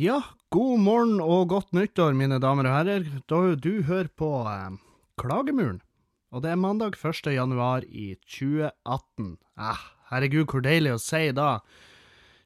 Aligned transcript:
Ja, 0.00 0.22
god 0.48 0.78
morgen 0.80 1.18
og 1.20 1.50
godt 1.50 1.74
nyttår, 1.76 2.14
mine 2.16 2.38
damer 2.40 2.64
og 2.70 2.72
herrer. 2.72 3.02
Da 3.28 3.38
du 3.52 3.82
hører 3.84 4.06
på 4.16 4.28
eh, 4.48 4.78
Klagemuren. 5.20 5.82
Og 6.32 6.40
det 6.40 6.54
er 6.54 6.60
mandag 6.62 6.96
1. 6.96 7.28
januar 7.34 7.84
i 7.84 8.14
2018. 8.24 9.34
Eh, 9.60 9.82
herregud, 10.08 10.46
hvor 10.48 10.64
deilig 10.64 10.94
å 10.94 11.02
si 11.04 11.20
da. 11.36 11.48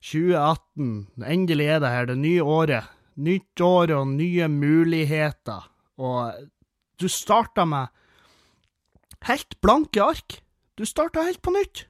2018, 0.03 0.89
endelig 1.31 1.69
er 1.77 1.85
det 1.85 1.93
her, 1.95 2.09
det 2.11 2.19
nye 2.25 2.49
året. 2.57 2.91
Nytt 3.23 3.63
år 3.63 3.95
og 4.01 4.11
nye 4.17 4.51
muligheter. 4.51 5.71
Og 6.03 6.51
du 6.99 7.07
starta 7.07 7.69
med 7.71 7.95
helt 9.31 9.61
blanke 9.63 10.03
ark. 10.03 10.41
Du 10.75 10.83
starta 10.91 11.23
helt 11.29 11.45
på 11.45 11.55
nytt. 11.55 11.87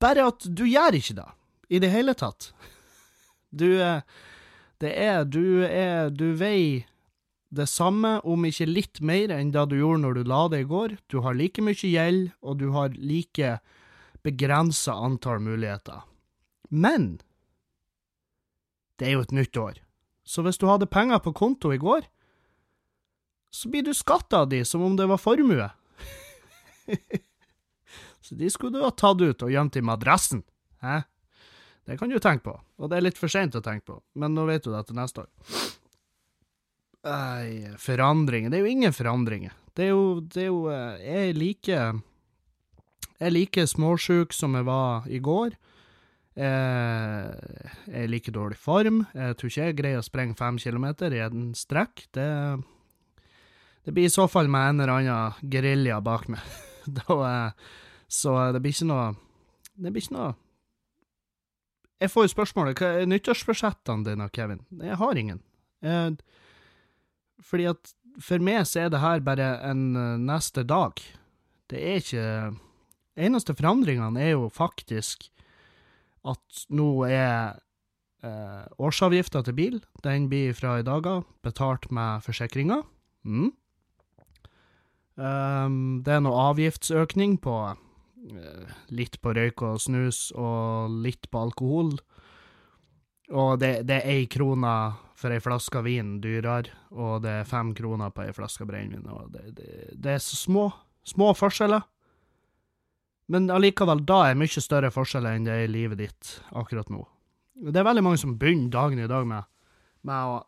Bare 0.00 0.30
at 0.32 0.48
du 0.48 0.64
gjør 0.64 0.96
ikke 0.96 1.20
det, 1.20 1.30
i 1.68 1.84
det 1.84 1.92
hele 1.92 2.16
tatt. 2.16 2.54
Du 3.50 3.80
eh, 3.80 4.02
Det 4.80 4.92
er 4.92 5.24
Du 5.24 5.64
er 5.64 6.10
Du 6.10 6.32
veier 6.36 6.86
det 7.48 7.64
samme, 7.64 8.18
om 8.28 8.44
ikke 8.44 8.66
litt 8.68 9.00
mer, 9.00 9.30
enn 9.32 9.54
det 9.54 9.62
du 9.70 9.78
gjorde 9.78 10.02
når 10.02 10.18
du 10.18 10.28
la 10.28 10.40
det 10.52 10.58
i 10.60 10.68
går. 10.68 10.98
Du 11.08 11.22
har 11.24 11.32
like 11.32 11.62
mye 11.64 11.72
gjeld, 11.80 12.26
og 12.44 12.58
du 12.60 12.66
har 12.74 12.92
like 12.92 13.54
begrensa 14.20 14.92
antall 14.92 15.40
muligheter. 15.40 16.02
Men 16.68 17.22
det 19.00 19.08
er 19.08 19.16
jo 19.16 19.24
et 19.24 19.32
nytt 19.32 19.56
år, 19.56 19.80
så 20.28 20.44
hvis 20.44 20.60
du 20.60 20.66
hadde 20.68 20.90
penger 20.90 21.22
på 21.24 21.32
konto 21.32 21.72
i 21.72 21.80
går, 21.80 22.04
så 23.48 23.70
blir 23.72 23.86
du 23.86 23.94
skatta 23.96 24.42
av 24.44 24.50
de 24.52 24.60
som 24.68 24.82
om 24.84 24.96
det 24.98 25.06
var 25.08 25.20
formue. 25.22 25.70
så 28.20 28.36
de 28.36 28.50
skulle 28.52 28.76
du 28.76 28.84
ha 28.84 28.92
tatt 28.92 29.22
ut 29.24 29.46
og 29.46 29.52
gjemt 29.54 29.78
i 29.78 29.84
madrassen. 29.88 30.44
Hæ? 30.84 31.00
Det 31.88 31.96
kan 31.96 32.10
du 32.12 32.18
tenke 32.20 32.44
på, 32.44 32.52
og 32.52 32.90
det 32.90 32.98
er 32.98 33.04
litt 33.06 33.16
for 33.16 33.32
seint 33.32 33.54
å 33.56 33.64
tenke 33.64 33.86
på, 33.88 33.94
men 34.20 34.34
nå 34.36 34.44
vet 34.44 34.66
du 34.66 34.68
det 34.74 34.82
til 34.84 34.98
neste 34.98 35.22
år. 35.24 35.28
Nei, 37.08 37.70
forandringer 37.80 38.50
Det 38.50 38.58
er 38.58 38.64
jo 38.66 38.72
ingen 38.74 38.92
forandringer. 38.92 39.54
Det 39.72 39.86
er 39.86 39.94
jo, 39.94 40.18
det 40.20 40.42
er 40.42 40.48
jo 40.48 40.58
eh, 40.68 40.98
Jeg 41.00 41.28
er 41.28 41.38
like 41.38 41.76
Jeg 41.78 43.28
er 43.28 43.32
like 43.32 43.64
småsjuk 43.70 44.34
som 44.36 44.56
jeg 44.58 44.66
var 44.66 45.06
i 45.08 45.20
går. 45.22 45.54
Jeg 46.38 48.02
er 48.02 48.10
like 48.10 48.34
dårlig 48.34 48.58
form. 48.62 49.00
Jeg 49.14 49.38
tror 49.38 49.50
ikke 49.50 49.68
jeg 49.70 49.78
greier 49.78 50.02
å 50.02 50.06
sprenge 50.06 50.36
fem 50.38 50.58
kilometer 50.62 51.14
i 51.16 51.22
en 51.24 51.48
strekk. 51.56 52.04
Det, 52.14 52.28
det 53.86 53.94
blir 53.94 54.06
i 54.06 54.12
så 54.12 54.28
fall 54.30 54.50
med 54.50 54.74
en 54.74 54.84
eller 54.84 54.92
annen 54.98 55.48
gerilja 55.50 56.02
bak 56.04 56.28
meg. 56.34 56.44
da, 57.00 57.16
eh, 57.30 57.72
så 58.10 58.36
det 58.52 58.62
blir 58.64 58.76
ikke 58.76 58.90
noe 58.90 59.08
Det 59.78 59.94
blir 59.94 60.04
ikke 60.04 60.18
noe 60.18 60.34
jeg 61.98 62.12
får 62.12 62.26
jo 62.26 62.32
spørsmålet 62.32 62.78
hva 62.78 62.90
er 63.00 63.08
nyttårsforsettene 63.10 64.06
dine, 64.06 64.28
Kevin? 64.34 64.62
Jeg 64.82 64.98
har 65.00 65.18
ingen. 65.18 65.40
Jeg, 65.82 66.18
fordi 67.42 67.68
at 67.72 67.94
for 68.22 68.42
meg 68.42 68.64
så 68.66 68.84
er 68.84 68.92
det 68.92 69.02
her 69.02 69.22
bare 69.26 69.48
en 69.66 69.84
uh, 69.96 70.18
neste 70.18 70.64
dag. 70.66 71.02
Det 71.70 71.82
er 71.82 72.02
ikke 72.02 72.30
Eneste 73.18 73.50
forandringene 73.58 74.20
er 74.22 74.36
jo 74.36 74.44
faktisk 74.54 75.24
at 76.22 76.60
nå 76.70 77.02
er 77.08 77.56
eh, 78.22 78.62
årsavgifta 78.78 79.40
til 79.42 79.56
bil, 79.58 79.80
den 80.04 80.28
blir 80.30 80.54
fra 80.54 80.76
i 80.78 80.84
dag 80.86 81.08
av 81.10 81.24
betalt 81.42 81.88
med 81.90 82.22
forsikringa. 82.22 82.76
Mm. 83.26 83.48
Um, 85.18 85.80
det 86.06 86.14
er 86.14 86.22
noe 86.22 86.44
avgiftsøkning 86.52 87.40
på 87.42 87.56
Eh, 87.66 87.87
litt 88.94 89.18
på 89.22 89.34
røyk 89.36 89.64
og 89.66 89.80
snus 89.82 90.28
og 90.36 90.94
litt 91.04 91.30
på 91.30 91.42
alkohol. 91.48 91.92
Og 93.28 93.58
det, 93.60 93.82
det 93.88 94.00
er 94.00 94.10
ei 94.14 94.26
krone 94.30 94.74
for 95.18 95.34
ei 95.34 95.42
flaske 95.42 95.82
vin 95.84 96.16
dyrere, 96.22 96.70
og 96.94 97.24
det 97.24 97.40
er 97.40 97.48
fem 97.48 97.74
kroner 97.76 98.12
på 98.14 98.24
ei 98.24 98.34
flaske 98.36 98.64
brennevin. 98.68 99.08
Og 99.10 99.32
det, 99.34 99.44
det, 99.58 99.72
det, 99.92 100.14
er 100.14 100.22
så 100.22 100.38
små, 100.38 100.68
små 101.06 101.32
forskjeller. 101.36 101.84
Men 103.28 103.50
allikevel, 103.52 104.04
da 104.08 104.22
er 104.28 104.38
mye 104.40 104.62
større 104.64 104.92
forskjeller 104.94 105.36
enn 105.36 105.48
det 105.48 105.56
er 105.56 105.66
i 105.66 105.72
livet 105.72 106.00
ditt 106.00 106.38
akkurat 106.56 106.88
nå. 106.92 107.02
Det 107.68 107.76
er 107.76 107.88
veldig 107.88 108.06
mange 108.06 108.20
som 108.22 108.38
begynner 108.38 108.70
dagen 108.72 109.02
i 109.02 109.10
dag 109.10 109.26
med, 109.28 109.48
med 110.06 110.32
å 110.32 110.38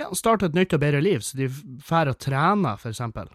ja, 0.00 0.08
starte 0.16 0.48
et 0.48 0.56
nytt 0.56 0.74
og 0.74 0.82
bedre 0.82 1.02
liv, 1.04 1.22
så 1.22 1.38
de 1.38 1.50
drar 1.84 2.10
og 2.10 2.18
trener, 2.18 2.80
for 2.80 2.90
eksempel. 2.90 3.30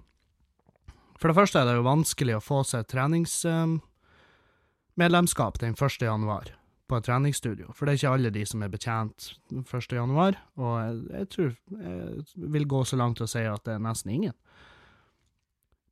For 1.20 1.28
det 1.32 1.38
første 1.38 1.60
er 1.62 1.66
det 1.70 1.76
jo 1.78 1.88
vanskelig 1.88 2.36
å 2.38 2.44
få 2.44 2.60
seg 2.68 2.88
treningsmedlemskap 2.92 5.54
den 5.62 5.76
1. 5.78 6.02
januar 6.04 6.46
på 6.86 6.94
et 7.00 7.06
treningsstudio, 7.08 7.68
for 7.74 7.86
det 7.86 7.92
er 7.92 8.00
ikke 8.00 8.14
alle 8.14 8.32
de 8.34 8.44
som 8.46 8.62
er 8.62 8.70
betjent 8.70 9.18
1. 9.50 9.64
januar, 9.98 10.34
og 10.62 10.74
jeg, 11.10 11.26
tror 11.34 11.50
jeg 11.50 12.22
vil 12.54 12.68
gå 12.70 12.80
så 12.86 12.96
langt 13.00 13.18
til 13.18 13.26
å 13.26 13.32
si 13.32 13.42
at 13.50 13.66
det 13.66 13.74
er 13.74 13.82
nesten 13.82 14.14
ingen. 14.14 14.36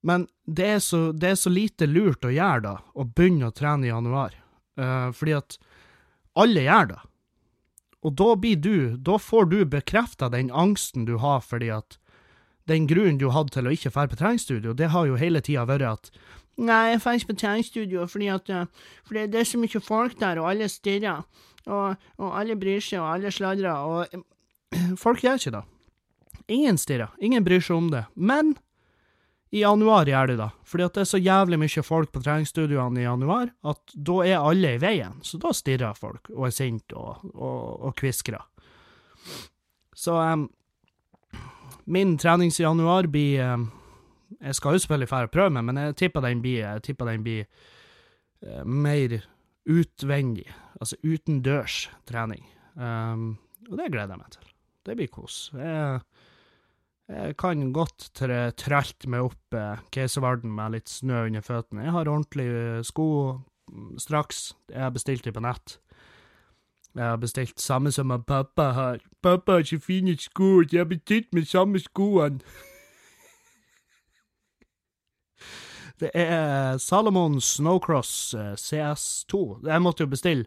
Men 0.04 0.28
det 0.46 0.68
er, 0.68 0.80
så, 0.84 1.14
det 1.16 1.30
er 1.32 1.38
så, 1.40 1.50
lite 1.50 1.88
lurt 1.88 2.26
å 2.28 2.34
gjøre 2.34 2.62
da, 2.66 2.76
å 2.94 3.06
begynne 3.08 3.48
å 3.48 3.56
trene 3.56 3.88
i 3.88 3.90
januar, 3.90 4.36
uh, 4.78 5.10
fordi 5.16 5.34
at 5.40 5.58
alle 6.38 6.62
gjør 6.68 6.86
det. 6.92 7.00
Og 8.04 8.12
da 8.20 8.36
blir 8.36 8.60
du, 8.60 8.98
da 9.00 9.16
får 9.18 9.46
du 9.50 9.66
bekrefta 9.66 10.30
den 10.30 10.52
angsten 10.52 11.08
du 11.08 11.16
har 11.24 11.40
fordi 11.46 11.72
at 11.72 11.98
den 12.70 12.88
grunnen 12.88 13.20
du 13.20 13.30
hadde 13.36 13.54
til 13.56 13.68
å 13.68 13.74
ikke 13.76 13.92
dra 13.94 14.06
på 14.08 14.20
treningsstudio, 14.20 14.74
det 14.78 14.92
har 14.94 15.08
jo 15.10 15.20
hele 15.20 15.44
tida 15.44 15.68
vært 15.70 15.90
at 15.90 16.16
Nei, 16.54 16.92
jeg 16.92 17.00
drar 17.02 17.16
ikke 17.18 17.32
på 17.32 17.40
treningsstudio 17.42 18.04
fordi 18.06 18.28
at 18.30 18.50
fordi 19.08 19.24
det, 19.34 19.40
er 19.42 19.48
så 19.50 19.58
mye 19.58 19.80
folk 19.82 20.20
der, 20.20 20.38
og 20.38 20.52
alle 20.52 20.68
stirrer, 20.70 21.24
og, 21.66 22.04
og 22.22 22.36
alle 22.38 22.58
bryr 22.60 22.84
seg, 22.84 23.00
og 23.02 23.10
alle 23.16 23.32
sladrer, 23.34 23.74
og 23.74 24.14
uh, 24.14 24.92
folk 25.00 25.24
gjør 25.26 25.42
ikke 25.42 25.56
det. 25.56 25.64
Ingen 26.54 26.78
stirrer, 26.78 27.16
ingen 27.24 27.46
bryr 27.46 27.64
seg 27.64 27.80
om 27.80 27.90
det. 27.90 28.04
Men 28.14 28.54
i 29.54 29.62
januar 29.62 30.10
gjør 30.10 30.32
de 30.32 30.38
det, 30.40 30.50
fordi 30.66 30.86
at 30.86 30.96
det 30.96 31.04
er 31.04 31.10
så 31.12 31.22
jævlig 31.22 31.60
mye 31.62 31.86
folk 31.86 32.10
på 32.14 32.22
treningsstudioene 32.26 33.02
i 33.02 33.06
januar 33.06 33.52
at 33.70 33.94
da 33.94 34.16
er 34.26 34.40
alle 34.42 34.76
i 34.76 34.82
veien, 34.82 35.20
så 35.22 35.38
da 35.42 35.52
stirrer 35.54 35.98
folk 35.98 36.32
og 36.34 36.48
er 36.50 36.56
sinte 36.56 36.98
og, 36.98 37.22
og, 37.34 37.90
og 37.90 37.94
kviskrer. 37.98 38.42
Så 39.94 40.18
um, 40.18 40.48
min 41.86 42.18
treningsjanuar 42.18 43.08
blir 43.12 43.42
eh, 43.44 43.58
Jeg 44.42 44.56
skal 44.58 44.76
jo 44.76 44.84
selvfølgelig 44.84 45.10
dra 45.12 45.22
og 45.28 45.32
prøve 45.32 45.54
meg, 45.54 45.66
men 45.70 45.80
jeg 45.80 45.96
tipper 46.00 46.26
den 46.26 46.42
blir, 46.42 46.64
jeg 46.64 46.84
tipper 46.84 47.06
den 47.12 47.24
blir 47.24 47.46
uh, 48.44 48.64
mer 48.66 49.20
utvendig, 49.70 50.48
altså 50.80 50.98
utendørs 51.06 51.90
trening. 52.10 52.42
Um, 52.76 53.38
og 53.70 53.78
det 53.78 53.92
gleder 53.94 54.16
jeg 54.16 54.24
meg 54.24 54.34
til. 54.34 54.50
Det 54.84 54.96
blir 55.00 55.12
kos. 55.14 55.38
Jeg, 55.56 56.02
jeg 57.14 57.38
kan 57.40 57.62
godt 57.76 58.10
tralte 58.60 59.12
meg 59.12 59.30
opp 59.30 59.56
eh, 59.56 59.84
Keiservarden 59.94 60.52
med 60.56 60.76
litt 60.76 60.92
snø 60.92 61.26
under 61.30 61.46
føttene. 61.46 61.86
Jeg 61.86 61.96
har 61.96 62.12
ordentlige 62.12 62.84
sko 62.90 63.08
mm, 63.70 63.94
straks. 64.02 64.42
Jeg 64.72 64.96
bestilte 64.98 64.98
bestilt 64.98 65.30
dem 65.30 65.38
på 65.38 65.46
nett. 65.46 65.78
Jeg 66.94 67.04
har 67.10 67.18
bestilt 67.18 67.60
samme 67.60 67.92
som 67.92 68.14
pappa 68.28 68.64
har. 68.78 69.00
Pappa 69.22 69.52
har 69.58 69.64
så 69.66 69.80
fine 69.82 70.14
sko, 70.20 70.62
jeg 70.62 70.84
har 70.84 70.90
bestilt 70.90 71.34
med 71.34 71.48
samme 71.50 71.80
skoene. 71.82 72.40
Det 76.02 76.10
er 76.18 76.78
Salomon 76.78 77.42
Snowcross 77.42 78.34
eh, 78.34 78.54
CS2. 78.60 79.62
Jeg 79.70 79.82
måtte 79.82 80.04
jo 80.04 80.10
bestille 80.12 80.46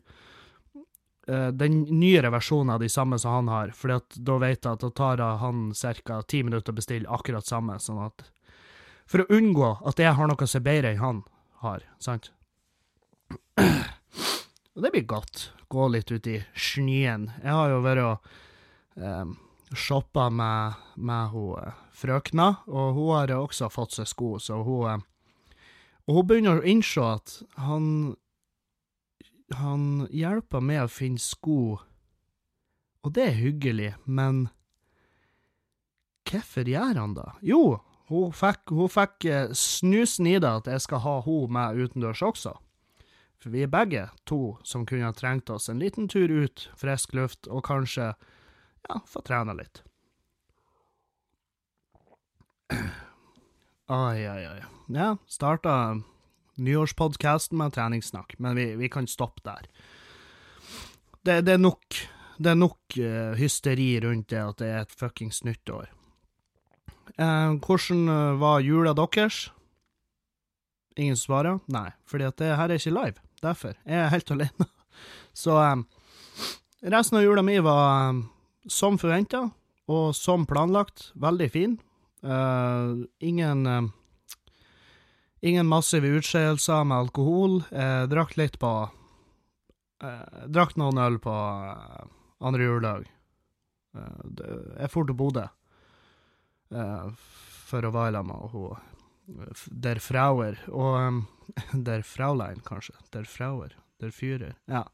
uh, 1.31 1.49
den 1.55 1.87
nyere 2.01 2.33
versjonen 2.35 2.75
av 2.75 2.83
de 2.83 2.89
samme 2.93 3.19
som 3.19 3.33
han 3.39 3.49
har, 3.49 3.71
for 3.73 3.95
da 3.95 4.39
vet 4.43 4.59
jeg 4.59 4.73
at 4.73 4.85
det 4.85 4.93
tar 4.99 5.23
han 5.41 5.71
ca. 5.73 6.21
ti 6.29 6.43
minutter 6.45 6.75
å 6.75 6.77
bestille 6.77 7.09
akkurat 7.09 7.47
samme, 7.47 7.79
sånn 7.81 8.05
at 8.05 8.27
For 9.07 9.23
å 9.23 9.31
unngå 9.39 9.79
at 9.87 10.03
jeg 10.03 10.13
har 10.19 10.29
noe 10.29 10.47
som 10.51 10.61
er 10.61 10.67
bedre 10.67 10.91
enn 10.93 11.01
han 11.01 11.23
har, 11.63 11.87
sant? 12.03 12.33
Og 14.77 14.83
det 14.83 14.93
blir 14.93 15.07
godt. 15.09 15.56
Gå 15.69 15.89
litt 15.91 16.13
ut 16.13 16.27
i 16.31 16.39
snøen. 16.55 17.31
Jeg 17.43 17.55
har 17.59 17.73
jo 17.73 17.83
vært 17.83 18.05
og 18.05 18.29
eh, 19.03 19.33
shoppa 19.75 20.29
med, 20.31 20.79
med 20.97 21.33
hun 21.33 21.59
eh, 21.63 21.81
frøkna, 21.97 22.49
og 22.71 22.95
hun 22.99 23.11
har 23.17 23.35
også 23.35 23.71
fått 23.73 23.97
seg 23.99 24.11
sko, 24.11 24.37
så 24.39 24.63
hun 24.63 25.05
Og 26.07 26.15
hun 26.15 26.27
begynner 26.27 26.61
å 26.61 26.67
innse 26.67 27.03
at 27.03 27.43
han 27.59 28.15
Han 29.59 30.07
hjelper 30.11 30.61
med 30.61 30.85
å 30.85 30.91
finne 30.91 31.23
sko, 31.23 31.79
og 33.07 33.13
det 33.15 33.23
er 33.23 33.37
hyggelig, 33.39 33.93
men 34.05 34.49
hvorfor 36.27 36.67
gjør 36.67 36.99
han 36.99 37.15
det? 37.15 37.29
Jo, 37.47 37.79
hun 38.11 38.33
fikk, 38.35 38.73
hun 38.75 38.91
fikk 38.91 39.27
eh, 39.31 39.53
snusen 39.55 40.27
i 40.27 40.39
det 40.43 40.51
at 40.51 40.71
jeg 40.71 40.83
skal 40.83 41.03
ha 41.05 41.21
hun 41.23 41.53
med 41.55 41.79
utendørs 41.79 42.23
også. 42.27 42.57
For 43.43 43.53
vi 43.53 43.63
er 43.67 43.71
begge 43.73 44.09
to 44.29 44.57
som 44.67 44.87
kunne 44.89 45.07
ha 45.07 45.15
trengt 45.17 45.51
oss 45.53 45.69
en 45.69 45.81
liten 45.83 46.09
tur 46.09 46.31
ut, 46.33 46.69
frisk 46.79 47.15
luft, 47.15 47.47
og 47.47 47.65
kanskje, 47.69 48.15
ja, 48.89 49.01
få 49.07 49.23
trena 49.27 49.55
litt. 49.57 49.83
Ai, 53.87 54.27
ai, 54.27 54.43
ai. 54.43 54.63
Ja, 54.91 55.13
starta 55.31 56.03
nyårspodkasten 56.59 57.55
med 57.61 57.77
treningssnakk, 57.77 58.33
men 58.43 58.57
vi, 58.59 58.65
vi, 58.81 58.89
kan 58.91 59.07
stoppe 59.07 59.45
der. 59.47 59.69
det, 61.23 61.45
det 61.47 61.53
er 61.55 61.63
nok 61.63 61.95
det 62.39 62.51
er 62.53 62.59
nok 62.59 62.97
uh, 63.01 63.37
hysteri 63.39 63.95
rundt 64.05 64.31
det 64.33 64.41
at 64.43 64.59
det 64.61 64.69
er 64.69 64.83
et 64.85 64.97
fuckings 64.97 65.43
nyttår. 65.47 65.89
Uh, 67.17 67.57
hvordan 67.63 68.09
uh, 68.11 68.41
var 68.41 68.65
jula 68.65 68.93
deres? 68.97 69.47
Ingen 70.97 71.17
svarer? 71.17 71.61
Nei, 71.73 71.91
fordi 72.09 72.29
at 72.29 72.37
det 72.41 72.57
her 72.57 72.69
er 72.69 72.81
ikke 72.81 72.93
live. 72.93 73.26
Derfor. 73.45 73.77
Jeg 73.85 74.01
er 74.01 74.13
helt 74.13 74.31
alene. 74.33 74.69
Så 75.43 75.57
um, 75.59 75.85
resten 76.83 77.19
av 77.19 77.27
jula 77.27 77.45
mi 77.45 77.59
var 77.65 78.11
um, 78.11 78.23
som 78.69 78.97
forventa, 79.01 79.47
og 79.87 80.09
som 80.17 80.47
planlagt, 80.49 81.13
veldig 81.15 81.47
fin. 81.53 81.77
ingen 83.23 83.93
Ingen 85.47 85.69
massive 85.69 86.09
utskeielser 86.19 86.83
med 86.89 87.05
alkohol. 87.05 87.61
Jeg 87.71 88.09
drakk 88.11 88.33
litt 88.41 88.57
på 88.59 88.71
Jeg 90.03 90.49
drakk 90.51 90.75
noen 90.81 90.99
øl 90.99 91.21
på 91.23 91.35
andre 92.43 92.67
juledag. 92.67 93.07
Jeg 93.95 94.91
dro 94.91 95.07
til 95.07 95.15
Bodø 95.15 95.47
for 96.67 97.87
å 97.87 97.95
være 97.95 98.19
sammen 98.19 98.35
med 98.35 98.96
Der 99.27 99.99
Frauer 99.99 100.61
og 100.71 101.01
um, 101.01 101.23
Der 101.89 102.03
Fraulein, 102.03 102.61
kanskje. 102.67 102.95
Der 103.13 103.25
Frauer. 103.25 103.75
Der 104.01 104.11
Fyrer. 104.11 104.55
Ja. 104.71 104.85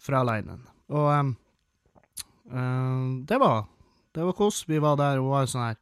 Frauleinen. 0.00 0.66
Og 0.88 1.08
um, 1.18 1.36
uh, 2.52 3.24
det 3.28 3.40
var 3.40 3.66
Det 4.14 4.24
var 4.24 4.32
kos. 4.36 4.64
Vi 4.68 4.80
var 4.80 4.96
der, 4.96 5.20
og 5.20 5.32
var 5.32 5.46
sånn 5.48 5.70
her 5.70 5.80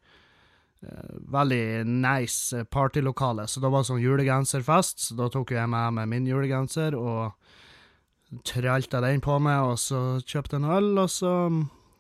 veldig 0.81 1.85
nice 1.85 2.65
partylokale. 2.71 3.47
Så 3.49 3.61
det 3.61 3.71
var 3.73 3.85
sånn 3.85 4.01
julegenserfest, 4.01 5.03
så 5.05 5.17
da 5.19 5.29
tok 5.33 5.53
jeg 5.57 5.69
med 5.71 5.97
meg 5.99 6.09
min 6.09 6.29
julegenser 6.29 6.97
og 6.97 7.35
tralta 8.47 9.03
den 9.03 9.21
på 9.21 9.39
meg, 9.43 9.73
og 9.73 9.81
så 9.83 10.21
kjøpte 10.23 10.61
en 10.61 10.69
øl, 10.71 10.93
og 11.03 11.11
så 11.13 11.33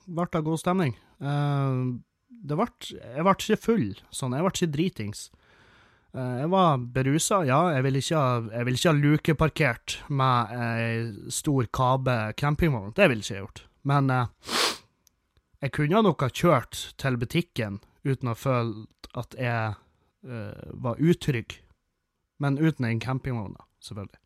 ble 0.06 0.28
det 0.32 0.44
god 0.46 0.62
stemning. 0.62 0.94
Uh, 1.20 1.98
det 2.30 2.56
ble 2.56 2.66
Jeg 2.88 3.26
ble 3.26 3.34
ikke 3.36 3.60
full, 3.60 3.86
sånn. 4.14 4.36
Jeg 4.36 4.46
ble 4.46 4.52
ikke 4.54 4.74
dritings. 4.76 5.24
Uh, 6.14 6.40
jeg 6.40 6.50
var 6.50 6.84
berusa, 6.94 7.42
ja. 7.46 7.60
Jeg 7.76 7.86
ville 7.86 8.02
ikke, 8.02 8.22
ha, 8.22 8.62
vil 8.66 8.78
ikke 8.78 8.90
ha 8.90 8.98
lukeparkert 8.98 9.96
med 10.08 10.54
ei 10.56 11.32
stor 11.34 11.68
Kabe 11.74 12.18
campingvogn. 12.40 12.94
Det 12.96 13.10
ville 13.10 13.24
jeg 13.24 13.40
ikke 13.40 13.44
gjort. 13.44 13.64
Men 13.90 14.10
eh, 14.12 14.56
jeg 15.64 15.72
kunne 15.76 16.02
nok 16.04 16.26
ha 16.26 16.28
kjørt 16.28 16.80
til 17.00 17.16
butikken 17.20 17.78
uten 18.04 18.32
å 18.32 18.36
føle 18.36 18.84
at 19.16 19.32
jeg 19.40 19.76
var 20.84 21.00
utrygg. 21.00 21.54
Men 22.40 22.58
uten 22.60 22.84
en 22.84 23.00
campingvogn, 23.00 23.56
selvfølgelig. 23.80 24.20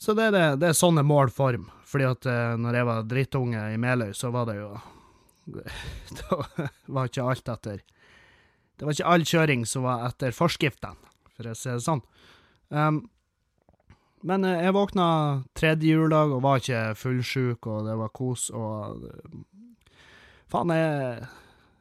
Så 0.00 0.14
det 0.14 0.30
er, 0.30 0.32
det, 0.32 0.44
det 0.62 0.70
er 0.70 0.78
sånne 0.78 1.04
mål 1.04 1.30
form. 1.34 1.68
Fordi 1.86 2.06
at 2.08 2.26
eh, 2.30 2.54
når 2.56 2.78
jeg 2.78 2.88
var 2.88 3.08
drittunge 3.10 3.66
i 3.74 3.78
Meløy, 3.80 4.14
så 4.16 4.30
var 4.32 4.48
det 4.48 4.56
jo 4.56 4.70
Da 6.20 6.40
var 6.86 7.10
ikke 7.10 7.26
alt 7.32 7.48
etter 7.52 7.80
Det 7.80 8.86
var 8.86 8.96
ikke 8.96 9.14
all 9.14 9.26
kjøring 9.28 9.64
som 9.68 9.86
var 9.86 10.06
etter 10.08 10.36
forskriftene, 10.36 11.10
for 11.36 11.50
å 11.50 11.56
si 11.56 11.70
det 11.72 11.82
sånn. 11.84 12.02
Um, 12.70 13.02
men 14.26 14.44
eh, 14.44 14.62
jeg 14.66 14.76
våkna 14.76 15.06
tredje 15.56 15.94
juledag 15.94 16.32
og 16.36 16.42
var 16.44 16.62
ikke 16.62 16.82
fullsjuk, 17.00 17.66
og 17.66 17.86
det 17.88 17.98
var 18.00 18.14
kos, 18.16 18.48
og 18.54 19.06
Faen, 20.50 20.72
jeg 20.74 21.28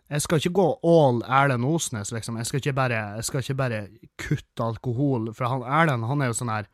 jeg 0.10 0.24
skal 0.26 0.40
ikke 0.42 0.58
gå 0.58 0.68
all 0.90 1.20
Erlend 1.22 1.68
Osnes, 1.70 2.10
liksom. 2.10 2.40
Jeg 2.42 2.50
skal 2.50 2.62
ikke 2.64 2.74
bare, 2.80 3.02
skal 3.22 3.44
ikke 3.44 3.56
bare 3.60 3.82
kutte 4.18 4.66
alkohol. 4.66 5.28
For 5.38 5.46
han, 5.46 5.62
Erlend 5.62 6.08
han 6.10 6.24
er 6.26 6.32
jo 6.32 6.38
sånn 6.40 6.50
her 6.50 6.70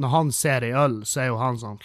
når 0.00 0.12
han 0.14 0.32
ser 0.34 0.66
ei 0.66 0.72
øl, 0.74 1.00
så 1.06 1.24
er 1.24 1.30
jo 1.30 1.38
han 1.40 1.58
sånn 1.60 1.78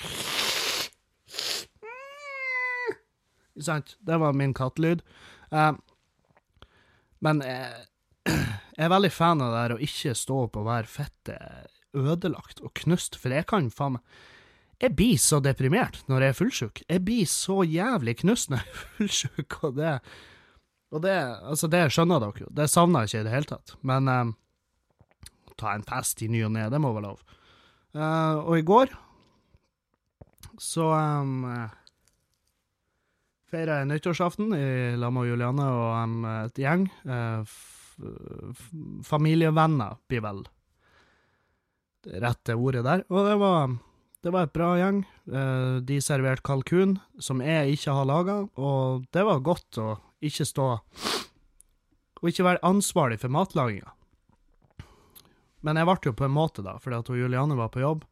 Sant? 3.61 3.95
Det 4.03 4.17
var 4.19 4.35
min 4.35 4.53
kattelyd. 4.55 5.03
Uh, 5.53 5.73
men 7.23 7.41
jeg, 7.45 7.87
jeg 8.77 8.85
er 8.87 8.93
veldig 8.93 9.11
fan 9.13 9.43
av 9.43 9.53
det 9.53 9.63
her 9.63 9.75
å 9.77 9.81
ikke 9.87 10.15
stå 10.17 10.39
opp 10.47 10.59
og 10.59 10.67
være 10.67 10.91
fette 10.91 11.39
ødelagt 11.95 12.61
og 12.65 12.73
knust, 12.81 13.15
for 13.19 13.33
jeg 13.33 13.47
kan 13.49 13.71
faen 13.71 13.97
meg 13.97 14.23
Jeg 14.83 14.91
blir 14.91 15.19
så 15.23 15.39
deprimert 15.39 16.01
når 16.11 16.21
jeg 16.21 16.33
er 16.33 16.35
fullsjuk. 16.35 16.79
Jeg 16.89 17.03
blir 17.07 17.27
så 17.31 17.61
jævlig 17.63 18.17
knust 18.19 18.49
når 18.51 18.59
jeg 18.59 18.73
er 18.73 18.81
fullsjuk, 18.97 19.59
og 19.63 19.77
det 19.77 19.99
Og 20.91 21.01
det, 21.01 21.15
altså, 21.43 21.67
det 21.67 21.91
skjønner 21.91 22.19
dere 22.21 22.43
jo. 22.43 22.49
Det 22.51 22.69
savner 22.69 23.03
jeg 23.03 23.09
ikke 23.09 23.19
i 23.19 23.25
det 23.25 23.31
hele 23.33 23.49
tatt. 23.49 23.73
Men 23.81 24.07
um, 24.07 24.35
ta 25.59 25.73
en 25.73 25.83
fest 25.83 26.21
i 26.21 26.27
ny 26.31 26.43
og 26.45 26.53
ne, 26.55 26.69
det 26.71 26.79
må 26.79 26.91
være 26.93 27.07
lov. 27.07 27.23
Uh, 27.95 28.37
og 28.45 28.59
i 28.59 28.63
går 28.67 28.93
så 30.61 30.85
um, 30.93 31.43
feira 33.55 33.85
nyttårsaften 33.85 34.53
i 34.53 34.97
lag 34.99 35.13
med 35.15 35.29
Juliane 35.29 35.65
og 35.71 35.91
um, 35.95 36.15
et 36.27 36.59
gjeng. 36.59 36.89
Uh, 37.07 37.47
familievenner 39.07 39.95
blir 40.09 40.23
vel 40.25 40.41
rette 42.21 42.57
ordet 42.59 42.83
der. 42.85 43.05
Og 43.07 43.29
det 43.29 43.35
var, 43.39 43.75
det 44.25 44.33
var 44.35 44.47
et 44.47 44.55
bra 44.55 44.71
gjeng. 44.81 45.03
Uh, 45.31 45.77
de 45.87 46.01
serverte 46.03 46.43
kalkun, 46.45 46.97
som 47.15 47.43
jeg 47.43 47.77
ikke 47.77 47.95
har 47.95 48.09
laga, 48.09 48.41
og 48.59 49.05
det 49.15 49.23
var 49.27 49.45
godt 49.45 49.79
å 49.79 49.93
ikke 50.25 50.47
stå 50.47 50.67
Og 52.21 52.29
ikke 52.31 52.45
være 52.47 52.63
ansvarlig 52.65 53.19
for 53.21 53.31
matlaginga. 53.31 53.91
Men 55.63 55.77
jeg 55.77 55.87
ble 55.87 55.97
jo 56.09 56.13
på 56.17 56.27
en 56.27 56.35
måte, 56.35 56.63
da, 56.65 56.75
fordi 56.81 56.99
at 56.99 57.15
Juliane 57.21 57.57
var 57.57 57.71
på 57.73 57.83
jobb. 57.83 58.03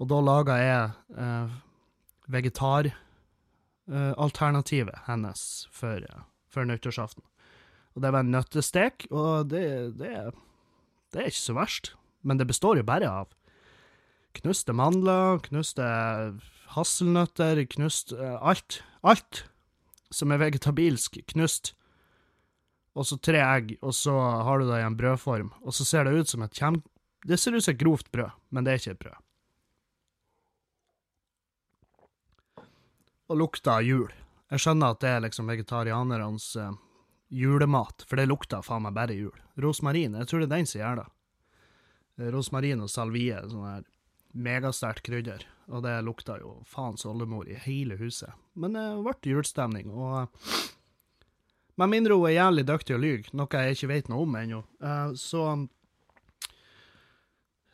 Og 0.00 0.08
da 0.10 0.20
laga 0.24 0.56
jeg 0.58 1.18
eh, 1.20 1.56
vegetaralternativet 2.32 3.03
eh, 3.90 5.04
hennes 5.06 5.68
for, 5.72 6.02
eh, 6.02 6.24
for 6.48 6.64
nyttårsaften. 6.64 7.22
Og 7.94 8.02
det 8.02 8.10
var 8.10 8.24
en 8.24 8.34
nøttestek, 8.34 9.06
og 9.10 9.50
det, 9.52 9.98
det, 10.00 10.12
det, 11.12 11.20
er 11.20 11.30
ikke 11.30 11.38
så 11.38 11.54
verst. 11.54 11.94
Men 12.22 12.40
det 12.40 12.48
består 12.48 12.80
jo 12.80 12.86
bare 12.86 13.10
av 13.10 13.30
knuste 14.34 14.74
mandler, 14.74 15.38
knuste 15.44 15.84
hasselnøtter, 16.74 17.60
knust 17.70 18.10
uh, 18.18 18.34
alt. 18.42 18.80
Alt 19.06 19.44
som 20.14 20.32
er 20.34 20.40
vegetabilsk, 20.42 21.20
knust 21.30 21.74
og 22.94 23.06
så 23.08 23.18
tre 23.18 23.40
egg, 23.42 23.74
og 23.82 23.94
så 23.96 24.14
har 24.14 24.60
du 24.60 24.68
det 24.68 24.78
i 24.78 24.86
en 24.86 24.96
brødform, 24.98 25.50
og 25.66 25.74
så 25.74 25.86
ser 25.86 26.06
det 26.06 26.14
ut 26.14 26.30
som 26.30 26.44
et 26.46 26.54
kjem... 26.54 26.78
Det 27.26 27.38
ser 27.40 27.56
ut 27.56 27.64
som 27.64 27.74
et 27.74 27.80
grovt 27.80 28.10
brød, 28.14 28.30
men 28.54 28.66
det 28.66 28.72
er 28.72 28.82
ikke 28.82 28.94
et 28.94 29.02
brød. 29.02 29.23
Og 33.28 33.40
lukta 33.40 33.78
jul. 33.80 34.12
Jeg 34.52 34.60
skjønner 34.60 34.92
at 34.92 35.00
det 35.00 35.10
er 35.10 35.22
liksom 35.24 35.48
vegetarianernes 35.48 36.50
uh, 36.60 36.74
julemat, 37.32 38.04
for 38.06 38.20
det 38.20 38.28
lukter 38.28 38.64
faen 38.64 38.84
meg 38.84 38.94
bare 38.96 39.16
jul. 39.16 39.34
Rosmarin, 39.60 40.18
jeg 40.20 40.28
tror 40.28 40.42
det 40.42 40.50
er 40.50 40.56
den 40.58 40.68
som 40.68 40.80
gjør 40.82 41.00
det. 41.00 41.06
Rosmarin 42.34 42.84
og 42.84 42.92
salvie, 42.92 43.40
sånn 43.50 43.66
her 43.66 43.86
megasterkt 44.34 45.06
krydder, 45.06 45.44
og 45.70 45.84
det 45.86 45.94
lukta 46.02 46.36
jo 46.40 46.56
faens 46.66 47.06
oldemor 47.06 47.48
i 47.48 47.58
hele 47.64 47.96
huset. 47.98 48.34
Men 48.58 48.76
det 48.76 48.84
ble 49.06 49.14
julestemning, 49.32 49.90
og 49.94 50.26
uh, 50.26 50.60
med 51.80 51.90
mindre 51.90 52.18
hun 52.18 52.28
er 52.28 52.36
jævlig 52.36 52.66
dyktig 52.68 52.98
og 52.98 53.02
lyge, 53.02 53.32
noe 53.34 53.64
jeg 53.64 53.78
ikke 53.78 53.90
vet 53.90 54.12
noe 54.12 54.26
om 54.26 54.36
ennå, 54.42 54.60
uh, 54.84 55.14
så 55.16 55.64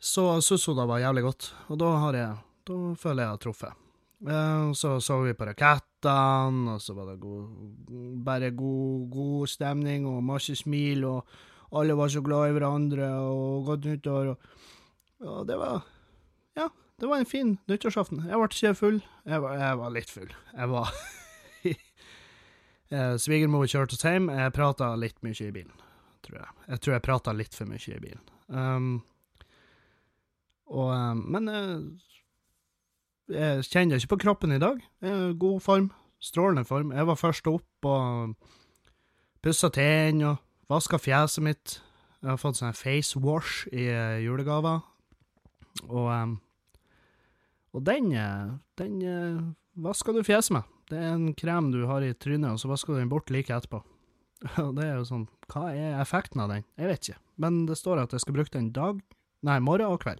Så 0.01 0.41
syns 0.41 0.65
hun 0.65 0.79
det 0.79 0.87
var 0.89 1.03
jævlig 1.03 1.21
godt, 1.27 1.53
og 1.69 1.77
da 1.77 1.89
har 2.01 2.13
jeg 2.17 2.37
Da 2.65 2.73
føler 2.97 3.21
jeg 3.21 3.27
jeg 3.27 3.33
har 3.35 3.41
truffet. 3.41 3.90
Uh, 4.21 4.71
så 4.77 4.99
så 5.01 5.17
vi 5.23 5.33
på 5.33 5.47
rakettene, 5.49 6.75
og 6.75 6.81
så 6.81 6.93
var 6.93 7.09
det 7.09 7.21
god, 7.21 7.47
bare 8.25 8.51
god, 8.51 9.07
god 9.09 9.47
stemning 9.49 10.05
og 10.05 10.23
masse 10.23 10.55
smil, 10.55 11.05
og 11.09 11.25
alle 11.73 11.95
var 11.97 12.11
så 12.13 12.21
glad 12.21 12.49
i 12.49 12.57
hverandre, 12.57 13.09
og 13.17 13.65
godt 13.65 13.87
nyttår, 13.89 14.35
og, 14.35 14.37
og 15.25 15.47
det 15.47 15.57
var 15.57 15.81
Ja, 16.57 16.67
det 16.99 17.09
var 17.09 17.17
en 17.17 17.25
fin 17.25 17.57
nyttårsaften. 17.67 18.25
Jeg 18.27 18.37
ble 18.37 18.51
ikke 18.51 18.75
full. 18.75 19.01
Jeg 19.25 19.41
var, 19.41 19.57
jeg 19.57 19.77
var 19.77 19.95
litt 19.95 20.09
full. 20.09 20.33
Jeg 20.53 20.69
var 20.69 20.93
Eh, 22.91 23.13
Svigermor 23.23 23.69
kjørte 23.71 23.95
oss 23.95 24.03
hjem. 24.03 24.27
Jeg 24.35 24.51
prata 24.51 24.89
litt 24.99 25.15
mye 25.23 25.45
i 25.47 25.53
bilen, 25.55 25.83
tror 26.25 26.41
jeg. 26.41 26.55
Jeg 26.73 26.81
tror 26.83 26.95
jeg 26.97 27.03
prata 27.05 27.33
litt 27.35 27.55
for 27.55 27.69
mye 27.69 27.95
i 27.95 28.01
bilen. 28.03 28.23
Um, 28.51 28.89
og, 30.67 30.89
um, 30.91 31.21
men 31.31 31.47
jeg 33.31 33.65
kjenner 33.67 33.99
ikke 33.99 34.15
på 34.15 34.21
kroppen 34.25 34.53
i 34.55 34.61
dag. 34.61 34.81
God 35.39 35.61
form. 35.63 35.91
Strålende 36.21 36.65
form. 36.67 36.91
Jeg 36.93 37.07
var 37.09 37.17
først 37.17 37.47
opp 37.49 37.87
og 37.89 38.35
pussa 39.41 39.71
tennene 39.73 40.35
og 40.35 40.71
vaska 40.71 40.99
fjeset 41.01 41.43
mitt. 41.45 41.79
Jeg 42.21 42.29
har 42.29 42.41
fått 42.41 42.59
sånn 42.59 42.77
face 42.77 43.17
wash 43.17 43.65
i 43.73 43.87
uh, 43.89 44.19
julegaver. 44.21 44.83
Og, 45.87 46.11
um, 46.11 46.35
og 47.73 47.85
den, 47.87 48.11
uh, 48.13 48.59
den 48.77 48.99
vasker 49.01 49.57
vaska 49.81 50.13
du 50.13 50.21
fjeset 50.27 50.57
med. 50.59 50.69
Det 50.91 50.99
er 50.99 51.15
en 51.15 51.31
krem 51.37 51.71
du 51.71 51.85
har 51.87 52.03
i 52.03 52.11
trynet, 52.13 52.51
og 52.51 52.59
så 52.61 52.69
vasker 52.69 52.93
du 52.93 52.99
den 52.99 53.11
bort 53.11 53.31
like 53.31 53.53
etterpå. 53.55 53.79
Og 54.65 54.73
det 54.75 54.87
er 54.87 54.97
jo 54.97 55.05
sånn, 55.07 55.27
hva 55.53 55.69
er 55.71 55.99
effekten 56.01 56.41
av 56.43 56.49
den? 56.51 56.65
Jeg 56.75 56.89
vet 56.89 57.07
ikke, 57.07 57.21
men 57.39 57.59
det 57.69 57.77
står 57.79 58.01
at 58.01 58.15
jeg 58.15 58.23
skal 58.23 58.35
bruke 58.35 58.51
den 58.55 58.71
dag, 58.75 58.99
nei, 59.47 59.59
morgen 59.63 59.93
og 59.93 60.01
kveld. 60.03 60.19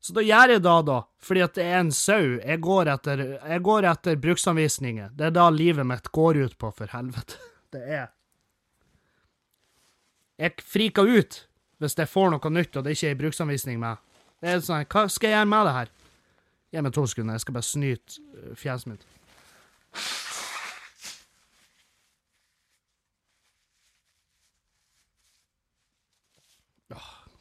Så 0.00 0.14
da 0.14 0.22
gjør 0.22 0.54
jeg 0.54 0.62
da, 0.62 0.76
da, 0.86 0.98
fordi 1.18 1.42
at 1.42 1.56
det 1.58 1.64
er 1.66 1.80
en 1.80 1.90
sau. 1.94 2.38
Jeg 2.38 2.60
går 2.62 2.90
etter, 2.92 3.22
jeg 3.36 3.62
går 3.66 3.88
etter 3.90 4.20
bruksanvisninger. 4.22 5.10
Det 5.18 5.26
er 5.28 5.34
da 5.34 5.48
livet 5.50 5.86
mitt 5.88 6.06
går 6.14 6.38
ut 6.44 6.58
på, 6.58 6.70
for 6.74 6.94
helvete. 6.94 7.40
Det 7.68 7.82
er 7.84 8.06
Jeg 10.40 10.54
friker 10.64 11.04
ut 11.04 11.34
hvis 11.82 11.98
jeg 11.98 12.08
får 12.08 12.30
noe 12.32 12.50
nytt 12.50 12.78
og 12.78 12.86
det 12.86 12.94
ikke 12.94 13.10
er 13.10 13.12
en 13.12 13.20
bruksanvisning 13.20 13.76
med. 13.82 14.00
Det 14.40 14.48
er 14.48 14.62
sånn, 14.64 14.86
Hva 14.88 15.02
skal 15.12 15.28
jeg 15.28 15.36
gjøre 15.36 15.50
med 15.50 15.68
det 15.68 15.74
her? 15.76 15.90
Gi 16.72 16.82
meg 16.86 16.94
to 16.96 17.04
sekunder, 17.10 17.36
jeg 17.36 17.44
skal 17.44 17.56
bare 17.58 17.68
snyte 17.68 18.22
øh, 18.38 18.54
fjeset 18.56 18.90
mitt. 18.94 19.04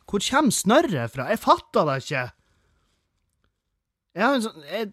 Hvor 0.07 0.23
kommer 0.23 0.55
snørret 0.55 1.11
fra? 1.11 1.27
Jeg 1.31 1.39
fatter 1.43 1.87
det 1.89 1.97
ikke! 2.03 2.25
Jeg 4.17 4.25
har 4.25 4.37
en 4.37 4.45
sånn 4.47 4.63
Jeg, 4.65 4.91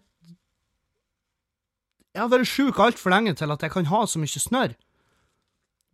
jeg 2.15 2.21
har 2.21 2.31
vært 2.31 2.49
sjuk 2.49 2.79
altfor 2.79 3.11
lenge 3.11 3.33
til 3.35 3.51
at 3.51 3.65
jeg 3.65 3.73
kan 3.73 3.89
ha 3.89 4.05
så 4.07 4.21
mye 4.21 4.41
snørr. 4.41 4.75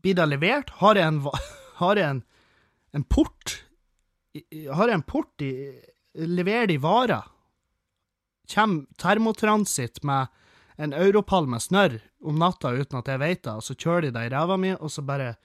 Blir 0.03 0.17
det 0.17 0.27
levert? 0.27 0.73
Har 0.81 0.99
jeg 0.99 1.07
en, 1.07 1.21
har 1.81 1.97
jeg 1.97 2.17
en, 2.17 2.23
en 2.93 3.05
port 3.07 3.61
Har 4.35 4.91
jeg 4.91 4.99
en 4.99 5.07
port 5.07 5.45
i 5.45 5.53
Leverer 6.11 6.67
de 6.67 6.75
varer? 6.83 7.29
Kjem 8.51 8.81
termotransit 8.99 10.01
med 10.03 10.27
en 10.75 10.91
europall 10.97 11.47
med 11.47 11.63
snørr 11.63 12.01
om 12.27 12.39
natta 12.41 12.73
uten 12.75 12.99
at 12.99 13.07
jeg 13.07 13.21
vet 13.21 13.43
det, 13.45 13.53
og 13.53 13.63
så 13.63 13.75
kjører 13.77 14.09
de 14.09 14.11
det 14.17 14.23
i 14.27 14.31
ræva 14.33 14.57
mi, 14.59 14.73
og 14.75 14.91
så 14.91 15.05
bare 15.07 15.35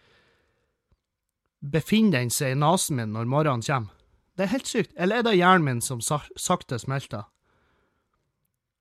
befinner 1.63 2.19
den 2.19 2.33
seg 2.35 2.57
i 2.57 2.59
nesen 2.59 2.99
min 2.99 3.15
når 3.15 3.31
morgenen 3.31 3.63
kommer. 3.63 3.95
Det 4.35 4.47
er 4.47 4.53
helt 4.57 4.67
sykt. 4.69 4.93
Eller 4.99 5.21
er 5.21 5.29
det 5.29 5.37
hjernen 5.39 5.69
min 5.69 5.85
som 5.85 6.03
sakte 6.03 6.81
smelter? 6.83 7.29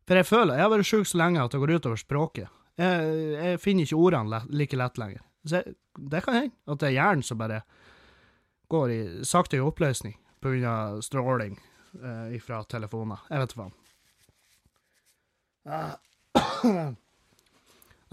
For 0.05 0.19
jeg 0.19 0.27
føler 0.29 0.59
Jeg 0.59 0.65
har 0.65 0.74
vært 0.74 0.89
sjuk 0.89 1.07
så 1.09 1.17
lenge 1.17 1.41
at 1.41 1.53
det 1.53 1.62
går 1.62 1.77
utover 1.79 2.00
språket. 2.00 2.51
Jeg, 2.77 3.15
jeg 3.33 3.62
finner 3.63 3.88
ikke 3.88 4.01
ordene 4.01 4.41
like 4.51 4.77
lett 4.77 5.00
lenger. 5.01 5.24
Så 5.45 5.62
jeg, 5.62 5.75
det 5.97 6.21
kan 6.25 6.38
hende 6.39 6.74
at 6.74 6.81
det 6.81 6.89
er 6.89 6.97
hjernen 6.97 7.25
som 7.25 7.39
bare 7.39 7.62
går 8.74 8.91
i, 8.91 9.00
sakte 9.25 9.57
i 9.57 9.63
oppløsning 9.63 10.17
av 10.45 11.00
stråling 11.01 11.55
eh, 11.97 12.35
fra 12.41 12.59
telefoner. 12.69 13.24
Jeg 13.31 13.41
vet 13.41 13.55
faen. 13.57 13.74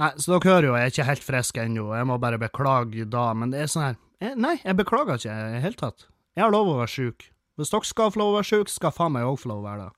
Nei, 0.01 0.09
så 0.17 0.33
dere 0.33 0.49
hører 0.49 0.67
jo, 0.67 0.77
jeg 0.79 0.87
er 0.87 0.95
ikke 0.95 1.09
helt 1.11 1.27
frisk 1.27 1.59
ennå, 1.61 1.91
jeg 1.93 2.09
må 2.09 2.17
bare 2.23 2.41
beklage 2.41 3.05
da, 3.13 3.27
men 3.37 3.53
det 3.53 3.61
er 3.61 3.69
sånn 3.69 3.85
her 3.85 3.99
jeg, 4.23 4.39
Nei, 4.41 4.55
jeg 4.63 4.79
beklager 4.79 5.21
ikke 5.21 5.35
i 5.35 5.53
det 5.53 5.61
hele 5.67 5.79
tatt. 5.79 6.07
Jeg 6.33 6.47
har 6.47 6.55
lov 6.55 6.71
å 6.71 6.79
være 6.79 6.95
sjuk. 6.95 7.27
Hvis 7.61 7.73
dere 7.75 7.89
skal 7.89 8.13
få 8.15 8.23
lov 8.23 8.31
å 8.31 8.37
være 8.39 8.49
sjuk, 8.49 8.73
skal 8.73 8.95
faen 8.95 9.13
meg 9.17 9.29
òg 9.29 9.41
få 9.43 9.51
lov 9.51 9.61
å 9.61 9.67
være 9.67 9.89
det. 9.91 9.93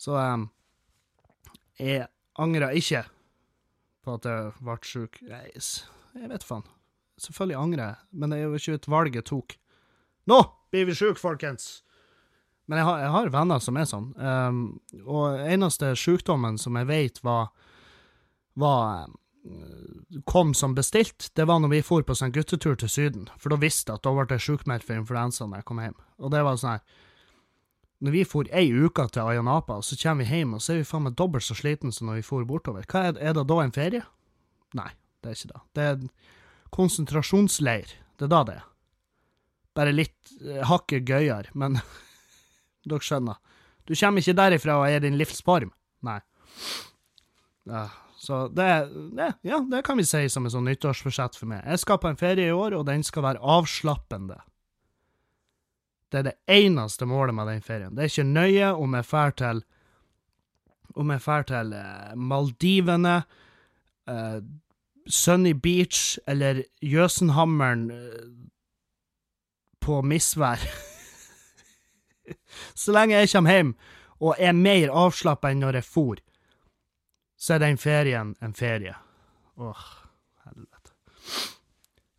Så 0.00 0.16
um, 0.16 0.46
jeg 1.80 2.06
angrer 2.40 2.76
ikke 2.78 3.04
på 4.04 4.16
at 4.18 4.28
jeg 4.28 4.52
ble 4.60 4.76
sjuk. 4.84 5.20
Jeg, 5.26 5.64
jeg 6.14 6.30
vet 6.30 6.46
faen. 6.46 6.66
Selvfølgelig 7.20 7.58
angrer 7.60 7.84
jeg, 7.86 7.98
men 8.12 8.32
det 8.32 8.38
er 8.38 8.48
jo 8.48 8.58
ikke 8.58 8.78
et 8.78 8.90
valg 8.90 9.16
jeg 9.16 9.26
tok. 9.30 9.56
Nå 10.30 10.40
blir 10.72 10.88
vi 10.88 10.96
sjuke, 10.98 11.20
folkens! 11.20 11.84
Men 12.66 12.80
jeg 12.80 12.88
har, 12.88 13.00
jeg 13.02 13.12
har 13.12 13.34
venner 13.34 13.60
som 13.60 13.76
er 13.76 13.88
sånn, 13.88 14.06
um, 14.16 14.60
og 15.04 15.36
eneste 15.44 15.90
sykdommen 16.00 16.56
som 16.60 16.78
jeg 16.80 16.88
vet 16.88 17.20
var, 17.26 17.50
var 18.56 19.04
um, 19.44 20.22
kom 20.24 20.54
som 20.56 20.72
bestilt, 20.76 21.28
det 21.36 21.44
var 21.50 21.60
når 21.60 21.74
vi 21.74 21.82
for 21.84 22.06
på 22.06 22.16
sånn 22.16 22.32
guttetur 22.32 22.78
til 22.80 22.88
Syden, 22.88 23.26
for 23.36 23.52
da 23.52 23.60
visste 23.60 23.92
jeg 23.92 24.00
at 24.00 24.06
da 24.08 24.14
ble 24.16 24.24
jeg 24.32 24.46
sjukmeldt 24.46 24.86
for 24.88 24.96
influensa 24.96 25.44
når 25.44 25.60
jeg 25.60 25.68
kom 25.68 25.82
hjem. 25.84 25.98
Og 26.24 26.32
det 26.32 26.40
var 26.46 26.56
sånn 26.62 26.78
her, 26.78 27.03
når 28.02 28.14
vi 28.14 28.24
for 28.26 28.48
ei 28.52 28.68
uke 28.72 29.06
til 29.12 29.22
Ayanapa, 29.22 29.78
så 29.82 29.96
kommer 30.00 30.24
vi 30.24 30.36
hjem, 30.36 30.56
og 30.56 30.62
så 30.62 30.74
er 30.74 30.82
vi 30.82 30.88
faen 30.88 31.06
meg 31.06 31.16
dobbelt 31.18 31.46
så 31.46 31.56
sliten 31.56 31.94
som 31.94 32.10
når 32.10 32.20
vi 32.20 32.26
for 32.26 32.46
bortover. 32.48 32.86
Hva 32.90 33.08
er, 33.10 33.18
er 33.22 33.36
det 33.36 33.46
da 33.48 33.58
en 33.62 33.74
ferie? 33.74 34.02
Nei, 34.74 34.90
det 35.22 35.30
er 35.30 35.38
ikke 35.38 35.52
det. 35.52 35.62
Det 35.74 35.84
er 35.84 35.96
en 35.96 36.10
konsentrasjonsleir. 36.74 37.94
Det 38.18 38.26
er 38.26 38.32
da 38.32 38.42
det 38.48 38.56
er. 38.58 38.66
Bare 39.74 39.94
litt 39.94 40.34
eh, 40.42 40.62
hakket 40.66 41.06
gøyere, 41.08 41.54
men 41.58 41.78
dere 42.88 43.02
skjønner. 43.04 43.40
Du 43.84 43.94
kommer 43.94 44.24
ikke 44.24 44.38
derifra 44.38 44.78
og 44.80 44.88
er 44.88 45.04
din 45.04 45.18
livsform. 45.20 45.72
Nei. 46.04 46.20
Ja, 47.68 47.88
så 48.20 48.46
det, 48.48 48.68
det, 49.16 49.30
ja, 49.44 49.58
det 49.70 49.82
kan 49.84 49.98
vi 50.00 50.06
si 50.08 50.22
som 50.32 50.46
et 50.46 50.54
sånn 50.54 50.64
nyttårsforsett 50.68 51.36
for 51.36 51.50
meg. 51.50 51.64
Jeg 51.68 51.82
skal 51.82 52.00
på 52.00 52.08
en 52.08 52.20
ferie 52.20 52.48
i 52.48 52.56
år, 52.56 52.76
og 52.78 52.86
den 52.88 53.04
skal 53.04 53.26
være 53.26 53.42
avslappende. 53.54 54.38
Det 56.14 56.20
er 56.20 56.26
det 56.28 56.38
eneste 56.46 57.08
målet 57.10 57.34
med 57.34 57.48
den 57.50 57.62
ferien. 57.62 57.90
Det 57.90 58.04
er 58.04 58.10
ikke 58.12 58.28
nøye 58.28 58.68
om 58.78 58.92
jeg 58.94 59.06
drar 59.10 59.32
til 59.34 59.64
om 60.94 61.10
jeg 61.10 61.22
drar 61.24 61.46
til 61.48 61.72
eh, 61.74 62.12
Maldivene, 62.14 63.14
eh, 64.06 64.36
Sunny 65.10 65.56
Beach 65.58 66.20
eller 66.30 66.62
Jøsenhammeren 66.78 67.90
eh, 67.90 68.30
på 69.82 69.98
misvær. 70.06 70.62
Så 72.78 72.94
lenge 72.94 73.18
jeg 73.18 73.34
kommer 73.34 73.58
hjem 73.58 73.74
og 74.22 74.38
er 74.38 74.54
mer 74.54 74.94
avslappa 74.94 75.50
enn 75.50 75.66
når 75.66 75.80
jeg 75.80 75.90
for, 75.90 76.22
så 77.36 77.56
er 77.56 77.64
den 77.66 77.76
ferien 77.76 78.36
en 78.40 78.54
ferie. 78.54 78.94
Åh, 79.58 79.86
helvete. 80.46 80.94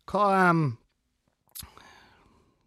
Hva 0.06 0.52
um, 0.52 0.76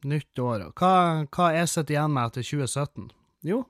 Nytt 0.08 0.40
år, 0.40 0.70
hva, 0.80 0.94
hva 1.28 1.50
jeg 1.52 1.68
sitter 1.68 1.98
igjen 1.98 2.14
med 2.16 2.30
etter 2.30 2.46
2017? 2.48 3.10
Jo, 3.48 3.64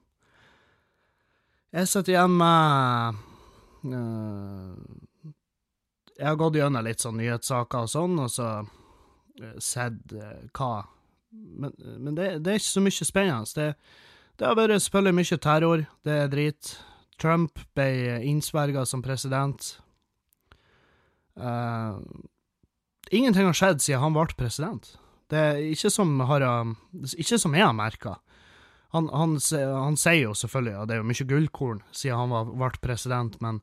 jeg 1.70 1.90
sitter 1.90 2.16
igjen 2.16 2.36
med 2.38 3.18
øh, 3.94 4.78
Jeg 6.18 6.28
har 6.28 6.38
gått 6.42 6.58
gjennom 6.58 6.86
litt 6.86 7.04
sånn 7.04 7.20
nyhetssaker 7.22 7.86
og 7.86 7.92
sånn, 7.92 8.16
og 8.24 8.32
så 8.34 8.48
øh, 8.64 9.58
sett 9.62 10.16
øh, 10.18 10.48
hva 10.58 10.88
Men, 11.30 11.76
men 11.78 12.16
det, 12.18 12.32
det 12.42 12.56
er 12.56 12.58
ikke 12.58 12.72
så 12.72 12.82
mye 12.82 13.06
spennende. 13.06 13.54
Det, 13.54 13.68
det 14.42 14.48
har 14.48 14.58
vært 14.58 14.82
selvfølgelig 14.82 15.18
mye 15.20 15.38
terror, 15.46 15.84
det 16.08 16.16
er 16.24 16.32
drit. 16.32 16.72
Trump 17.22 17.62
ble 17.78 18.18
innsverga 18.26 18.86
som 18.90 19.04
president. 19.06 19.76
Uh, 21.38 22.02
ingenting 23.12 23.46
har 23.46 23.56
skjedd 23.60 23.84
siden 23.84 24.02
han 24.02 24.18
ble 24.18 24.26
president. 24.40 24.96
Det 25.30 25.38
er 25.40 25.60
ikke 25.70 25.92
som, 25.94 26.16
har, 26.26 26.42
um, 26.42 26.74
ikke 27.14 27.38
som 27.38 27.54
jeg 27.54 27.66
har 27.66 27.76
merka. 27.78 28.16
Han, 28.96 29.10
han, 29.14 29.38
han 29.54 29.98
sier 30.02 30.24
jo 30.24 30.34
selvfølgelig 30.34 30.74
at 30.80 30.90
det 30.90 30.96
er 30.96 31.04
jo 31.04 31.10
mye 31.12 31.28
gullkorn 31.30 31.84
siden 31.94 32.34
han 32.34 32.56
ble 32.58 32.72
president, 32.82 33.38
men 33.44 33.62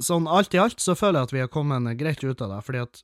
sånn 0.00 0.28
alt 0.30 0.56
i 0.56 0.60
alt 0.62 0.80
så 0.80 0.96
føler 0.96 1.20
jeg 1.20 1.28
at 1.28 1.34
vi 1.36 1.42
har 1.44 1.52
kommet 1.52 1.98
greit 2.00 2.24
ut 2.24 2.40
av 2.40 2.54
det, 2.54 2.60
fordi 2.64 2.80
at 2.86 3.02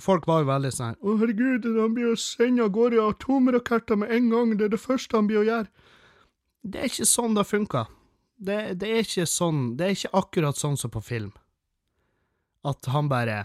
folk 0.00 0.24
var 0.26 0.40
jo 0.40 0.48
veldig 0.48 0.70
sånn 0.72 0.96
Å, 0.96 1.16
herregud, 1.20 1.68
han 1.76 1.96
blir 1.96 2.14
jo 2.14 2.20
sendt 2.20 2.64
av 2.64 2.72
gårde 2.72 3.04
atomraketter 3.04 4.00
med 4.00 4.14
en 4.16 4.30
gang, 4.32 4.54
det 4.56 4.70
er 4.70 4.76
det 4.76 4.80
første 4.80 5.18
han 5.18 5.28
blir 5.28 5.42
å 5.42 5.48
gjøre. 5.50 5.68
Det 6.62 6.80
er 6.80 6.88
ikke 6.88 7.10
sånn 7.10 7.36
det 7.36 7.44
funker. 7.44 7.90
Det, 8.42 8.58
det 8.80 8.88
er 8.88 9.04
ikke 9.04 9.28
sånn, 9.28 9.64
det 9.76 9.84
er 9.84 9.96
ikke 9.98 10.16
akkurat 10.22 10.58
sånn 10.58 10.78
som 10.80 10.92
på 10.94 11.02
film. 11.04 11.32
At 12.64 12.88
han 12.94 13.10
bare 13.10 13.42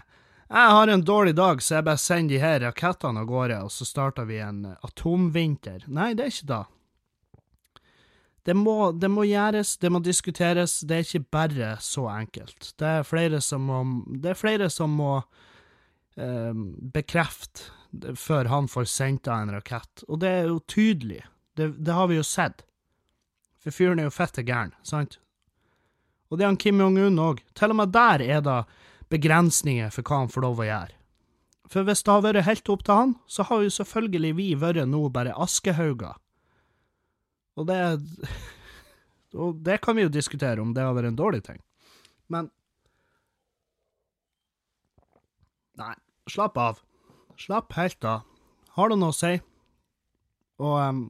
jeg 0.48 0.72
har 0.74 0.88
en 0.88 1.04
dårlig 1.04 1.34
dag, 1.36 1.62
så 1.62 1.74
jeg 1.78 1.84
bare 1.84 2.00
sender 2.00 2.34
de 2.34 2.40
her 2.40 2.60
rakettene 2.64 3.20
av 3.20 3.28
gårde, 3.28 3.60
og 3.66 3.72
så 3.72 3.84
starter 3.84 4.28
vi 4.28 4.40
en 4.40 4.64
atomvinter. 4.72 5.84
Nei, 5.92 6.14
det 6.16 6.24
er 6.24 6.34
ikke 6.34 6.52
da. 6.52 6.62
Det 8.48 8.54
må, 8.56 8.92
det 8.96 9.10
må 9.12 9.26
gjøres, 9.28 9.74
det 9.76 9.90
må 9.92 10.00
diskuteres, 10.00 10.78
det 10.88 10.96
er 10.96 11.04
ikke 11.04 11.32
bare 11.36 11.74
så 11.84 12.06
enkelt. 12.08 12.70
Det 12.80 12.92
er 13.00 13.04
flere 13.04 13.42
som 13.44 13.66
må, 13.68 13.82
det 14.08 14.32
er 14.32 14.40
flere 14.40 14.70
som 14.72 14.94
må 14.96 15.18
eh, 16.16 16.56
bekrefte 16.96 18.16
før 18.16 18.48
han 18.48 18.68
får 18.72 18.88
sendt 18.88 19.28
av 19.28 19.42
en 19.42 19.52
rakett, 19.58 20.04
og 20.08 20.22
det 20.24 20.32
er 20.32 20.48
jo 20.48 20.62
tydelig. 20.64 21.20
Det, 21.60 21.74
det 21.76 21.92
har 21.92 22.08
vi 22.08 22.16
jo 22.16 22.24
sett. 22.24 22.64
For 23.60 23.74
fyren 23.74 24.00
er 24.00 24.08
jo 24.08 24.16
fette 24.16 24.44
gæren, 24.46 24.72
sant? 24.80 25.18
Og 26.28 26.38
det 26.38 26.44
er 26.44 26.52
han 26.54 26.60
Kim 26.60 26.80
Jong-un 26.80 27.20
òg. 27.20 27.40
Til 27.56 27.72
og 27.72 27.80
med 27.80 27.92
der 27.92 28.24
er 28.24 28.42
det 28.44 28.58
begrensninger 29.12 29.90
for 29.94 30.06
hva 30.06 30.22
han 30.22 30.32
får 30.32 30.44
lov 30.44 30.62
å 30.62 30.68
gjøre. 30.68 30.94
For 31.68 31.84
hvis 31.84 32.02
det 32.04 32.12
har 32.14 32.24
vært 32.24 32.46
helt 32.46 32.70
opp 32.72 32.84
til 32.84 32.96
han, 32.96 33.16
så 33.28 33.44
har 33.48 33.64
jo 33.64 33.72
selvfølgelig 33.72 34.34
vi 34.38 34.48
vært 34.56 34.88
nå 34.88 35.02
bare 35.12 35.36
askehauger. 35.36 36.16
Og 37.58 37.66
det 37.68 37.80
Og 39.36 39.58
det 39.60 39.80
kan 39.84 39.96
vi 39.96 40.06
jo 40.06 40.08
diskutere 40.08 40.62
om 40.62 40.72
det 40.72 40.82
har 40.82 40.94
vært 40.96 41.10
en 41.10 41.18
dårlig 41.18 41.42
ting. 41.44 41.60
Men 42.32 42.50
Nei, 45.78 45.94
slapp 46.26 46.56
av. 46.58 46.80
Slapp 47.38 47.76
helt 47.76 48.04
av. 48.04 48.24
Har 48.74 48.88
du 48.90 48.96
noe 48.98 49.12
å 49.12 49.14
si? 49.14 49.36
Og 50.58 50.74
um, 50.80 51.02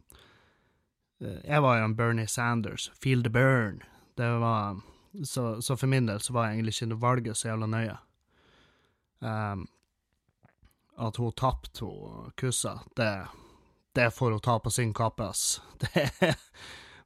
jeg 1.22 1.62
var 1.64 1.78
jo 1.78 1.86
en 1.86 1.94
Bernie 1.96 2.28
Sanders. 2.28 2.90
Feel 2.92 3.22
the 3.24 3.32
burn. 3.32 3.80
Det 4.20 4.28
var 4.42 4.82
så, 5.24 5.62
så 5.62 5.76
for 5.76 5.90
min 5.90 6.06
del 6.06 6.20
så 6.20 6.32
var 6.32 6.52
egentlig 6.52 6.74
ikke 6.76 7.00
valget 7.00 7.36
så 7.36 7.48
jævla 7.48 7.66
nøye. 7.66 7.96
Um, 9.18 9.66
at 10.98 11.16
hun 11.16 11.32
tapte, 11.32 11.84
hun 11.84 12.32
Kussa, 12.36 12.78
det, 12.96 13.26
det 13.94 14.10
får 14.14 14.30
hun 14.30 14.40
ta 14.40 14.58
på 14.58 14.70
sin 14.70 14.94
kappe, 14.94 15.30
ass. 15.30 15.60
Det 15.78 16.10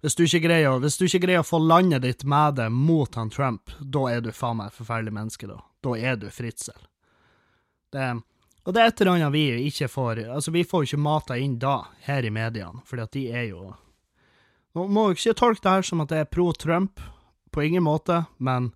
hvis 0.03 0.15
du, 0.19 0.25
greier, 0.43 0.81
hvis 0.83 0.97
du 0.99 1.05
ikke 1.07 1.21
greier 1.23 1.45
å 1.45 1.47
få 1.47 1.61
landet 1.63 2.03
ditt 2.03 2.25
med 2.27 2.57
det 2.59 2.65
mot 2.75 3.15
han 3.15 3.29
Trump, 3.31 3.71
da 3.79 4.09
er 4.11 4.25
du 4.25 4.33
faen 4.35 4.59
meg 4.59 4.73
et 4.73 4.79
forferdelig 4.81 5.13
menneske, 5.15 5.47
da. 5.47 5.61
Da 5.79 5.93
er 5.95 6.17
du 6.19 6.27
fritzel. 6.35 6.81
Det, 7.95 8.09
og 8.67 8.75
det 8.75 8.83
er 8.83 8.91
et 8.91 9.03
eller 9.05 9.13
annet 9.13 9.35
vi 9.35 9.45
ikke 9.69 9.87
får 9.93 10.25
Altså, 10.25 10.51
vi 10.51 10.65
får 10.67 10.83
jo 10.83 10.89
ikke 10.91 11.05
mata 11.05 11.37
inn 11.39 11.55
da, 11.63 11.85
her 12.09 12.27
i 12.27 12.35
mediene, 12.35 12.83
fordi 12.89 13.05
at 13.05 13.15
de 13.15 13.25
er 13.31 13.47
jo 13.53 13.69
Nå 14.75 14.89
må 14.89 15.11
jo 15.11 15.19
ikke 15.19 15.37
tolke 15.37 15.63
det 15.63 15.77
her 15.77 15.87
som 15.87 16.03
at 16.03 16.11
det 16.11 16.19
er 16.23 16.31
pro 16.33 16.49
Trump, 16.57 16.99
på 17.53 17.65
ingen 17.65 17.85
måte, 17.87 18.25
men 18.39 18.71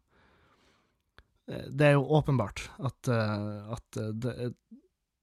eh, 1.49 1.67
det 1.69 1.91
er 1.91 1.97
jo 1.97 2.07
åpenbart 2.19 2.69
at, 2.79 3.11
uh, 3.11 3.73
at 3.77 4.01
uh, 4.01 4.13
det, 4.13 4.53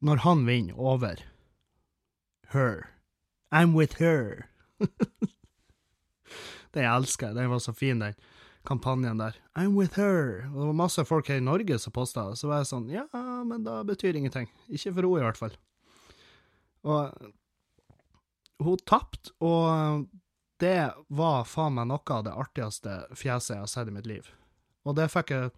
når 0.04 0.26
han 0.26 0.46
vinner 0.50 0.80
over 0.80 1.22
her 2.54 2.90
I'm 3.54 3.76
with 3.78 4.00
her. 4.02 4.50
det 6.74 6.82
jeg 6.82 6.90
elsker 6.90 7.36
Den 7.38 7.52
var 7.52 7.62
så 7.62 7.74
fin, 7.74 8.00
den 8.02 8.16
kampanjen 8.66 9.20
der. 9.20 9.38
I'm 9.56 9.78
with 9.78 10.00
her. 10.00 10.48
Og 10.50 10.58
det 10.58 10.68
var 10.72 10.80
masse 10.80 11.06
folk 11.06 11.28
her 11.30 11.38
i 11.38 11.46
Norge 11.46 11.78
som 11.80 11.94
posta, 11.94 12.32
så 12.36 12.50
var 12.50 12.64
jeg 12.64 12.72
sånn 12.72 12.90
Ja, 12.90 13.06
men 13.46 13.66
da 13.68 13.82
betyr 13.86 14.18
ingenting. 14.18 14.50
Ikke 14.70 14.94
for 14.96 15.06
henne, 15.06 15.22
i 15.22 15.28
hvert 15.28 15.42
fall. 15.42 15.58
Og 16.84 17.32
hun 18.64 18.82
tapte, 18.88 19.34
og 19.44 20.08
det 20.64 20.94
var 21.12 21.44
faen 21.50 21.76
meg 21.76 21.90
noe 21.92 22.16
av 22.16 22.24
det 22.24 22.34
artigste 22.46 22.96
fjeset 23.12 23.58
jeg 23.58 23.64
har 23.66 23.72
sett 23.72 23.92
i 23.92 23.96
mitt 23.96 24.08
liv. 24.08 24.30
Og 24.88 24.96
det 24.96 25.10
fikk 25.12 25.36
jeg 25.36 25.52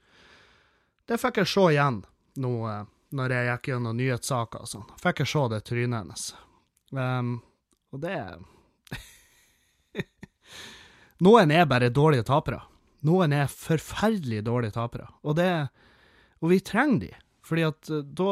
Det 1.05 1.19
fikk 1.21 1.37
jeg 1.43 1.49
se 1.51 1.63
igjen 1.69 1.99
nå 2.41 2.53
når 3.15 3.31
jeg 3.31 3.47
gikk 3.47 3.67
gjennom 3.69 3.97
nyhetssaker 3.99 4.63
og 4.65 4.69
sånn. 4.69 4.87
Fikk 4.99 5.21
jeg 5.21 5.29
se 5.31 5.43
det 5.53 5.59
trynet 5.67 6.01
hennes. 6.01 6.23
Um, 6.95 7.35
og 7.93 8.01
det 8.03 8.15
Noen 11.25 11.53
er 11.53 11.69
bare 11.69 11.93
dårlige 11.93 12.25
tapere. 12.27 12.63
Noen 13.05 13.35
er 13.37 13.51
forferdelig 13.51 14.41
dårlige 14.47 14.75
tapere. 14.75 15.07
Og, 15.23 15.37
det, 15.37 15.49
og 16.41 16.51
vi 16.51 16.59
trenger 16.65 17.03
de, 17.05 17.11
fordi 17.45 17.67
at 17.67 17.91
eh, 17.93 18.01
da 18.17 18.31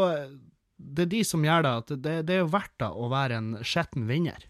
Det 0.75 1.05
er 1.05 1.11
de 1.13 1.21
som 1.23 1.45
gjør 1.45 1.63
det 1.63 1.73
at 1.79 1.91
det, 2.03 2.15
det 2.27 2.39
er 2.41 2.49
verdt 2.49 2.73
det 2.81 2.89
å 2.89 3.07
være 3.13 3.37
en 3.37 3.51
skitten 3.61 4.09
vinner. 4.09 4.49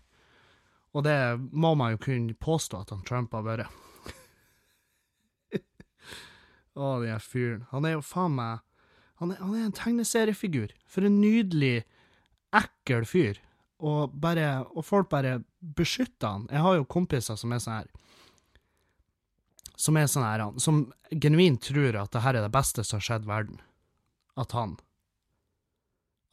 Og 0.94 1.06
det 1.08 1.18
må 1.52 1.74
man 1.78 1.96
jo 1.96 2.02
kunne 2.06 2.36
påstå 2.38 2.84
at 2.84 2.94
han 2.94 3.06
Trump 3.08 3.34
har 3.34 3.46
vært. 3.48 3.80
Å, 6.78 7.00
den 7.02 7.10
her 7.14 7.24
fyren. 7.24 7.66
Han 7.72 7.88
er 7.90 7.98
jo 7.98 8.06
faen 8.06 8.38
meg 8.38 8.62
han 9.22 9.32
er, 9.32 9.40
han 9.40 9.56
er 9.56 9.66
en 9.68 9.76
tegneseriefigur. 9.78 10.74
For 10.90 11.06
en 11.08 11.20
nydelig, 11.22 11.84
ekkel 12.54 13.06
fyr. 13.08 13.40
Og, 13.84 14.14
bare, 14.20 14.64
og 14.74 14.86
folk 14.86 15.10
bare 15.12 15.38
beskytter 15.78 16.28
han. 16.28 16.48
Jeg 16.52 16.64
har 16.66 16.80
jo 16.80 16.88
kompiser 16.90 17.38
som 17.40 17.54
er 17.54 17.62
sånn 17.64 17.78
her 17.82 17.92
som 19.84 19.98
er 19.98 20.08
sånn 20.08 20.24
her, 20.24 20.44
som 20.62 20.84
genuint 21.10 21.64
tror 21.66 21.98
at 22.00 22.14
det 22.14 22.22
her 22.24 22.38
er 22.38 22.46
det 22.46 22.54
beste 22.54 22.86
som 22.86 23.00
har 23.00 23.08
skjedd 23.08 23.26
verden. 23.28 23.62
At 24.40 24.54
han 24.58 24.78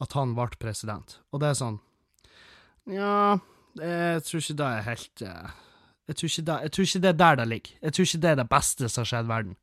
At 0.01 0.13
han 0.17 0.33
ble 0.37 0.47
president. 0.61 1.19
Og 1.31 1.41
det 1.41 1.51
er 1.51 1.57
sånn 1.59 1.79
Ja, 2.89 3.39
jeg 3.79 4.23
tror 4.27 4.41
ikke 4.41 4.57
det 4.59 4.67
er 4.67 4.87
helt 4.87 5.21
eh, 5.25 5.51
jeg 6.11 6.17
tror, 6.17 6.31
det, 6.45 6.55
jeg 6.65 6.71
tror 6.71 6.87
ikke 6.87 7.01
det 7.01 7.09
er 7.09 7.19
der 7.19 7.35
det 7.39 7.47
ligger. 7.47 7.75
Jeg 7.81 7.93
tror 7.93 8.07
ikke 8.07 8.21
det 8.21 8.29
er 8.29 8.39
det 8.41 8.49
beste 8.51 8.89
som 8.89 9.01
har 9.01 9.09
skjedd 9.11 9.29
verden. 9.29 9.55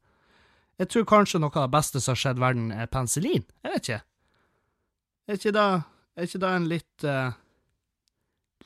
Jeg 0.79 0.89
tror 0.89 1.09
kanskje 1.11 1.41
noe 1.43 1.53
av 1.53 1.67
det 1.67 1.75
beste 1.75 2.01
som 2.01 2.15
har 2.15 2.21
skjedd 2.23 2.41
verden, 2.41 2.71
er 2.73 2.87
penicillin. 2.87 3.45
Jeg 3.67 3.75
vet 3.75 3.89
ikke. 3.89 4.01
Er 5.29 5.41
ikke 5.41 5.53
det, 5.57 5.67
er 6.17 6.29
ikke 6.29 6.41
det 6.45 6.55
en 6.55 6.71
litt 6.71 7.05
uh, 7.05 7.37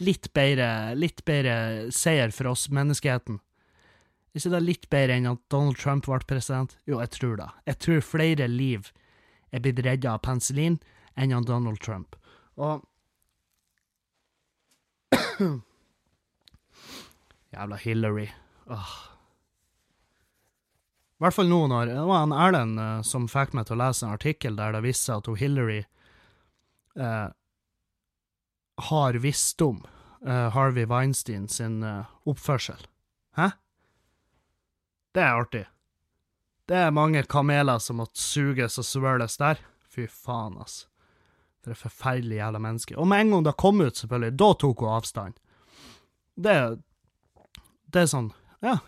Litt 0.02 0.30
bedre, 0.34 0.66
litt 0.96 1.20
bedre 1.28 1.90
seier 1.94 2.32
for 2.32 2.48
oss, 2.54 2.64
menneskeheten? 2.72 3.36
Er 4.32 4.40
ikke 4.40 4.52
det 4.54 4.60
litt 4.64 4.86
bedre 4.90 5.18
enn 5.18 5.28
at 5.28 5.42
Donald 5.52 5.76
Trump 5.78 6.06
ble 6.08 6.18
president? 6.26 6.72
Jo, 6.88 6.96
jeg 7.02 7.12
tror 7.18 7.36
det. 7.38 7.48
Jeg 7.68 7.78
tror 7.84 8.06
flere 8.06 8.48
liv 8.48 8.88
er 9.52 9.62
blitt 9.62 9.82
redda 9.84 10.14
av 10.14 10.22
penicillin 10.24 10.78
enn 11.14 11.34
av 11.36 11.44
Donald 11.46 11.82
Trump. 11.84 12.16
Og 12.56 12.80
Jævla 17.52 17.76
Hillary. 17.76 18.28
Åh. 18.66 18.92
I 21.22 21.24
hvert 21.24 21.36
fall 21.36 21.50
nå 21.50 21.60
når 21.70 21.86
Det 21.86 22.04
var 22.08 22.24
en 22.24 22.32
Erlend 22.34 22.80
uh, 22.80 23.02
som 23.06 23.28
fikk 23.30 23.52
meg 23.54 23.68
til 23.68 23.76
å 23.76 23.82
lese 23.84 24.06
en 24.06 24.14
artikkel 24.16 24.56
der 24.58 24.74
det 24.74 24.82
viste 24.82 25.06
seg 25.06 25.20
at 25.20 25.28
hun 25.30 25.38
Hillary 25.38 25.82
uh, 26.98 27.28
har 28.88 29.18
visst 29.22 29.62
om 29.62 29.84
uh, 30.26 30.48
Harvey 30.50 30.88
Weinstein 30.88 31.46
sin 31.48 31.84
oppførsel. 32.26 32.88
Hæ? 33.38 33.52
Det 35.12 35.22
er 35.22 35.36
artig. 35.36 35.66
Det 36.66 36.78
er 36.88 36.94
mange 36.94 37.22
kameler 37.28 37.78
som 37.82 38.00
måtte 38.00 38.18
suges 38.18 38.78
og 38.80 38.86
svøles 38.88 39.36
der. 39.38 39.60
Fy 39.92 40.06
faen, 40.08 40.56
ass. 40.62 40.86
For 41.62 41.74
et 41.74 41.78
forferdelig 41.78 42.40
jævla 42.40 42.60
menneske. 42.62 42.96
Og 42.98 43.06
med 43.08 43.20
en 43.24 43.34
gang 43.36 43.44
det 43.46 43.56
kom 43.60 43.80
ut, 43.80 43.98
selvfølgelig, 43.98 44.36
da 44.38 44.52
tok 44.58 44.84
hun 44.84 44.94
avstand. 44.98 45.34
Det 46.34 46.56
Det 47.92 48.00
er 48.00 48.08
sånn, 48.08 48.30
ja. 48.62 48.78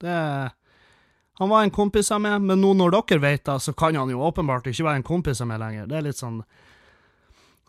Det 0.00 0.16
Han 1.40 1.48
var 1.48 1.62
en 1.62 1.70
kompis 1.70 2.10
av 2.12 2.20
meg, 2.20 2.40
men 2.42 2.60
nå 2.60 2.74
når 2.76 2.90
dere 2.90 3.20
vet 3.20 3.44
det, 3.44 3.60
så 3.62 3.72
kan 3.72 3.94
han 3.96 4.10
jo 4.10 4.20
åpenbart 4.20 4.66
ikke 4.66 4.84
være 4.84 5.00
en 5.00 5.06
kompis 5.06 5.40
av 5.40 5.48
meg 5.48 5.60
lenger. 5.60 5.86
Det 5.86 5.96
er 5.96 6.02
litt 6.04 6.18
sånn 6.18 6.42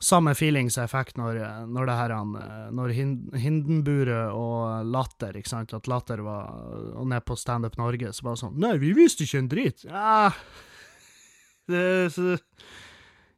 samme 0.01 0.33
feelings 0.35 0.77
jeg 0.79 0.89
fikk 0.89 1.13
når, 1.19 1.39
når 1.69 1.87
det 1.87 1.95
her 1.99 2.13
Når 2.73 2.93
Hindenburet 3.37 4.33
og 4.33 4.89
Latter, 4.91 5.37
ikke 5.37 5.53
sant, 5.53 5.73
at 5.77 5.87
Latter 5.87 6.23
var 6.25 6.49
og 6.97 7.07
ned 7.07 7.23
på 7.25 7.37
Standup 7.37 7.77
Norge, 7.77 8.11
så 8.13 8.25
bare 8.25 8.41
sånn 8.41 8.57
Nei, 8.59 8.75
vi 8.81 8.91
visste 8.97 9.23
ikke 9.23 9.43
en 9.43 9.51
drit. 9.51 9.85
Ja 9.85 10.31
det, 11.71 12.11
så, 12.15 12.35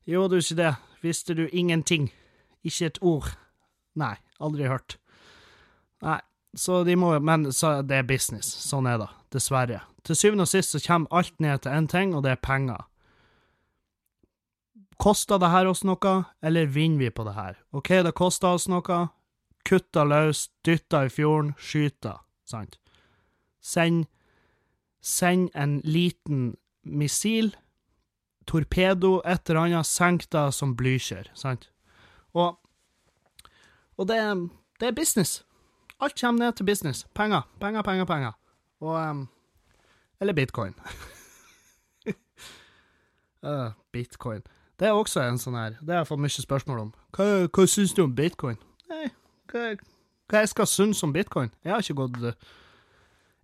Jo, 0.10 0.28
du 0.28 0.39
ikke 0.39 0.60
det. 0.60 0.73
Visste 1.04 1.36
du 1.36 1.48
ingenting? 1.52 2.12
Ikke 2.63 2.88
et 2.88 3.00
ord? 3.02 3.34
Nei, 4.00 4.16
aldri 4.39 4.70
hørt. 4.72 4.98
Nei, 6.04 6.20
så 6.56 6.84
de 6.88 6.96
må 6.96 7.12
Men 7.20 7.52
så 7.52 7.82
det 7.82 7.98
er 7.98 8.08
business. 8.08 8.48
Sånn 8.48 8.88
er 8.88 9.02
det, 9.02 9.10
dessverre. 9.36 9.82
Til 10.04 10.16
syvende 10.16 10.48
og 10.48 10.52
sist 10.52 10.76
så 10.76 10.82
kommer 10.84 11.12
alt 11.12 11.36
ned 11.39 11.63
til 11.63 11.72
én 11.72 11.88
ting, 11.88 12.16
og 12.16 12.24
det 12.24 12.32
er 12.32 12.42
penger. 12.42 12.88
Koster 15.00 15.39
det 15.39 15.52
her 15.52 15.68
oss 15.68 15.84
noe, 15.84 16.16
eller 16.42 16.72
vinner 16.72 17.00
vi 17.00 17.10
på 17.12 17.26
det 17.28 17.36
her? 17.36 17.60
OK, 17.72 17.89
det 18.06 18.16
koster 18.16 18.56
oss 18.56 18.70
noe. 18.72 19.08
Kutta 19.68 20.04
løs, 20.04 20.50
dytta 20.66 21.06
i 21.08 21.12
fjorden, 21.12 21.54
skyta, 21.60 22.18
sant? 22.48 22.80
Send 23.63 24.06
Send 25.04 25.50
en 25.52 25.82
liten 25.84 26.56
missil, 26.88 27.50
torpedo, 28.47 29.21
et 29.25 29.49
eller 29.49 29.62
annet, 29.62 29.88
senk 29.88 30.27
deg 30.32 30.53
som 30.53 30.75
Blücher, 30.77 31.29
sant? 31.38 31.69
Og, 32.34 32.58
og 33.97 34.08
det, 34.10 34.19
det, 34.79 34.88
er 34.88 34.95
business. 34.95 35.43
Alt 35.99 36.19
kommer 36.19 36.45
ned 36.45 36.53
til 36.58 36.65
business. 36.65 37.08
Penger, 37.15 37.41
penger, 37.62 37.82
penger, 37.82 38.06
penger. 38.06 38.32
Og 38.82 39.10
um, 39.10 39.27
Eller 40.19 40.34
bitcoin. 40.34 40.73
uh, 43.43 43.71
bitcoin. 43.93 44.41
Det 44.79 44.88
er 44.88 44.97
også 44.97 45.21
en 45.21 45.38
sånn 45.38 45.56
her 45.56 45.75
Det 45.79 45.93
har 45.93 46.01
jeg 46.01 46.10
fått 46.10 46.23
mye 46.23 46.43
spørsmål 46.43 46.79
om. 46.79 46.93
Hva, 47.15 47.47
hva 47.47 47.65
syns 47.69 47.93
du 47.93 48.03
om 48.03 48.15
bitcoin? 48.15 48.58
Nei, 48.89 49.08
hva, 49.51 49.73
hva 50.27 50.41
jeg 50.43 50.51
skal 50.51 50.67
synes 50.67 51.03
om 51.06 51.13
bitcoin? 51.13 51.53
Jeg 51.63 51.75
har 51.75 51.84
ikke 51.86 52.01
gått 52.01 52.36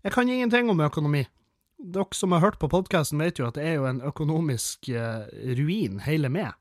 Jeg 0.04 0.12
kan 0.12 0.30
ingenting 0.30 0.70
om 0.70 0.82
økonomi. 0.82 1.28
Dere 1.80 2.16
som 2.16 2.34
har 2.36 2.44
hørt 2.44 2.60
på 2.60 2.68
podkasten, 2.72 3.22
vet 3.24 3.40
jo 3.40 3.48
at 3.48 3.56
det 3.56 3.64
er 3.64 3.78
jo 3.80 3.88
en 3.88 4.02
økonomisk 4.04 4.90
uh, 4.92 5.26
ruin, 5.56 6.02
hele 6.04 6.32
meg. 6.32 6.54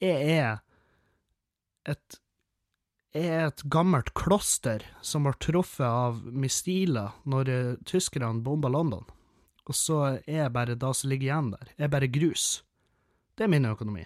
Jeg 0.00 0.36
er 0.38 0.62
et 1.92 2.18
jeg 3.12 3.28
er 3.28 3.50
et 3.50 3.62
gammelt 3.68 4.14
kloster 4.16 4.86
som 5.04 5.26
ble 5.26 5.34
truffet 5.36 5.84
av 5.84 6.22
missiler 6.24 7.12
når 7.28 7.50
uh, 7.52 7.74
tyskerne 7.84 8.40
bomba 8.40 8.70
London. 8.72 9.04
Og 9.68 9.76
så 9.76 9.98
er 10.24 10.38
jeg 10.38 10.54
bare 10.54 10.78
det 10.80 10.94
som 10.96 11.12
ligger 11.12 11.28
igjen 11.28 11.50
der, 11.52 11.68
Jeg 11.76 11.84
er 11.84 11.92
bare 11.92 12.08
grus. 12.08 12.64
Det 13.36 13.44
er 13.44 13.52
min 13.52 13.68
økonomi. 13.68 14.04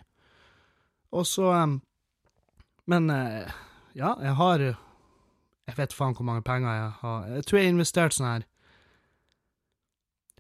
Og 1.12 1.27
så 1.27 1.81
Men 2.87 3.11
eh, 3.11 3.51
ja, 3.95 4.15
jeg 4.21 4.35
har 4.35 4.59
Jeg 4.61 5.77
vet 5.77 5.93
faen 5.93 6.15
hvor 6.15 6.25
mange 6.25 6.43
penger 6.43 6.73
jeg 6.73 6.91
har. 7.01 7.27
Jeg 7.27 7.45
tror 7.45 7.59
jeg 7.59 7.67
har 7.67 7.75
investert 7.75 8.15
sånn 8.15 8.27
her 8.27 8.45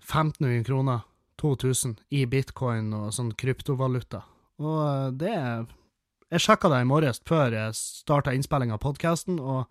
1500 0.06 0.64
kroner, 0.64 1.00
2000, 1.40 1.96
i 2.14 2.24
bitcoin 2.26 2.92
og 2.96 3.10
sånn 3.14 3.32
kryptovaluta. 3.36 4.22
Og 4.62 4.78
eh, 4.86 5.10
det 5.20 5.34
Jeg 6.32 6.42
sjekka 6.42 6.68
det 6.72 6.80
i 6.82 6.88
morges 6.88 7.20
før 7.26 7.54
jeg 7.54 7.74
starta 7.78 8.32
innspilling 8.34 8.72
av 8.74 8.80
podkasten, 8.82 9.38
og, 9.38 9.66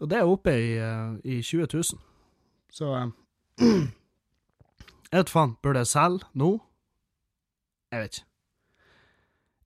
og, 0.00 0.08
det 0.10 0.18
er 0.18 0.28
oppe 0.28 0.52
i, 0.52 0.72
eh, 0.76 1.14
i 1.24 1.40
20 1.42 1.68
000. 1.72 2.00
Så 2.72 2.92
Jeg 5.06 5.22
vet 5.22 5.30
faen, 5.30 5.54
burde 5.62 5.84
jeg 5.84 5.92
selge 5.92 6.26
nå? 6.34 6.56
Jeg 7.94 8.02
vet 8.02 8.18
ikke. 8.18 8.26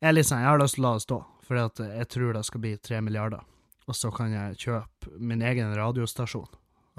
Jeg 0.00 0.14
liksom, 0.14 0.38
jeg 0.40 0.48
har 0.48 0.60
lyst 0.60 0.76
til 0.76 0.84
å 0.84 0.86
la 0.86 0.92
det 0.96 1.04
stå, 1.04 1.16
for 1.44 1.58
jeg 1.60 2.08
tror 2.12 2.36
det 2.36 2.44
skal 2.46 2.62
bli 2.62 2.76
tre 2.76 3.00
milliarder. 3.04 3.42
og 3.90 3.96
så 3.96 4.10
kan 4.14 4.30
jeg 4.30 4.58
kjøpe 4.62 5.18
min 5.18 5.42
egen 5.42 5.74
radiostasjon. 5.74 6.46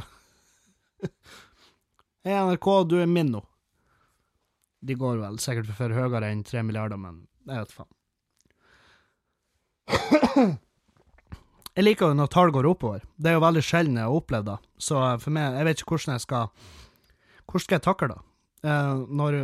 Hei, 2.22 2.36
NRK, 2.38 2.68
du 2.86 3.00
er 3.02 3.08
min 3.10 3.32
nå. 3.34 3.40
De 4.86 4.94
går 4.94 5.18
vel 5.24 5.40
sikkert 5.42 5.72
for 5.74 5.90
høyere 5.90 6.28
enn 6.30 6.44
tre 6.46 6.62
milliarder, 6.62 7.00
men 7.02 7.24
jeg 7.50 7.64
vet 7.64 7.74
faen. 7.74 7.96
Jeg 11.72 11.86
liker 11.86 12.12
jo 12.12 12.16
når 12.20 12.28
tall 12.34 12.50
går 12.52 12.68
oppover. 12.68 13.00
Det 13.16 13.30
er 13.32 13.38
jo 13.38 13.42
veldig 13.46 13.62
sjelden 13.64 13.96
jeg 13.96 14.04
har 14.04 14.12
opplevd 14.12 14.50
det. 14.50 14.58
Så 14.84 15.00
for 15.24 15.32
meg, 15.32 15.54
jeg 15.56 15.64
vet 15.70 15.80
ikke 15.80 15.94
hvordan 15.96 16.18
jeg 16.18 16.24
skal 16.26 16.50
Hvordan 17.48 17.64
skal 17.64 17.78
jeg 17.78 17.84
takle 17.86 18.10
det? 18.12 18.18
Eh, 18.68 19.04
når 19.08 19.38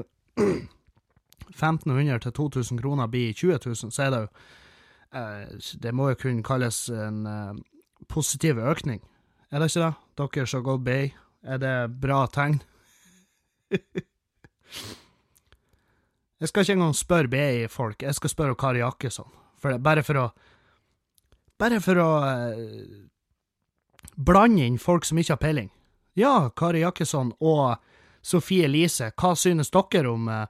1500 1.55 2.19
til 2.25 2.33
2000 2.35 2.81
kroner 2.83 3.07
blir 3.07 3.31
20 3.31 3.61
000, 3.63 3.93
så 3.95 4.03
er 4.03 4.11
det 4.11 4.19
jo 4.19 4.27
eh, 5.21 5.71
Det 5.87 5.93
må 5.95 6.09
jo 6.11 6.19
kunne 6.19 6.43
kalles 6.43 6.81
en 6.91 7.23
eh, 7.31 7.63
positiv 8.11 8.59
økning, 8.59 8.99
er 9.47 9.63
det 9.63 9.71
ikke 9.71 9.87
det? 9.87 9.93
Dere 10.19 10.45
som 10.51 10.59
har 10.59 10.67
gått 10.67 10.83
BI, 10.83 11.07
er 11.43 11.57
det 11.61 11.75
bra 12.01 12.25
tegn? 12.31 12.59
jeg 16.39 16.49
skal 16.49 16.63
ikke 16.63 16.77
engang 16.77 16.95
spørre 16.97 17.31
BI-folk, 17.31 18.01
jeg 18.03 18.15
skal 18.17 18.33
spørre 18.33 18.55
Kari 18.59 18.79
Jakkesson. 18.83 19.29
For 19.57 19.77
bare 19.81 20.03
for 20.05 20.15
å 20.25 20.27
Bare 21.57 21.79
for 21.81 21.97
å 21.97 22.09
eh, 22.21 22.85
blande 24.13 24.61
inn 24.67 24.75
folk 24.77 25.07
som 25.09 25.17
ikke 25.17 25.33
har 25.33 25.41
peiling. 25.41 25.71
Ja, 26.13 26.51
Kari 26.53 26.83
Jakkesson 26.83 27.31
og 27.41 27.81
Sofie 28.21 28.65
Elise, 28.67 29.09
hva 29.17 29.31
synes 29.33 29.73
dere 29.73 30.11
om 30.11 30.29
eh, 30.29 30.45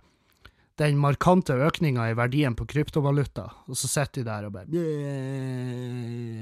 den 0.80 0.98
markante 1.00 1.54
økninga 1.54 2.10
i 2.12 2.18
verdien 2.18 2.56
på 2.60 2.68
kryptovaluta? 2.68 3.46
Og 3.72 3.78
så 3.80 3.88
sitter 3.88 4.22
de 4.22 4.28
der 4.28 4.46
og 4.50 4.54
bare 4.58 4.68
«Eh, 4.84 6.34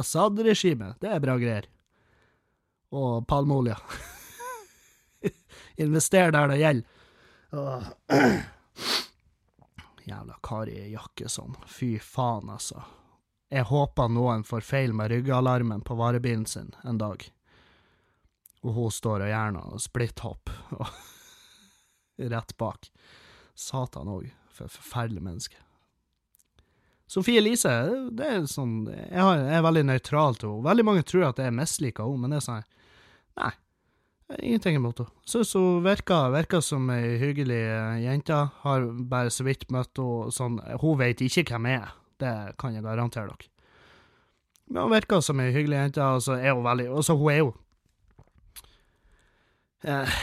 Assad-regimet, 0.00 0.96
det 1.04 1.12
er 1.12 1.20
bra 1.20 1.36
greier. 1.36 1.68
Og 2.92 3.26
palmeolje. 3.28 3.76
Invester 5.80 6.32
der 6.34 6.50
det 6.52 6.58
gjelder. 6.60 6.88
Jævla 10.04 10.36
Kari 10.42 10.92
Jakkesson. 10.92 11.56
Fy 11.66 11.98
faen, 11.98 12.50
altså. 12.50 12.82
Jeg 13.52 13.68
håper 13.68 14.08
noen 14.08 14.44
får 14.44 14.64
feil 14.64 14.94
med 14.96 15.10
ryggalarmen 15.12 15.82
på 15.84 15.96
varebilen 15.96 16.46
sin 16.48 16.72
en 16.84 16.98
dag. 17.00 17.24
Og 18.62 18.76
hun 18.76 18.94
står 18.94 19.26
og 19.26 19.32
gjør 19.32 19.56
noe 19.56 19.80
splitthopp 19.82 20.52
rett 22.32 22.56
bak. 22.56 22.88
Satan 23.54 24.08
òg, 24.08 24.30
for 24.52 24.68
et 24.68 24.76
forferdelig 24.76 25.22
menneske. 25.22 25.60
Sofie 27.12 27.42
Elise, 27.42 27.72
det 28.16 28.24
er 28.24 28.46
sånn 28.48 28.86
Jeg, 28.88 29.20
jeg 29.20 29.56
er 29.58 29.64
veldig 29.66 29.82
nøytral 29.84 30.38
til 30.40 30.48
henne. 30.48 30.64
Veldig 30.70 30.86
mange 30.88 31.04
tror 31.04 31.26
at 31.28 31.42
jeg 31.42 31.52
misliker 31.56 32.08
henne, 32.08 32.22
men 32.24 32.32
det 32.32 32.40
er 32.40 32.46
sånn 32.46 32.64
Nei, 33.40 33.52
ingenting 34.40 34.76
imot 34.76 35.00
henne. 35.02 35.12
Syns 35.28 35.54
hun 35.56 35.82
virker, 35.84 36.32
virker 36.34 36.62
som 36.64 36.90
ei 36.94 37.16
hyggelig 37.20 37.62
eh, 37.62 38.02
jente. 38.04 38.38
Har 38.64 38.86
bare 39.08 39.32
så 39.32 39.46
vidt 39.48 39.68
møtt 39.72 39.98
henne 39.98 40.34
sånn 40.34 40.60
Hun 40.82 41.00
vet 41.00 41.24
ikke 41.24 41.46
hvem 41.54 41.70
jeg 41.70 41.80
er. 41.80 41.96
Det 42.22 42.34
kan 42.60 42.76
jeg 42.76 42.84
garantere 42.84 43.32
dere. 43.32 43.50
Men 44.72 44.86
hun 44.86 44.94
virker 44.94 45.24
som 45.24 45.40
ei 45.42 45.50
hyggelig 45.52 45.80
jente, 45.80 46.04
og 46.04 46.22
så 46.24 46.38
er 46.38 46.54
hun 46.54 46.64
veldig 46.64 46.88
Og 46.92 47.04
så 47.04 47.16
hun 47.18 47.32
er 47.32 47.40
jo 47.42 47.50
eh, 49.84 50.20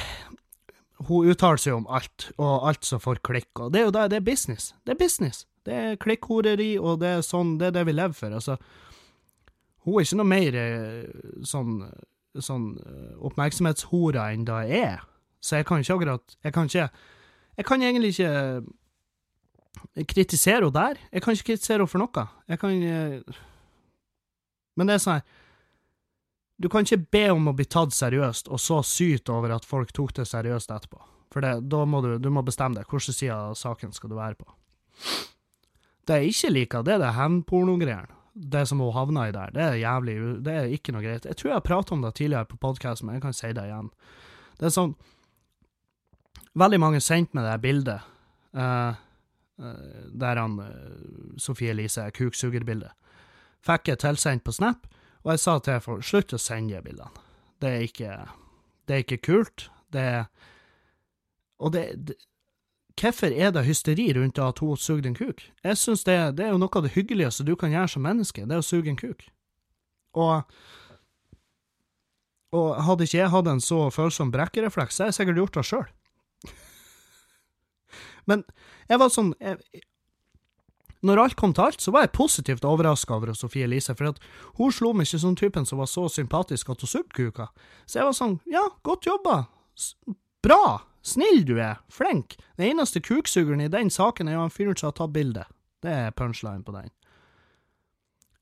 Hun 1.07 1.29
uttaler 1.31 1.61
seg 1.61 1.77
om 1.77 1.87
alt, 1.87 2.29
og 2.37 2.67
alt 2.69 2.87
som 2.87 3.01
får 3.03 3.21
klikk, 3.25 3.51
og 3.59 3.73
det 3.73 3.81
er 3.81 3.85
jo 3.87 3.95
det, 3.95 4.09
det 4.11 4.17
er 4.19 4.25
business. 4.27 4.73
Det 4.83 4.95
er 4.95 4.99
business. 4.99 5.45
Det 5.65 5.75
er 5.75 5.99
klikkhoreri, 6.01 6.73
og 6.79 6.99
det 6.99 7.11
er 7.13 7.21
sånn, 7.23 7.57
det 7.59 7.69
er 7.69 7.75
det 7.77 7.85
vi 7.87 7.93
lever 7.95 8.17
for. 8.17 8.35
Altså, 8.35 8.57
hun 9.85 9.95
er 9.95 10.05
ikke 10.07 10.17
noe 10.19 10.27
mer 10.27 10.57
eh, 10.59 11.29
sånn, 11.47 11.77
sånn 12.37 12.75
oppmerksomhetshora 13.25 14.29
enn 14.33 14.45
det 14.47 14.59
jeg 14.69 14.83
er. 14.89 15.05
Så 15.41 15.59
jeg 15.59 15.65
kan 15.65 15.79
ikke 15.79 15.95
akkurat 15.95 16.35
Jeg 16.43 16.53
kan 16.53 16.67
ikke 16.67 16.89
Jeg 17.57 17.65
kan 17.65 17.81
egentlig 17.81 18.09
ikke 18.13 18.33
kritisere 20.07 20.65
henne 20.65 20.73
der. 20.75 20.99
Jeg 21.11 21.21
kan 21.21 21.33
ikke 21.33 21.51
kritisere 21.53 21.79
henne 21.79 21.87
for 21.87 22.03
noe. 22.03 22.25
Jeg 22.47 22.59
kan 22.59 22.83
eh, 22.83 23.21
Men 24.75 24.87
det 24.87 24.97
er 24.97 25.03
sånn 25.03 25.21
Du 26.59 26.67
kan 26.69 26.83
ikke 26.83 27.07
be 27.11 27.25
om 27.31 27.47
å 27.47 27.55
bli 27.55 27.65
tatt 27.65 27.95
seriøst, 27.95 28.49
og 28.51 28.59
så 28.59 28.81
syte 28.83 29.31
over 29.31 29.55
at 29.55 29.65
folk 29.65 29.93
tok 29.95 30.11
det 30.17 30.27
seriøst 30.27 30.73
etterpå. 30.75 30.99
For 31.31 31.45
det, 31.45 31.69
da 31.71 31.85
må 31.87 32.01
du, 32.03 32.17
du 32.19 32.27
må 32.33 32.43
bestemme 32.43 32.75
deg. 32.75 32.89
Hvilken 32.89 33.15
side 33.15 33.31
av 33.31 33.55
saken 33.55 33.93
skal 33.95 34.11
du 34.11 34.17
være 34.17 34.35
på? 34.35 34.49
Det 36.03 36.17
jeg 36.19 36.33
ikke 36.33 36.51
liker, 36.51 36.83
det 36.83 36.97
er 36.97 37.03
det 37.05 37.13
hevnpornogreiene. 37.15 38.18
Det 38.39 38.61
som 38.69 38.79
hun 38.79 38.93
havna 38.95 39.27
i 39.27 39.35
der, 39.35 39.51
det 39.51 39.63
er 39.63 39.81
jævlig 39.81 40.15
Det 40.45 40.53
er 40.55 40.71
ikke 40.71 40.93
noe 40.95 41.03
greit. 41.03 41.25
Jeg 41.27 41.35
tror 41.35 41.49
jeg 41.49 41.57
har 41.57 41.65
pratet 41.65 41.91
om 41.91 42.01
det 42.05 42.13
tidligere 42.15 42.47
på 42.47 42.59
podkast, 42.61 43.03
men 43.03 43.17
jeg 43.17 43.23
kan 43.25 43.35
si 43.35 43.51
det 43.51 43.65
igjen. 43.67 43.89
Det 44.59 44.69
er 44.69 44.75
sånn 44.75 44.95
Veldig 46.59 46.79
mange 46.81 46.99
sendte 47.03 47.37
meg 47.37 47.45
det 47.45 47.59
bildet. 47.61 48.07
Uh, 48.57 48.95
der 50.17 50.39
han 50.39 50.55
uh, 50.57 51.35
Sofie 51.37 51.75
Elise 51.75 52.07
er 52.07 52.15
kuksugerbildet. 52.15 52.95
Fikk 53.63 53.91
jeg 53.91 53.99
tilsendt 54.01 54.43
på 54.47 54.55
Snap, 54.55 54.87
og 55.21 55.33
jeg 55.33 55.43
sa 55.43 55.57
til 55.59 55.81
folk 55.83 56.07
slutt 56.07 56.33
å 56.33 56.39
sende 56.41 56.81
bildene. 56.81 57.27
Det 57.59 57.69
er 57.69 57.85
ikke 57.85 58.15
Det 58.87 58.95
er 58.95 59.03
ikke 59.03 59.21
kult. 59.21 59.69
Det 59.93 60.01
er 60.01 60.25
Og 61.59 61.73
det, 61.73 62.07
det 62.07 62.15
Hvorfor 62.99 63.31
er 63.31 63.53
det 63.55 63.63
hysteri 63.63 64.09
rundt 64.17 64.39
at 64.43 64.59
hun 64.59 64.77
suger 64.77 65.07
en 65.07 65.15
kuk? 65.15 65.45
Jeg 65.63 65.77
synes 65.77 66.03
det, 66.03 66.17
det, 66.37 66.45
er 66.45 66.51
jo 66.51 66.59
noe 66.59 66.73
av 66.75 66.83
det 66.83 66.95
hyggeligste 66.97 67.45
du 67.47 67.55
kan 67.55 67.71
gjøre 67.71 67.87
som 67.93 68.03
menneske, 68.03 68.43
det 68.43 68.57
er 68.57 68.63
å 68.63 68.65
suge 68.65 68.91
en 68.91 68.99
kuk. 68.99 69.23
Og 70.19 70.43
og 72.55 72.79
hadde 72.81 73.05
ikke 73.05 73.19
jeg 73.19 73.29
hatt 73.29 73.49
en 73.49 73.61
så 73.61 73.83
følsom 73.93 74.31
brekkerefleks, 74.33 74.95
så 74.95 75.03
hadde 75.03 75.13
jeg 75.13 75.17
sikkert 75.19 75.41
gjort 75.41 75.57
det 75.59 75.65
sjøl. 75.69 75.85
Men 78.29 78.43
jeg 78.89 79.01
var 79.01 79.13
sånn 79.13 79.29
jeg, 79.37 79.83
Når 81.05 81.21
alt 81.21 81.37
kom 81.39 81.53
til 81.55 81.69
alt, 81.69 81.79
så 81.79 81.93
var 81.95 82.07
jeg 82.07 82.15
positivt 82.17 82.65
overraska 82.67 83.15
over 83.15 83.31
Sofie 83.37 83.69
Elise, 83.69 83.93
for 83.95 84.09
at 84.09 84.17
hun 84.57 84.73
slo 84.73 84.91
meg 84.91 85.07
ikke 85.07 85.21
som 85.21 85.37
typen 85.37 85.67
som 85.69 85.79
var 85.79 85.87
så 85.87 86.09
sympatisk 86.11 86.73
at 86.73 86.81
hun 86.81 86.91
sugde 86.91 87.13
kuka. 87.15 87.47
Så 87.85 88.01
jeg 88.01 88.09
var 88.09 88.17
sånn, 88.17 88.39
ja, 88.49 88.65
godt 88.83 89.07
jobba, 89.07 89.43
bra, 90.43 90.63
snill 91.01 91.45
du 91.45 91.57
er, 91.59 91.79
flink. 91.89 92.37
Den 92.57 92.71
eneste 92.73 93.01
kuksugeren 93.01 93.61
i 93.61 93.71
den 93.71 93.89
saken 93.89 94.27
er 94.27 94.37
jo 94.37 94.45
han 94.45 94.53
fyren 94.53 94.77
som 94.77 94.91
har 94.91 94.97
tatt 94.99 95.13
bildet. 95.15 95.51
Det 95.83 95.91
er 95.91 96.15
punchline 96.15 96.63
på 96.63 96.75
den. 96.75 96.89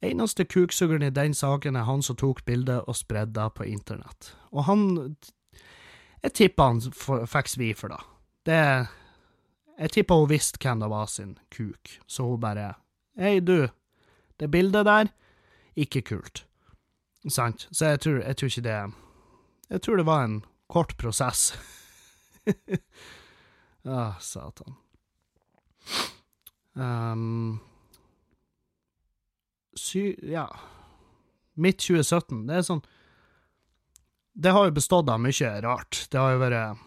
Eneste 0.01 0.45
kuksugeren 0.45 1.03
i 1.03 1.13
den 1.13 1.33
saken 1.33 1.75
er 1.75 1.87
han 1.87 2.03
som 2.05 2.17
tok 2.17 2.43
bildet 2.45 2.85
og 2.85 2.95
spredde 2.97 3.33
det 3.37 3.53
på 3.57 3.65
internett. 3.65 4.33
Og 4.51 4.65
han 4.69 5.15
Jeg 6.23 6.33
tipper 6.33 6.63
han 6.63 7.27
fikk 7.29 7.47
svi 7.47 7.73
for 7.77 7.93
det. 7.93 7.99
Det 8.45 8.87
jeg 9.77 9.91
tipper 9.93 10.17
hun 10.17 10.29
visste 10.29 10.57
hvem 10.61 10.79
det 10.81 10.89
var 10.89 11.05
sin 11.05 11.37
kuk, 11.53 11.99
så 12.07 12.25
hun 12.25 12.41
bare 12.41 12.73
Hei, 13.17 13.39
du, 13.39 13.69
det 14.39 14.51
bildet 14.51 14.85
der, 14.85 15.09
ikke 15.75 16.01
kult. 16.01 16.45
Sant? 17.29 17.67
Så 17.71 17.93
jeg 17.93 17.99
tror, 17.99 18.19
jeg 18.21 18.37
tror 18.37 18.47
ikke 18.47 18.61
det 18.61 18.93
Jeg 19.69 19.81
tror 19.81 19.97
det 19.97 20.05
var 20.05 20.23
en 20.23 20.43
kort 20.69 20.97
prosess. 20.97 21.53
ah, 23.97 24.17
satan. 24.23 24.75
Um, 26.73 27.59
sy... 29.75 30.11
Ja. 30.21 30.47
Midt 31.57 31.81
2017, 31.81 32.43
det 32.45 32.59
er 32.59 32.65
sånn 32.67 32.83
Det 34.37 34.51
har 34.53 34.67
jo 34.67 34.75
bestått 34.75 35.09
av 35.09 35.17
mye 35.23 35.53
rart. 35.65 36.03
Det 36.11 36.19
har 36.21 36.35
jo 36.35 36.43
vært 36.43 36.83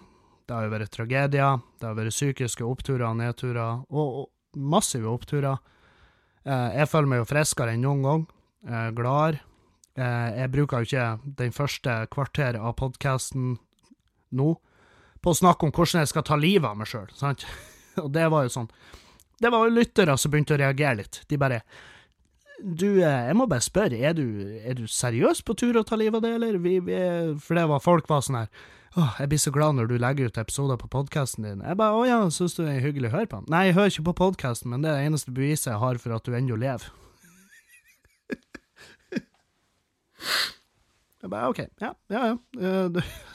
det 0.50 0.56
har 0.56 0.64
jo 0.66 0.70
vært 0.72 0.90
tragedier, 0.90 1.60
det 1.78 1.86
har 1.86 1.94
vært 1.94 2.10
psykiske 2.10 2.64
oppturer 2.66 3.04
og 3.06 3.20
nedturer, 3.20 3.84
og, 3.86 4.16
og 4.18 4.58
massive 4.58 5.06
oppturer. 5.06 5.60
Eh, 6.42 6.70
jeg 6.80 6.90
føler 6.90 7.06
meg 7.12 7.20
jo 7.20 7.28
friskere 7.30 7.76
enn 7.76 7.84
noen 7.86 8.02
gang, 8.02 8.24
eh, 8.66 8.88
gladere. 8.98 9.44
Eh, 9.94 10.40
jeg 10.40 10.50
bruker 10.50 10.82
jo 10.82 10.88
ikke 10.88 11.36
den 11.38 11.54
første 11.54 11.94
kvarteret 12.10 12.58
av 12.58 12.74
podkasten 12.82 13.60
nå 14.34 14.48
på 15.20 15.33
å 15.33 15.37
snakke 15.37 15.66
om 15.66 15.72
hvordan 15.74 16.02
jeg 16.02 16.11
skal 16.12 16.26
ta 16.26 16.38
livet 16.40 16.68
av 16.70 16.78
meg 16.80 16.90
sjøl, 16.90 17.09
sant? 17.16 17.46
og 18.02 18.11
det 18.14 18.26
var 18.33 18.46
jo 18.46 18.52
sånn 18.56 18.68
Det 19.40 19.50
var 19.52 19.66
jo 19.66 19.76
lyttere 19.76 20.16
som 20.20 20.33
begynte 20.33 20.56
å 20.56 20.61
reagere 20.61 21.00
litt. 21.02 21.22
De 21.28 21.38
bare 21.40 21.62
du, 22.61 23.00
eh, 23.00 23.26
jeg 23.30 23.37
må 23.38 23.46
bare 23.48 23.64
spørre, 23.64 23.96
er 23.96 24.12
du, 24.12 24.26
er 24.61 24.74
du 24.76 24.85
seriøs 24.85 25.40
på 25.46 25.54
tur 25.56 25.78
å 25.80 25.85
ta 25.87 25.96
livet 25.96 26.18
av 26.18 26.26
deg, 26.26 26.35
eller? 26.37 26.59
Vi, 26.61 26.74
vi, 26.85 26.98
for 27.40 27.56
det 27.56 27.64
var 27.70 27.80
folk 27.80 28.11
var 28.11 28.20
sånn 28.26 28.42
her 28.42 28.50
Åh, 28.98 29.20
jeg 29.22 29.30
blir 29.30 29.38
så 29.38 29.52
glad 29.54 29.76
når 29.78 29.87
du 29.87 29.94
legger 30.02 30.26
ut 30.26 30.38
episoder 30.40 30.74
på 30.80 30.88
podkasten 30.90 31.44
din. 31.46 31.61
Jeg 31.62 31.78
bare 31.78 31.94
Å 31.94 32.06
ja, 32.09 32.16
syns 32.35 32.56
du 32.56 32.64
det 32.64 32.72
er 32.72 32.83
hyggelig 32.83 33.12
å 33.12 33.14
høre 33.14 33.30
på? 33.30 33.38
den? 33.38 33.46
Nei, 33.54 33.68
jeg 33.68 33.76
hører 33.76 33.92
ikke 33.92 34.09
på 34.09 34.18
podkasten, 34.18 34.72
men 34.72 34.83
det 34.83 34.90
er 34.90 34.96
det 34.98 35.06
eneste 35.12 35.35
beviset 35.37 35.70
jeg 35.70 35.78
har 35.78 36.00
for 36.02 36.11
at 36.16 36.26
du 36.26 36.35
ennå 36.35 36.56
lever. 36.59 36.88
jeg 41.22 41.30
bare 41.30 41.52
OK. 41.52 41.61
Ja, 41.78 41.94
ja, 42.11 42.35
ja. 42.35 42.35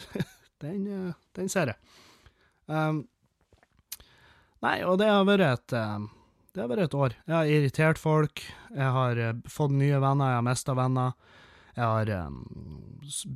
Den, 0.65 0.83
uh, 0.91 1.15
den, 1.37 1.51
ser 1.51 1.73
jeg. 1.73 1.77
Um, 2.65 3.03
nei, 4.65 4.79
og 4.87 4.97
det 5.01 5.09
har 5.11 5.25
vært 5.27 5.45
et 5.45 5.75
um, 5.77 6.09
Det 6.55 6.63
har 6.63 6.69
vært 6.71 6.87
et 6.87 6.97
år. 6.97 7.15
Jeg 7.27 7.35
har 7.35 7.51
irritert 7.51 8.01
folk, 8.01 8.41
jeg 8.71 8.91
har 8.97 9.19
eh, 9.21 9.33
fått 9.51 9.73
nye 9.75 9.99
venner, 9.99 10.31
jeg 10.31 10.39
har 10.39 10.45
mista 10.47 10.75
venner. 10.77 11.17
Jeg 11.75 11.83
har 11.83 12.11
um, 12.29 12.37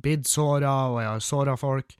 blitt 0.00 0.28
såra, 0.28 0.72
og 0.88 1.02
jeg 1.02 1.10
har 1.10 1.24
såra 1.24 1.56
folk. 1.60 1.92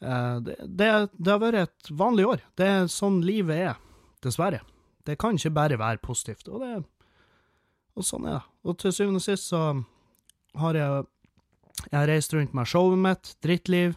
Uh, 0.00 0.38
det, 0.46 0.56
det, 0.62 0.90
det, 1.18 1.30
har 1.32 1.42
vært 1.42 1.64
et 1.64 1.90
vanlig 1.90 2.28
år. 2.30 2.44
Det 2.54 2.68
er 2.70 2.92
sånn 2.92 3.18
livet 3.26 3.64
er, 3.66 3.80
dessverre. 4.22 4.62
Det 5.06 5.18
kan 5.18 5.34
ikke 5.34 5.56
bare 5.56 5.80
være 5.80 6.02
positivt. 6.04 6.46
Og, 6.48 6.62
det, 6.62 6.84
og 7.98 8.06
sånn 8.06 8.28
er 8.30 8.38
det. 8.38 8.44
Og 8.62 8.78
til 8.78 8.94
syvende 8.94 9.20
og 9.20 9.26
sist 9.26 9.50
så 9.50 9.64
har 10.60 10.76
jeg 10.78 11.08
Jeg 11.90 11.96
har 11.96 12.08
reist 12.10 12.34
rundt 12.34 12.52
med 12.52 12.68
showet 12.68 12.98
mitt, 13.00 13.36
Drittliv, 13.40 13.94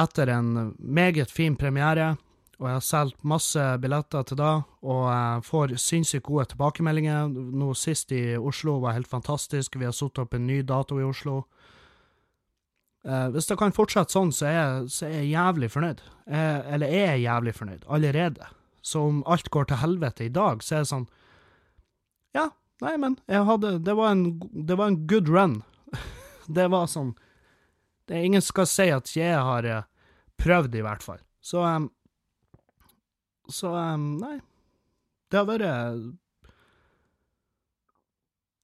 etter 0.00 0.32
en 0.32 0.74
meget 0.78 1.30
fin 1.30 1.56
premiere 1.60 2.14
og 2.60 2.66
jeg 2.68 2.76
har 2.76 2.84
solgt 2.84 3.22
masse 3.24 3.62
billetter 3.80 4.24
til 4.28 4.36
da, 4.36 4.50
og 4.84 5.04
jeg 5.08 5.44
får 5.48 5.72
sinnssykt 5.80 6.26
gode 6.26 6.44
tilbakemeldinger. 6.50 7.30
Nå 7.32 7.72
sist 7.78 8.12
i 8.12 8.36
Oslo 8.36 8.76
var 8.82 8.98
helt 8.98 9.08
fantastisk, 9.08 9.78
vi 9.80 9.88
har 9.88 9.96
satt 9.96 10.20
opp 10.20 10.36
en 10.36 10.44
ny 10.44 10.58
dato 10.68 10.98
i 11.00 11.06
Oslo. 11.06 11.38
Eh, 13.08 13.30
hvis 13.32 13.48
det 13.48 13.56
kan 13.56 13.72
fortsette 13.72 14.12
sånn, 14.12 14.32
så 14.36 14.50
er, 14.50 14.58
jeg, 14.58 14.90
så 14.92 15.08
er 15.08 15.14
jeg 15.16 15.30
jævlig 15.30 15.70
fornøyd. 15.72 16.04
Jeg, 16.28 16.60
eller 16.76 16.92
er 17.00 17.06
jeg 17.14 17.24
jævlig 17.24 17.56
fornøyd, 17.56 17.88
allerede. 17.96 18.50
Så 18.84 19.06
om 19.08 19.24
alt 19.24 19.48
går 19.56 19.70
til 19.70 19.80
helvete 19.80 20.28
i 20.28 20.34
dag, 20.36 20.60
så 20.64 20.76
er 20.76 20.84
det 20.84 20.92
sånn 20.92 21.08
Ja, 22.36 22.46
nei, 22.84 22.94
men 23.00 23.16
jeg 23.28 23.44
hadde 23.44 23.72
Det 23.84 23.92
var 23.96 24.12
en, 24.14 24.22
det 24.52 24.76
var 24.76 24.92
en 24.92 25.00
good 25.08 25.32
run. 25.32 25.62
det 26.60 26.68
var 26.72 26.92
sånn 26.92 27.14
det 28.08 28.20
Ingen 28.26 28.42
skal 28.44 28.68
si 28.68 28.88
at 28.92 29.12
jeg 29.16 29.40
har 29.48 29.64
eh, 29.64 29.88
prøvd, 30.40 30.74
i 30.76 30.84
hvert 30.84 31.04
fall. 31.04 31.20
Så 31.44 31.62
um, 31.64 31.88
så 33.50 33.74
um, 33.74 34.14
nei. 34.20 34.38
Det 35.30 35.38
har 35.38 35.46
vært 35.46 35.64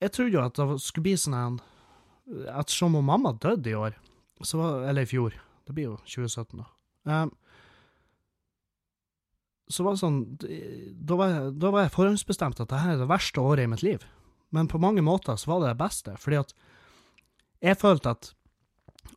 Jeg 0.03 0.13
trodde 0.13 0.35
jo 0.35 0.43
at 0.43 0.59
det 0.59 0.79
skulle 0.83 1.07
bli 1.07 1.17
sånn 1.19 1.37
en 1.39 1.59
Ettersom 2.27 2.97
mamma 3.07 3.31
døde 3.39 3.71
i 3.71 3.77
år, 3.79 3.95
så 4.43 4.59
var, 4.59 4.81
eller 4.91 5.07
i 5.07 5.11
fjor 5.11 5.37
Det 5.63 5.75
blir 5.77 5.93
jo 5.93 5.99
2017, 6.03 6.59
da. 6.59 6.67
Um, 7.07 7.31
så 9.71 9.87
var 9.87 9.95
det 9.95 10.03
sånn 10.03 10.19
Da 10.41 11.19
var 11.19 11.31
jeg, 11.31 11.53
da 11.63 11.71
var 11.75 11.87
jeg 11.87 11.95
forhåndsbestemt 11.95 12.59
at 12.59 12.67
dette 12.67 12.83
er 12.83 12.99
det 13.03 13.11
verste 13.11 13.43
året 13.43 13.67
i 13.67 13.71
mitt 13.71 13.85
liv. 13.87 14.03
Men 14.55 14.71
på 14.71 14.81
mange 14.83 15.03
måter 15.07 15.39
så 15.39 15.53
var 15.53 15.63
det 15.63 15.73
det 15.75 15.83
beste, 15.83 16.15
fordi 16.23 16.43
at 16.43 16.53
jeg 17.65 17.79
følte 17.81 18.13
at 18.15 18.29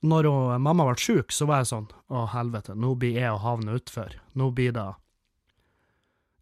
når 0.02 0.30
mamma 0.64 0.86
ble 0.88 0.96
sjuk, 1.02 1.34
så 1.36 1.48
var 1.50 1.64
jeg 1.64 1.72
sånn 1.74 1.88
Å, 2.08 2.26
helvete, 2.32 2.76
nå 2.76 2.94
blir 3.00 3.18
jeg 3.20 3.34
å 3.34 3.42
havne 3.44 3.76
utfor. 3.76 4.16
Nå 4.40 4.52
blir 4.56 4.72
det 4.76 4.88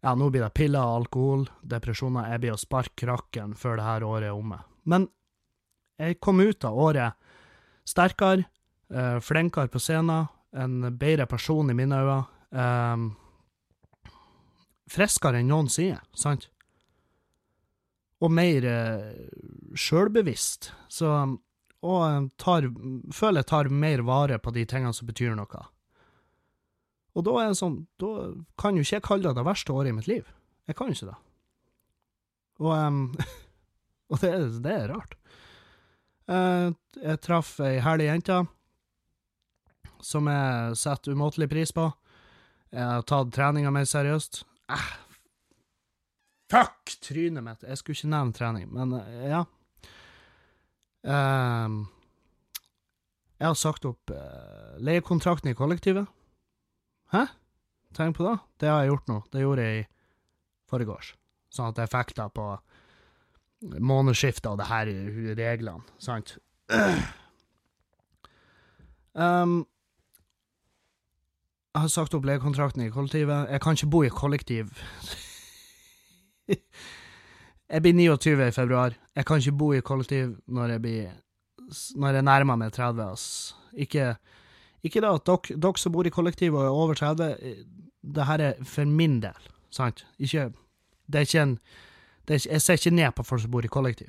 ja, 0.00 0.14
nå 0.14 0.28
blir 0.30 0.44
det 0.44 0.54
piller, 0.54 0.78
alkohol, 0.78 1.48
depresjoner, 1.66 2.28
jeg 2.30 2.42
blir 2.44 2.54
å 2.54 2.60
sparke 2.60 2.94
krakken 3.02 3.54
før 3.58 3.80
det 3.80 3.86
her 3.86 4.04
året 4.06 4.28
er 4.30 4.36
omme. 4.36 4.60
Men 4.86 5.08
jeg 5.98 6.20
kom 6.22 6.38
ut 6.40 6.64
av 6.64 6.78
året 6.78 7.16
sterkere, 7.88 8.44
eh, 8.94 9.18
flinkere 9.18 9.68
på 9.68 9.80
scenen, 9.82 10.28
en 10.52 10.98
bedre 10.98 11.26
person 11.26 11.70
i 11.70 11.74
mine 11.74 11.96
øyne. 11.98 12.26
Eh, 12.52 12.96
friskere 14.88 15.40
enn 15.40 15.50
noen 15.50 15.68
sier, 15.68 15.98
sant? 16.14 16.48
Og 18.22 18.30
mer 18.30 18.64
eh, 18.64 19.28
sjølbevisst. 19.74 20.72
Så 20.88 21.10
Og 21.86 22.30
tar, 22.42 22.66
føler 23.14 23.42
jeg 23.42 23.50
tar 23.52 23.70
mer 23.70 24.02
vare 24.06 24.38
på 24.42 24.50
de 24.54 24.64
tingene 24.66 24.94
som 24.96 25.06
betyr 25.06 25.36
noe. 25.38 25.62
Og 27.14 27.24
da 27.26 27.36
er 27.40 27.52
det 27.52 27.60
sånn, 27.60 27.80
da 27.98 28.30
kan 28.60 28.76
jo 28.78 28.84
ikke 28.84 28.98
jeg 28.98 29.06
kalle 29.06 29.26
det 29.28 29.38
det 29.38 29.46
verste 29.46 29.74
året 29.74 29.92
i 29.92 29.96
mitt 29.96 30.10
liv. 30.10 30.26
Jeg 30.68 30.78
kan 30.78 30.90
jo 30.90 30.96
ikke 30.96 31.10
det. 31.10 31.18
Og, 32.58 32.72
um, 32.74 33.00
og 34.10 34.22
det, 34.22 34.32
det, 34.64 34.74
er 34.74 34.92
rart. 34.92 35.16
Uh, 36.28 36.74
jeg 36.98 37.22
traff 37.24 37.56
ei 37.64 37.78
herlig 37.82 38.10
jente 38.10 38.42
som 40.04 40.28
jeg 40.30 40.78
setter 40.78 41.14
umåtelig 41.16 41.48
pris 41.50 41.74
på. 41.74 41.88
Jeg 42.70 42.84
har 42.84 43.06
tatt 43.08 43.32
treninga 43.34 43.72
mer 43.74 43.86
seriøst. 43.88 44.42
Eh, 44.70 44.90
fuck 46.52 46.92
trynet 47.02 47.44
mitt! 47.44 47.64
Jeg 47.64 47.80
skulle 47.80 47.98
ikke 47.98 48.12
nevne 48.12 48.36
trening, 48.36 48.68
men 48.74 48.94
ja. 49.24 49.46
Uh, 51.06 51.84
jeg 53.38 53.46
har 53.46 53.58
sagt 53.58 53.86
opp 53.88 54.10
uh, 54.10 54.74
leiekontrakten 54.82 55.52
i 55.52 55.56
kollektivet. 55.58 56.08
Hæ? 57.14 57.26
Tenk 57.96 58.18
på 58.18 58.26
det. 58.26 58.36
Det 58.60 58.68
har 58.68 58.82
jeg 58.82 58.92
gjort 58.92 59.08
nå. 59.10 59.20
Det 59.32 59.44
gjorde 59.44 59.64
jeg 59.64 59.84
i 59.84 59.88
forgårs. 60.68 61.14
Sånn 61.54 61.70
at 61.72 61.80
jeg 61.80 61.92
fikk 61.94 62.12
det 62.18 62.28
på 62.36 62.50
månedsskiftet 63.82 64.50
og 64.52 64.60
det 64.60 64.68
her 64.68 64.90
reglene, 65.38 65.82
sant? 66.02 66.36
Um, 69.18 69.64
jeg 71.74 71.82
har 71.82 71.90
sagt 71.92 72.14
opp 72.14 72.26
leiekontrakten 72.28 72.84
i 72.84 72.92
kollektivet. 72.92 73.48
Jeg 73.50 73.62
kan 73.64 73.78
ikke 73.78 73.90
bo 73.92 74.04
i 74.06 74.12
kollektiv. 74.12 74.70
jeg 77.68 77.84
blir 77.84 77.94
29 77.94 78.48
i 78.48 78.54
februar. 78.54 78.94
Jeg 79.14 79.26
kan 79.26 79.42
ikke 79.42 79.58
bo 79.60 79.72
i 79.76 79.84
kollektiv 79.84 80.36
når 80.46 80.76
jeg 80.76 80.82
blir 80.82 81.08
Når 81.96 82.14
jeg 82.14 82.24
nærmer 82.24 82.56
meg 82.56 82.72
30, 82.72 83.02
ass. 83.12 83.54
Ikke 83.76 84.16
ikke 84.86 85.02
da 85.02 85.14
at 85.18 85.26
dere, 85.26 85.58
dere 85.58 85.80
som 85.80 85.92
bor 85.92 86.06
i 86.06 86.12
kollektiv 86.14 86.54
og 86.54 86.64
er 86.64 86.72
over 86.72 86.94
30, 86.94 87.28
eh, 87.42 87.64
det 88.02 88.26
her 88.28 88.40
er 88.40 88.64
for 88.64 88.86
min 88.86 89.18
del, 89.20 89.50
sant? 89.74 90.06
Ikke 90.18 90.52
Det 91.08 91.18
er 91.18 91.26
ikke 91.26 91.42
en 91.42 91.58
er 92.28 92.46
Jeg 92.46 92.60
ser 92.60 92.74
ikke 92.74 92.90
ned 92.90 93.12
på 93.16 93.22
folk 93.22 93.42
som 93.42 93.50
bor 93.50 93.64
i 93.64 93.68
kollektiv. 93.68 94.08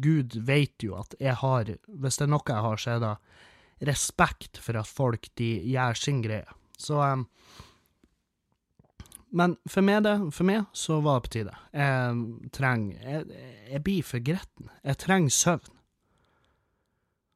Gud 0.00 0.38
vet 0.46 0.82
jo 0.82 0.94
at 0.96 1.14
jeg 1.20 1.34
har 1.34 1.64
Hvis 1.88 2.16
det 2.16 2.26
er 2.26 2.30
noe 2.30 2.46
jeg 2.46 2.62
har, 2.62 2.76
så 2.76 2.90
er 2.90 2.98
det 2.98 3.88
respekt 3.88 4.58
for 4.58 4.78
at 4.78 4.86
folk 4.86 5.28
de 5.38 5.62
gjør 5.62 5.94
sin 5.94 6.22
greie. 6.22 6.46
Så 6.78 6.94
um, 6.94 7.28
Men 9.30 9.56
for 9.68 9.84
meg, 9.84 10.02
det, 10.06 10.14
for 10.32 10.48
meg 10.48 10.64
så 10.76 11.00
var 11.04 11.18
det 11.18 11.26
på 11.26 11.32
tide. 11.34 11.56
Jeg 11.76 12.52
trenger 12.56 13.02
Jeg, 13.02 13.42
jeg 13.72 13.82
blir 13.84 14.06
for 14.06 14.24
gretten. 14.24 14.70
Jeg 14.84 15.00
trenger 15.04 15.34
søvn. 15.34 15.74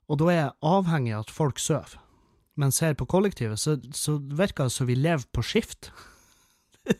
Og 0.08 0.18
da 0.20 0.30
er 0.30 0.38
jeg 0.38 0.56
avhengig 0.68 1.12
av 1.16 1.26
at 1.26 1.32
folk 1.32 1.60
sover 1.62 2.00
men 2.54 2.72
ser 2.72 2.94
på 2.94 3.06
kollektivet, 3.06 3.60
så, 3.60 3.78
så 3.92 4.18
virker 4.18 4.68
det 4.68 4.74
som 4.74 4.86
vi 4.86 4.96
lever 4.96 5.24
på 5.32 5.42
skift. 5.42 5.90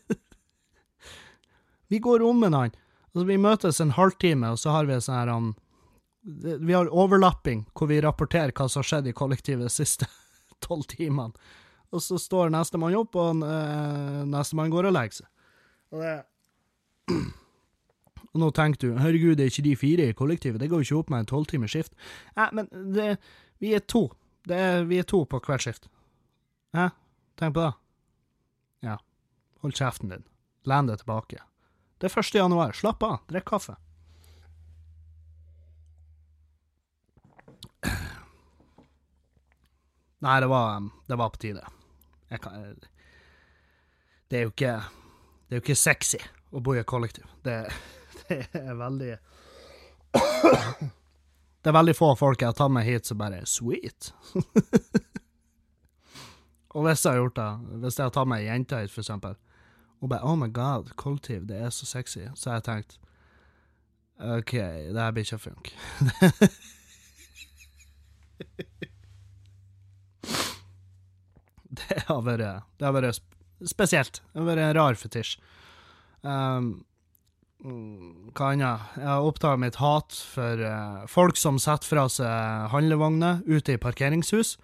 vi 1.93 1.99
går 1.99 2.25
om 2.25 2.41
med 2.41 2.53
hverandre. 2.53 2.79
Altså, 3.13 3.27
vi 3.29 3.37
møtes 3.37 3.81
en 3.85 3.93
halvtime, 3.93 4.55
og 4.55 4.61
så 4.61 4.73
har 4.73 4.89
vi 4.89 4.97
sånn 5.05 5.19
her 5.19 5.33
um, 5.35 5.51
Vi 6.25 6.73
har 6.73 6.89
overlapping, 6.89 7.67
hvor 7.77 7.91
vi 7.91 8.01
rapporterer 8.01 8.55
hva 8.57 8.69
som 8.71 8.81
har 8.81 8.89
skjedd 8.89 9.11
i 9.11 9.17
kollektivet 9.17 9.69
de 9.69 9.75
siste 9.75 10.09
tolv 10.65 10.89
timene. 10.89 11.37
Og 11.93 12.01
så 12.01 12.17
står 12.21 12.53
nestemann 12.53 12.97
opp, 12.97 13.17
og 13.21 13.43
eh, 13.45 14.23
nestemann 14.29 14.73
går 14.73 14.89
og 14.89 14.97
legger 14.97 15.21
seg. 15.21 15.29
Og, 15.93 16.01
det, 16.01 16.15
og 18.33 18.41
nå 18.41 18.49
tenker 18.57 18.81
du 18.81 19.01
herregud, 19.03 19.37
det 19.37 19.45
er 19.45 19.53
ikke 19.53 19.67
de 19.67 19.77
fire 19.77 20.09
i 20.09 20.17
kollektivet, 20.17 20.61
det 20.63 20.71
går 20.73 20.81
jo 20.81 20.89
ikke 20.89 21.01
opp 21.03 21.13
med 21.13 21.25
en 21.25 21.31
tolvtimers 21.35 21.75
skift. 21.75 21.93
Nei, 22.39 22.49
men 22.57 22.71
det, 22.97 23.09
vi 23.61 23.75
er 23.77 23.85
to. 23.85 24.07
Er, 24.49 24.87
vi 24.89 24.99
er 24.99 25.07
to 25.07 25.23
på 25.29 25.43
hvert 25.45 25.65
skift. 25.67 25.91
Hæ? 26.77 26.89
Tenk 27.39 27.55
på 27.59 27.67
det. 27.67 27.73
Ja. 28.89 28.97
Hold 29.63 29.77
kjeften 29.77 30.11
din. 30.11 30.25
Len 30.67 30.89
deg 30.89 31.03
tilbake. 31.03 31.45
Det 32.01 32.09
er 32.09 32.19
1. 32.19 32.35
januar. 32.41 32.73
Slapp 32.75 33.05
av. 33.07 33.21
Drikk 33.31 33.47
kaffe. 33.53 33.77
Nei, 40.23 40.41
det 40.41 40.47
var, 40.47 40.83
det 41.11 41.19
var 41.19 41.31
på 41.35 41.41
tide. 41.43 41.63
Kan, 42.41 42.79
det 44.31 44.39
er 44.39 44.47
jo 44.47 44.53
ikke 44.55 44.77
Det 45.49 45.57
er 45.57 45.61
jo 45.61 45.65
ikke 45.65 45.77
sexy 45.77 46.21
å 46.53 46.61
bo 46.65 46.75
i 46.75 46.81
et 46.81 46.89
kollektiv. 46.89 47.29
Det, 47.45 47.67
det 48.29 48.63
er 48.63 48.77
veldig 48.77 49.13
det 51.63 51.71
er 51.71 51.77
veldig 51.77 51.95
få 51.97 52.11
folk 52.19 52.43
jeg 52.43 52.57
tatt 52.59 52.73
med 52.73 52.85
hit 52.85 53.09
som 53.09 53.21
bare 53.21 53.43
er 53.43 53.49
Sweet. 53.49 54.13
og 56.75 56.87
hvis 56.87 57.05
jeg 57.05 57.13
har 57.13 57.21
gjort 57.21 57.39
det, 57.39 57.51
hvis 57.85 58.01
jeg 58.01 58.15
tatt 58.17 58.29
med 58.29 58.43
ei 58.43 58.49
jente 58.49 58.81
hit, 58.81 58.93
for 58.93 59.05
eksempel, 59.05 59.39
og 60.03 60.11
bare 60.11 60.27
Oh 60.27 60.37
my 60.37 60.51
god, 60.53 60.93
kollektiv, 60.97 61.47
det 61.49 61.63
er 61.63 61.71
så 61.71 61.87
sexy, 61.87 62.27
så 62.35 62.51
har 62.51 62.61
jeg 62.61 62.69
tenkt 62.69 62.99
OK, 64.23 64.53
det 64.53 64.99
her 64.99 65.15
blir 65.15 65.25
ikke 65.25 65.39
å 65.39 65.45
det 71.93 72.07
har 72.11 72.23
vært 72.27 72.65
Det 72.79 72.89
har 72.89 72.97
vært 72.97 73.21
spesielt. 73.69 74.23
Det 74.33 74.41
har 74.41 74.49
vært 74.49 74.65
en 74.65 74.75
rar 74.79 74.99
fetisj. 74.99 75.37
Um, 76.23 76.73
hva 77.63 78.51
annet? 78.51 78.91
Jeg 78.99 79.07
har 79.07 79.27
oppdaga 79.27 79.61
mitt 79.63 79.79
hat 79.79 80.17
for 80.33 80.63
uh, 80.67 81.05
folk 81.11 81.39
som 81.39 81.61
setter 81.63 81.87
fra 81.87 82.09
seg 82.11 82.71
handlevogner 82.73 83.45
ute 83.47 83.77
i 83.77 83.83
parkeringshus, 83.83 84.57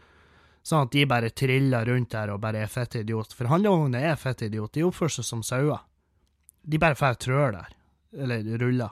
sånn 0.66 0.88
at 0.88 0.94
de 0.94 1.04
bare 1.06 1.30
triller 1.30 1.86
rundt 1.86 2.10
der 2.14 2.32
og 2.34 2.42
bare 2.42 2.64
er 2.64 2.72
fette 2.72 3.04
idiot. 3.04 3.36
For 3.38 3.50
handlevogner 3.50 4.10
er 4.10 4.18
fette 4.18 4.48
idiot. 4.50 4.74
De 4.74 4.86
oppfører 4.88 5.20
seg 5.20 5.28
som 5.28 5.44
sauer. 5.46 5.84
De 6.68 6.80
bare 6.82 6.98
får 6.98 7.20
trør 7.22 7.54
der, 7.54 7.70
eller 8.18 8.58
ruller. 8.60 8.90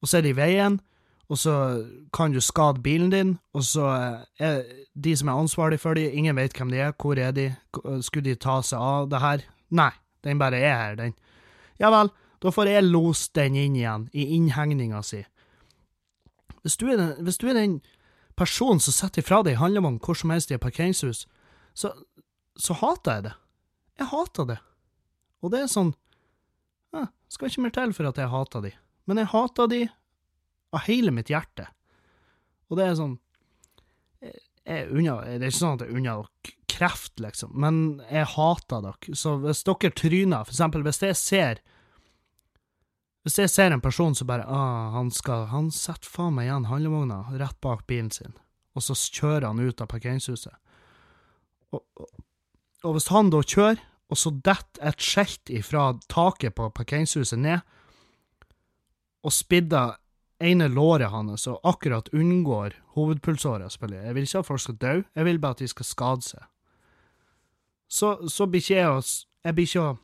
Og 0.00 0.08
så 0.08 0.18
er 0.18 0.26
de 0.26 0.32
i 0.32 0.38
veien, 0.38 0.80
og 1.26 1.38
så 1.38 1.54
kan 2.14 2.32
du 2.32 2.40
skade 2.40 2.82
bilen 2.82 3.10
din, 3.10 3.32
og 3.54 3.64
så 3.66 3.86
er 4.38 4.60
de 4.94 5.14
som 5.16 5.28
er 5.28 5.40
ansvarlig 5.40 5.80
for 5.82 5.98
dem, 5.98 6.12
ingen 6.14 6.36
vet 6.38 6.54
hvem 6.54 6.70
de 6.70 6.78
er, 6.78 6.92
hvor 6.94 7.18
er 7.18 7.32
de, 7.34 7.48
skulle 8.02 8.28
de 8.28 8.36
ta 8.38 8.60
seg 8.62 8.78
av 8.78 9.08
det 9.10 9.22
her? 9.22 9.42
Nei, 9.74 9.90
den 10.22 10.38
bare 10.38 10.60
er 10.60 10.76
her, 10.76 10.94
den. 11.00 11.16
Ja 11.82 11.90
vel, 11.90 12.12
da 12.42 12.52
får 12.54 12.70
jeg 12.70 12.86
lose 12.86 13.30
den 13.34 13.58
inn 13.58 13.74
igjen, 13.76 14.06
i 14.14 14.28
innhegninga 14.36 15.02
si. 15.02 15.24
Hvis 16.62 16.78
du 16.78 16.86
er 16.92 17.00
den, 17.00 17.12
hvis 17.26 17.38
du 17.42 17.48
er 17.50 17.58
den 17.58 17.80
personen 18.38 18.80
som 18.82 18.94
setter 18.94 19.24
ifra 19.24 19.42
deg 19.46 19.58
handlevogn 19.58 19.98
hvor 20.02 20.18
som 20.18 20.30
helst 20.34 20.52
i 20.52 20.56
et 20.56 20.62
parkeringshus, 20.62 21.24
så, 21.74 21.92
så 22.54 22.76
hater 22.78 23.18
jeg 23.18 23.26
det. 23.28 23.36
Jeg 23.98 24.10
hater 24.12 24.50
det. 24.52 24.58
Og 25.42 25.52
det 25.52 25.62
er 25.62 25.70
sånn 25.70 25.92
ja, 26.94 27.06
Skal 27.32 27.50
ikke 27.50 27.66
mer 27.66 27.74
til 27.74 27.94
for 27.96 28.08
at 28.08 28.18
jeg 28.20 28.32
hater 28.32 28.62
de, 28.64 28.72
men 29.06 29.20
jeg 29.20 29.30
hater 29.32 29.70
de 29.70 29.80
av 30.74 30.84
hele 30.86 31.12
mitt 31.14 31.30
hjerte. 31.30 31.68
Og 32.70 32.78
det 32.78 32.88
er 32.88 32.98
sånn 32.98 33.16
jeg, 34.24 34.38
jeg 34.66 34.90
unna, 34.90 35.20
Det 35.22 35.38
er 35.38 35.52
ikke 35.52 35.60
sånn 35.60 35.78
at 35.78 35.86
jeg 35.86 35.96
unner 35.96 36.22
dere 36.22 36.54
kreft, 36.76 37.14
liksom, 37.22 37.54
men 37.56 38.02
jeg 38.10 38.28
hater 38.34 38.84
dere. 38.84 39.16
Så 39.16 39.36
hvis 39.44 39.64
dere 39.66 39.92
tryner, 39.96 40.44
for 40.44 40.52
eksempel 40.52 40.84
hvis 40.86 41.02
jeg 41.04 41.18
ser 41.20 41.64
Hvis 43.26 43.40
jeg 43.40 43.50
ser 43.50 43.72
en 43.74 43.82
person 43.82 44.14
som 44.14 44.28
bare 44.28 44.44
ah, 44.46 44.92
han 44.94 45.08
skal, 45.10 45.48
han 45.50 45.72
setter 45.74 46.06
faen 46.06 46.36
meg 46.36 46.46
igjen 46.46 46.68
handlevogna 46.70 47.24
rett 47.40 47.56
bak 47.58 47.80
bilen 47.90 48.12
sin, 48.14 48.36
og 48.78 48.84
så 48.86 48.94
kjører 48.94 49.48
han 49.48 49.58
ut 49.58 49.82
av 49.82 49.88
parkeringshuset. 49.90 50.54
Og, 51.74 51.82
og, 51.98 52.06
og 52.86 52.94
hvis 52.94 53.08
han 53.10 53.32
da 53.34 53.40
kjører, 53.42 53.82
og 54.06 54.20
så 54.20 54.30
detter 54.30 54.86
et 54.86 55.02
skjelt 55.02 55.50
ifra 55.50 55.88
taket 56.06 56.54
på 56.54 56.68
parkeringshuset 56.70 57.42
ned, 57.42 57.66
og 59.26 59.34
spidder 59.34 59.96
ene 60.42 60.68
låret 60.68 61.10
hans 61.10 61.46
og 61.48 61.60
akkurat 61.64 62.08
unngår 62.12 62.74
hovedpulsåra, 62.96 63.70
selvfølgelig. 63.70 64.04
Jeg 64.04 64.14
vil 64.14 64.26
ikke 64.28 64.38
at 64.38 64.46
folk 64.46 64.60
skal 64.60 64.78
dø, 64.80 64.94
jeg 65.14 65.24
vil 65.24 65.38
bare 65.40 65.56
at 65.56 65.62
de 65.62 65.68
skal 65.68 65.88
skade 65.88 66.26
seg. 66.26 66.42
Så, 67.88 68.16
så 68.28 68.46
blir 68.50 68.60
ikke 68.64 68.80
jeg 68.80 68.90
å 68.90 69.00
Jeg 69.46 69.54
blir 69.54 69.66
ikke 69.68 69.82
å 69.84 69.98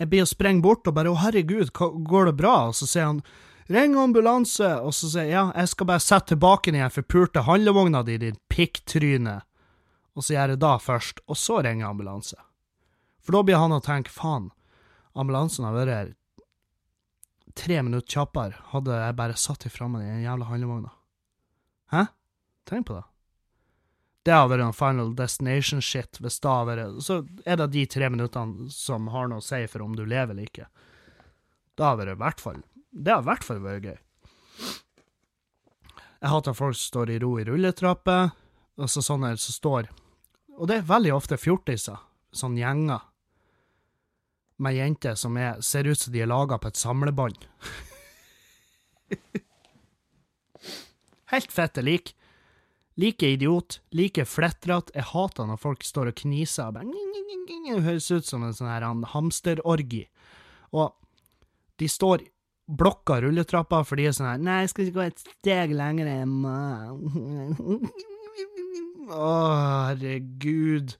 Jeg 0.00 0.08
blir 0.08 0.22
å 0.24 0.26
sprenge 0.30 0.62
bort 0.62 0.86
og 0.88 0.94
bare 0.94 1.10
'Å, 1.12 1.20
herregud, 1.20 1.72
går 1.76 2.24
det 2.24 2.36
bra?' 2.36 2.68
Og 2.68 2.74
så 2.74 2.86
sier 2.86 3.04
han 3.04 3.22
'Ring 3.68 3.94
ambulanse', 3.94 4.80
og 4.80 4.94
så 4.94 5.10
sier 5.10 5.24
jeg 5.24 5.32
'Ja, 5.32 5.52
jeg 5.54 5.68
skal 5.68 5.86
bare 5.86 6.00
sette 6.00 6.26
tilbake 6.28 6.72
den 6.72 6.90
forpulte 6.90 7.44
handlevogna 7.44 8.02
di, 8.02 8.16
din 8.16 8.38
pikktryne'. 8.48 9.42
Og 10.16 10.24
så 10.24 10.32
gjør 10.32 10.48
jeg 10.48 10.60
det 10.60 10.80
først, 10.80 11.20
og 11.28 11.36
så 11.36 11.62
ringer 11.62 11.86
ambulanse. 11.86 12.36
For 13.20 13.32
da 13.32 13.42
blir 13.42 13.56
han 13.58 13.72
å 13.72 13.84
tenke 13.84 14.08
'faen, 14.08 14.50
ambulansen 15.14 15.64
har 15.64 15.74
vært 15.74 15.92
her 15.92 16.14
tre 17.56 17.82
minutter 17.82 18.18
kjappere 18.18 18.58
hadde 18.72 18.96
jeg 18.96 19.16
bare 19.18 19.38
satt 19.38 19.66
ifra 19.68 19.88
meg 19.90 20.06
den 20.06 20.24
jævla 20.24 20.48
handlevogna. 20.50 20.92
Hæ? 21.90 22.04
Tenk 22.68 22.86
på 22.86 22.98
det. 22.98 23.06
Det 24.22 24.34
har 24.36 24.50
vært 24.50 24.66
en 24.66 24.76
final 24.76 25.14
destination-shit, 25.16 26.20
hvis 26.20 26.36
det 26.44 26.50
har 26.52 26.66
vært 26.68 26.98
Så 27.02 27.22
er 27.48 27.56
det 27.56 27.70
de 27.72 27.86
tre 27.88 28.10
minuttene 28.12 28.68
som 28.70 29.08
har 29.14 29.30
noe 29.30 29.40
å 29.40 29.44
si 29.44 29.62
for 29.72 29.82
om 29.82 29.96
du 29.96 30.04
lever 30.04 30.34
eller 30.34 30.50
ikke. 30.50 30.68
Det 31.74 31.86
har 31.86 31.96
vært 31.96 32.12
i 32.12 32.20
hvert 32.20 32.42
fall 32.44 32.60
Det 32.90 33.14
har 33.14 33.22
i 33.24 33.28
hvert 33.30 33.46
fall 33.46 33.62
vært 33.64 33.88
gøy. 33.88 33.98
Jeg 36.20 36.32
hater 36.34 36.56
folk 36.56 36.76
som 36.76 36.90
står 36.90 37.14
i 37.14 37.18
ro 37.22 37.30
i 37.40 37.46
rulletrapper, 37.48 38.34
altså 38.76 39.00
sånne 39.00 39.32
som 39.40 39.56
står 39.56 39.88
Og 40.58 40.68
det 40.68 40.76
er 40.76 40.90
veldig 40.90 41.14
ofte 41.16 41.40
fjortiser, 41.40 41.96
sånne 42.36 42.60
gjenger 42.60 43.06
med 44.60 44.76
jenter 44.76 45.16
som 45.18 45.36
er, 45.40 45.60
ser 45.64 45.88
ut 45.88 45.98
som 45.98 46.12
de 46.12 46.22
er 46.22 46.30
laga 46.30 46.58
på 46.60 46.68
et 46.70 46.80
samlebånd. 46.80 47.46
Helt 51.32 51.52
fette 51.52 51.82
lik. 51.82 52.14
Like 53.00 53.26
idiot, 53.26 53.80
like 53.96 54.24
flettrete. 54.28 54.92
Jeg 54.94 55.08
hater 55.12 55.46
når 55.48 55.60
folk 55.62 55.84
står 55.86 56.10
og 56.10 56.18
kniser 56.20 56.68
og 56.68 56.74
bare 56.76 57.06
Det 57.70 57.84
høres 57.84 58.10
ut 58.10 58.26
som 58.26 58.44
en 58.44 58.54
sånn 58.56 58.68
her 58.70 58.84
hamsterorgi. 59.14 60.04
Og 60.76 60.92
de 61.80 61.88
står 61.88 62.26
blokka 62.70 63.20
rulletrappa 63.24 63.80
for 63.86 63.98
de 63.98 64.06
er 64.06 64.14
sånn 64.14 64.28
her 64.28 64.42
Nei, 64.42 64.60
jeg 64.62 64.70
skal 64.72 64.84
ikke 64.84 64.98
gå 64.98 65.06
et 65.08 65.22
steg 65.24 65.72
lenger 65.74 66.06
enn 66.12 66.34
Å, 69.10 69.30
herregud. 69.88 70.94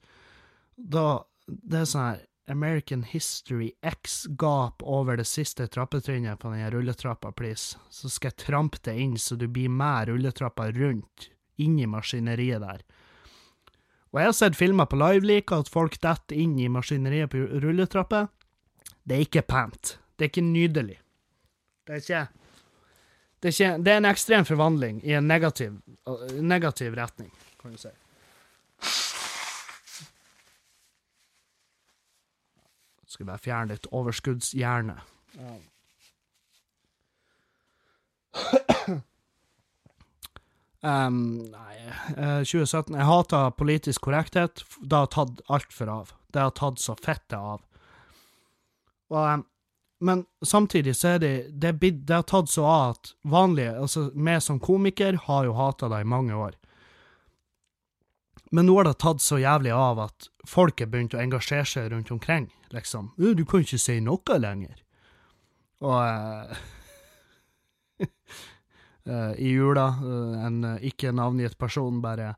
Da 0.75 1.05
Det 1.47 1.83
er 1.83 1.87
sånn 1.87 2.07
her 2.09 2.19
American 2.47 3.03
History 3.03 3.71
X-gap 3.81 4.83
over 4.83 5.17
det 5.17 5.27
siste 5.29 5.67
trappetrinnet 5.67 6.39
på 6.39 6.51
den 6.51 6.71
rulletrappa, 6.71 7.31
please. 7.31 7.77
Så 7.89 8.09
skal 8.09 8.31
jeg 8.33 8.45
trampe 8.45 8.81
det 8.83 8.97
inn 8.99 9.17
så 9.19 9.37
du 9.37 9.47
blir 9.47 9.69
med 9.69 10.09
rulletrappa 10.09 10.71
rundt, 10.75 11.29
inn 11.61 11.79
i 11.79 11.87
maskineriet 11.89 12.63
der. 12.63 12.83
Og 14.11 14.19
jeg 14.19 14.27
har 14.27 14.35
sett 14.35 14.59
filmer 14.59 14.89
på 14.91 14.99
Liveleak 14.99 15.53
at 15.55 15.71
folk 15.71 15.95
detter 16.03 16.35
inn 16.35 16.57
i 16.59 16.67
maskineriet 16.71 17.31
på 17.31 17.45
rulletrapper. 17.63 18.27
Det 19.07 19.15
er 19.15 19.25
ikke 19.25 19.45
pent. 19.47 19.95
Det 20.15 20.27
er 20.27 20.33
ikke 20.33 20.45
nydelig. 20.49 20.99
Det 21.87 21.95
er 21.95 22.03
ikke 22.03 22.27
Det 23.41 23.49
er, 23.49 23.53
ikke, 23.55 23.83
det 23.83 23.91
er 23.91 23.97
en 23.97 24.05
ekstrem 24.05 24.45
forvandling 24.45 24.99
i 25.01 25.15
en 25.17 25.25
negativ, 25.27 25.79
negativ 26.37 26.93
retning, 26.93 27.31
kan 27.57 27.71
du 27.71 27.77
si. 27.81 27.89
Skal 33.11 33.27
bare 33.27 33.43
fjerne 33.43 33.75
litt 33.75 33.89
overskuddshjerne. 33.91 35.01
Um, 40.81 41.17
nei, 41.51 41.75
2017 42.41 42.95
Jeg 42.95 43.05
hater 43.05 43.51
politisk 43.53 44.07
korrekthet. 44.07 44.63
Det 44.81 44.97
har 44.97 45.11
tatt 45.13 45.43
altfor 45.51 45.91
av. 45.93 46.13
Det 46.33 46.41
har 46.41 46.55
tatt 46.57 46.81
så 46.81 46.95
fettet 46.97 47.37
av. 47.37 47.61
Og, 49.11 49.19
um, 49.19 49.43
men 50.01 50.23
samtidig 50.41 50.95
så 50.97 51.15
er 51.15 51.19
det 51.21 51.33
det, 51.61 51.75
det 51.77 52.15
har 52.15 52.25
tatt 52.25 52.49
så 52.49 52.65
av 52.65 52.95
at 52.95 53.11
vanlige, 53.21 53.75
altså 53.77 54.07
vi 54.15 54.39
som 54.41 54.57
komiker, 54.63 55.19
har 55.27 55.45
jo 55.45 55.53
hata 55.59 55.91
det 55.91 56.01
i 56.01 56.09
mange 56.15 56.33
år. 56.33 56.55
Men 58.51 58.67
nå 58.67 58.75
har 58.77 58.83
det 58.89 58.97
tatt 58.99 59.21
så 59.23 59.37
jævlig 59.39 59.71
av 59.71 59.99
at 60.03 60.27
folk 60.47 60.81
er 60.83 60.89
begynt 60.91 61.13
å 61.15 61.21
engasjere 61.21 61.65
seg 61.67 61.91
rundt 61.93 62.11
omkring, 62.11 62.49
liksom. 62.75 63.11
Du 63.15 63.45
kan 63.47 63.63
ikke 63.63 63.79
si 63.79 63.99
noe 64.03 64.39
lenger. 64.43 64.75
Og 65.81 65.95
uh, 65.95 66.51
uh, 69.07 69.33
i 69.45 69.47
jula, 69.53 69.87
uh, 70.03 70.45
en 70.45 70.57
ikke 70.83 71.11
navngitt 71.15 71.57
person 71.61 72.01
bare 72.03 72.33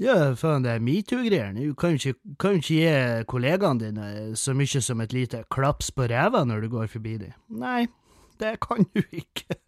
Ja, 0.00 0.34
faen, 0.34 0.64
det 0.64 0.72
er 0.72 0.80
metoo-greiene. 0.82 1.68
Du 1.68 1.74
kan 1.78 1.90
jo 1.94 1.98
ikke, 2.00 2.14
ikke 2.34 2.64
gi 2.64 3.24
kollegaene 3.30 3.80
dine 3.84 4.06
så 4.34 4.50
mye 4.56 4.80
som 4.82 5.00
et 5.04 5.14
lite 5.14 5.44
klaps 5.54 5.92
på 5.94 6.02
ræva 6.10 6.42
når 6.48 6.58
du 6.64 6.68
går 6.72 6.86
forbi 6.90 7.14
dem. 7.20 7.34
Nei, 7.60 7.82
det 8.42 8.54
kan 8.64 8.80
du 8.90 9.00
ikke. 9.12 9.54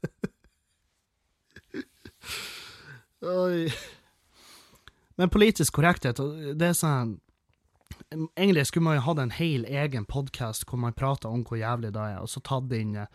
Oi. 3.37 3.69
Men 5.17 5.33
politisk 5.33 5.79
korrekthet, 5.79 6.21
det 6.57 6.73
er 6.73 6.77
sånn 6.77 7.17
Egentlig 8.11 8.67
skulle 8.67 8.85
man 8.85 8.97
jo 8.99 9.05
hatt 9.07 9.21
en 9.23 9.35
hel 9.35 9.63
egen 9.65 10.05
podkast 10.11 10.65
hvor 10.67 10.81
man 10.83 10.95
prater 10.97 11.31
om 11.31 11.45
hvor 11.47 11.59
jævlig 11.59 11.93
det 11.95 12.03
er, 12.03 12.17
og 12.19 12.29
så 12.31 12.43
tatt 12.45 12.73
inn 12.75 12.97
eh, 12.99 13.07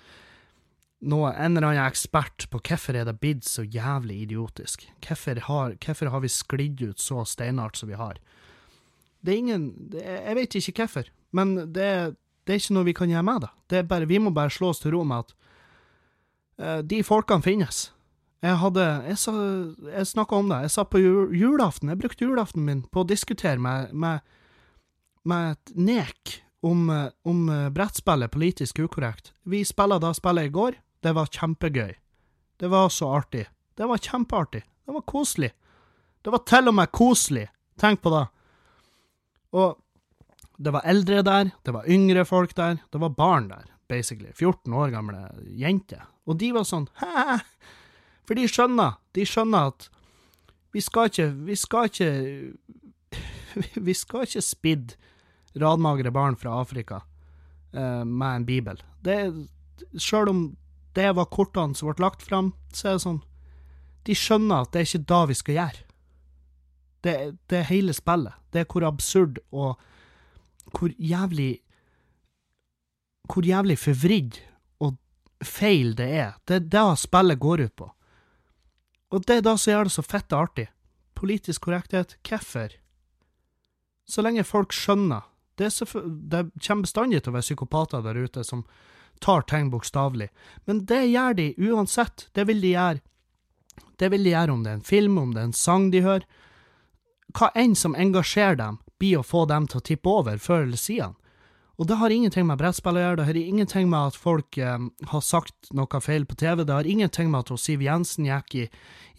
noe, 1.12 1.32
en 1.34 1.58
eller 1.58 1.68
annen 1.74 1.90
ekspert 1.90 2.48
på 2.52 2.62
hvorfor 2.64 2.98
er 2.98 3.08
det 3.10 3.18
blitt 3.20 3.48
så 3.48 3.66
jævlig 3.66 4.22
idiotisk. 4.28 4.86
Hvorfor 5.04 5.42
har, 5.48 5.76
har 6.14 6.24
vi 6.24 6.32
sklidd 6.32 6.84
ut 6.86 7.04
så 7.04 7.26
steinart 7.28 7.80
som 7.80 7.92
vi 7.92 8.00
har? 8.00 8.20
Det 9.22 9.34
er 9.34 9.44
ingen 9.44 9.66
det 9.92 10.04
er, 10.04 10.22
Jeg 10.30 10.40
vet 10.40 10.56
ikke 10.56 10.86
hvorfor, 10.86 11.12
men 11.32 11.56
det, 11.74 11.88
det, 12.46 12.54
er 12.54 12.62
ikke 12.62 12.78
noe 12.78 12.90
vi 12.90 12.98
kan 12.98 13.12
gjøre 13.12 13.28
med 13.28 13.42
det. 13.46 13.52
det 13.70 13.78
er 13.78 13.90
bare, 13.92 14.10
vi 14.10 14.20
må 14.20 14.32
bare 14.32 14.54
slå 14.54 14.72
oss 14.72 14.82
til 14.82 14.96
ro 14.96 15.04
med 15.04 15.26
at 15.26 15.36
uh, 16.62 16.80
de 16.82 17.04
folkene 17.04 17.46
finnes. 17.46 17.90
Jeg 18.42 18.58
hadde 18.58 18.86
Jeg, 19.06 19.18
jeg 19.86 20.08
snakka 20.10 20.36
om 20.36 20.50
det. 20.50 20.62
Jeg 20.66 20.74
sa 20.74 20.86
på 20.86 21.02
julaften 21.02 21.92
Jeg 21.94 22.02
brukte 22.02 22.26
julaften 22.26 22.66
min 22.66 22.84
på 22.90 23.04
å 23.04 23.08
diskutere 23.08 23.62
med, 23.62 23.94
med, 23.94 24.26
med 25.24 25.56
et 25.56 25.76
nek 25.78 26.38
om, 26.66 26.90
om 27.26 27.40
brettspillet 27.74 28.34
Politisk 28.34 28.82
ukorrekt. 28.82 29.34
Vi 29.44 29.64
spilla 29.66 30.00
da 30.02 30.14
spillet 30.18 30.50
i 30.50 30.54
går. 30.54 30.78
Det 31.02 31.14
var 31.18 31.30
kjempegøy. 31.30 31.94
Det 32.62 32.70
var 32.70 32.90
så 32.94 33.10
artig. 33.18 33.48
Det 33.78 33.88
var 33.90 34.02
kjempeartig. 34.02 34.62
Det 34.86 34.94
var 34.94 35.06
koselig. 35.10 35.52
Det 36.22 36.34
var 36.34 36.44
til 36.46 36.70
og 36.70 36.76
med 36.78 36.92
koselig. 36.94 37.48
Tenk 37.82 38.02
på 38.02 38.12
det. 38.14 38.26
Og 39.58 39.80
det 40.62 40.74
var 40.76 40.86
eldre 40.86 41.24
der, 41.26 41.50
det 41.66 41.74
var 41.74 41.90
yngre 41.90 42.26
folk 42.26 42.54
der, 42.58 42.78
det 42.94 43.00
var 43.02 43.16
barn 43.18 43.48
der, 43.50 43.66
basically. 43.90 44.30
14 44.38 44.74
år 44.74 44.94
gamle 44.94 45.24
jenter. 45.58 46.06
Og 46.30 46.38
de 46.38 46.52
var 46.54 46.68
sånn 46.70 46.86
hæ 47.02 47.40
for 48.28 48.38
de 48.38 48.48
skjønner, 48.48 49.00
de 49.18 49.26
skjønner 49.28 49.72
at 49.72 49.90
vi 50.72 50.82
skal 50.82 51.10
ikke 51.10 51.28
Vi 51.48 51.56
skal 51.56 51.90
ikke 51.90 52.12
Vi 53.88 53.94
skal 53.94 54.28
ikke 54.28 54.42
spidde 54.42 55.00
radmagre 55.60 56.12
barn 56.16 56.38
fra 56.40 56.62
Afrika 56.62 57.02
eh, 57.76 58.06
med 58.06 58.36
en 58.36 58.46
bibel. 58.46 58.78
Det, 59.04 59.48
Sjøl 60.00 60.30
om 60.32 60.44
det 60.96 61.10
var 61.16 61.28
kortene 61.28 61.76
som 61.76 61.90
ble 61.90 62.06
lagt 62.06 62.24
fram, 62.24 62.54
så 62.72 62.88
er 62.88 62.96
det 62.96 63.04
sånn 63.04 63.22
De 64.08 64.16
skjønner 64.16 64.64
at 64.64 64.72
det 64.72 64.80
er 64.80 64.88
ikke 64.88 65.10
da 65.12 65.20
vi 65.28 65.36
skal 65.36 65.58
gjøre. 65.58 65.84
Det, 67.04 67.16
det 67.52 67.58
er 67.60 67.68
hele 67.68 67.94
spillet. 67.94 68.38
Det 68.54 68.64
er 68.64 68.70
hvor 68.72 68.88
absurd 68.88 69.42
og 69.52 69.76
hvor 70.72 70.96
jævlig 70.98 71.60
Hvor 73.28 73.46
jævlig 73.46 73.78
forvridd 73.80 74.40
og 74.80 74.96
feil 75.44 75.96
det 75.96 76.08
er. 76.16 76.32
Det 76.48 76.56
er 76.56 76.70
det 76.72 77.00
spillet 77.00 77.40
går 77.40 77.68
ut 77.68 77.76
på. 77.76 77.92
Og 79.12 79.26
det 79.28 79.40
er 79.40 79.44
da 79.46 79.58
som 79.60 79.74
gjør 79.74 79.90
det 79.90 79.96
så 79.96 80.06
fette 80.06 80.38
artig. 80.38 80.68
Politisk 81.18 81.68
korrekthet. 81.68 82.16
Hvorfor? 82.28 82.78
Så 84.08 84.24
lenge 84.24 84.48
folk 84.48 84.74
skjønner. 84.76 85.28
Det, 85.60 85.70
det 86.32 86.46
kommer 86.58 86.88
bestandig 86.88 87.22
til 87.22 87.34
å 87.34 87.36
være 87.36 87.46
psykopater 87.46 88.04
der 88.06 88.18
ute 88.24 88.44
som 88.48 88.64
tar 89.22 89.44
ting 89.48 89.70
bokstavelig. 89.70 90.30
Men 90.66 90.86
det 90.90 91.04
gjør 91.12 91.38
de 91.38 91.48
uansett. 91.70 92.30
Det 92.34 92.48
vil 92.50 92.64
de 92.64 92.74
gjøre. 92.74 93.04
Det 94.00 94.10
vil 94.10 94.24
de 94.26 94.34
gjøre 94.34 94.56
om 94.56 94.64
det 94.64 94.72
er 94.72 94.80
en 94.80 94.88
film, 94.88 95.18
om 95.22 95.34
det 95.36 95.44
er 95.44 95.50
en 95.52 95.58
sang 95.58 95.92
de 95.94 96.02
hører. 96.02 96.26
Hva 97.38 97.52
enn 97.56 97.76
som 97.78 97.96
engasjerer 97.96 98.58
dem, 98.60 98.80
blir 99.00 99.20
å 99.20 99.26
få 99.26 99.46
dem 99.50 99.68
til 99.70 99.80
å 99.80 99.86
tippe 99.86 100.10
over 100.10 100.42
før 100.42 100.66
eller 100.66 100.80
siden. 100.80 101.14
Og 101.80 101.88
det 101.88 101.98
har 101.98 102.14
ingenting 102.14 102.46
med 102.46 102.60
brettspill 102.60 102.98
å 103.00 103.02
gjøre, 103.02 103.18
det 103.22 103.28
har 103.30 103.38
ingenting 103.40 103.88
med 103.90 104.12
at 104.12 104.18
folk 104.20 104.58
eh, 104.60 104.88
har 105.12 105.24
sagt 105.24 105.72
noe 105.76 106.02
feil 106.04 106.28
på 106.28 106.36
TV, 106.38 106.64
det 106.68 106.76
har 106.76 106.90
ingenting 106.90 107.32
med 107.32 107.46
at 107.46 107.62
Siv 107.64 107.82
Jensen 107.86 108.28
gikk 108.28 108.58
i 108.60 108.66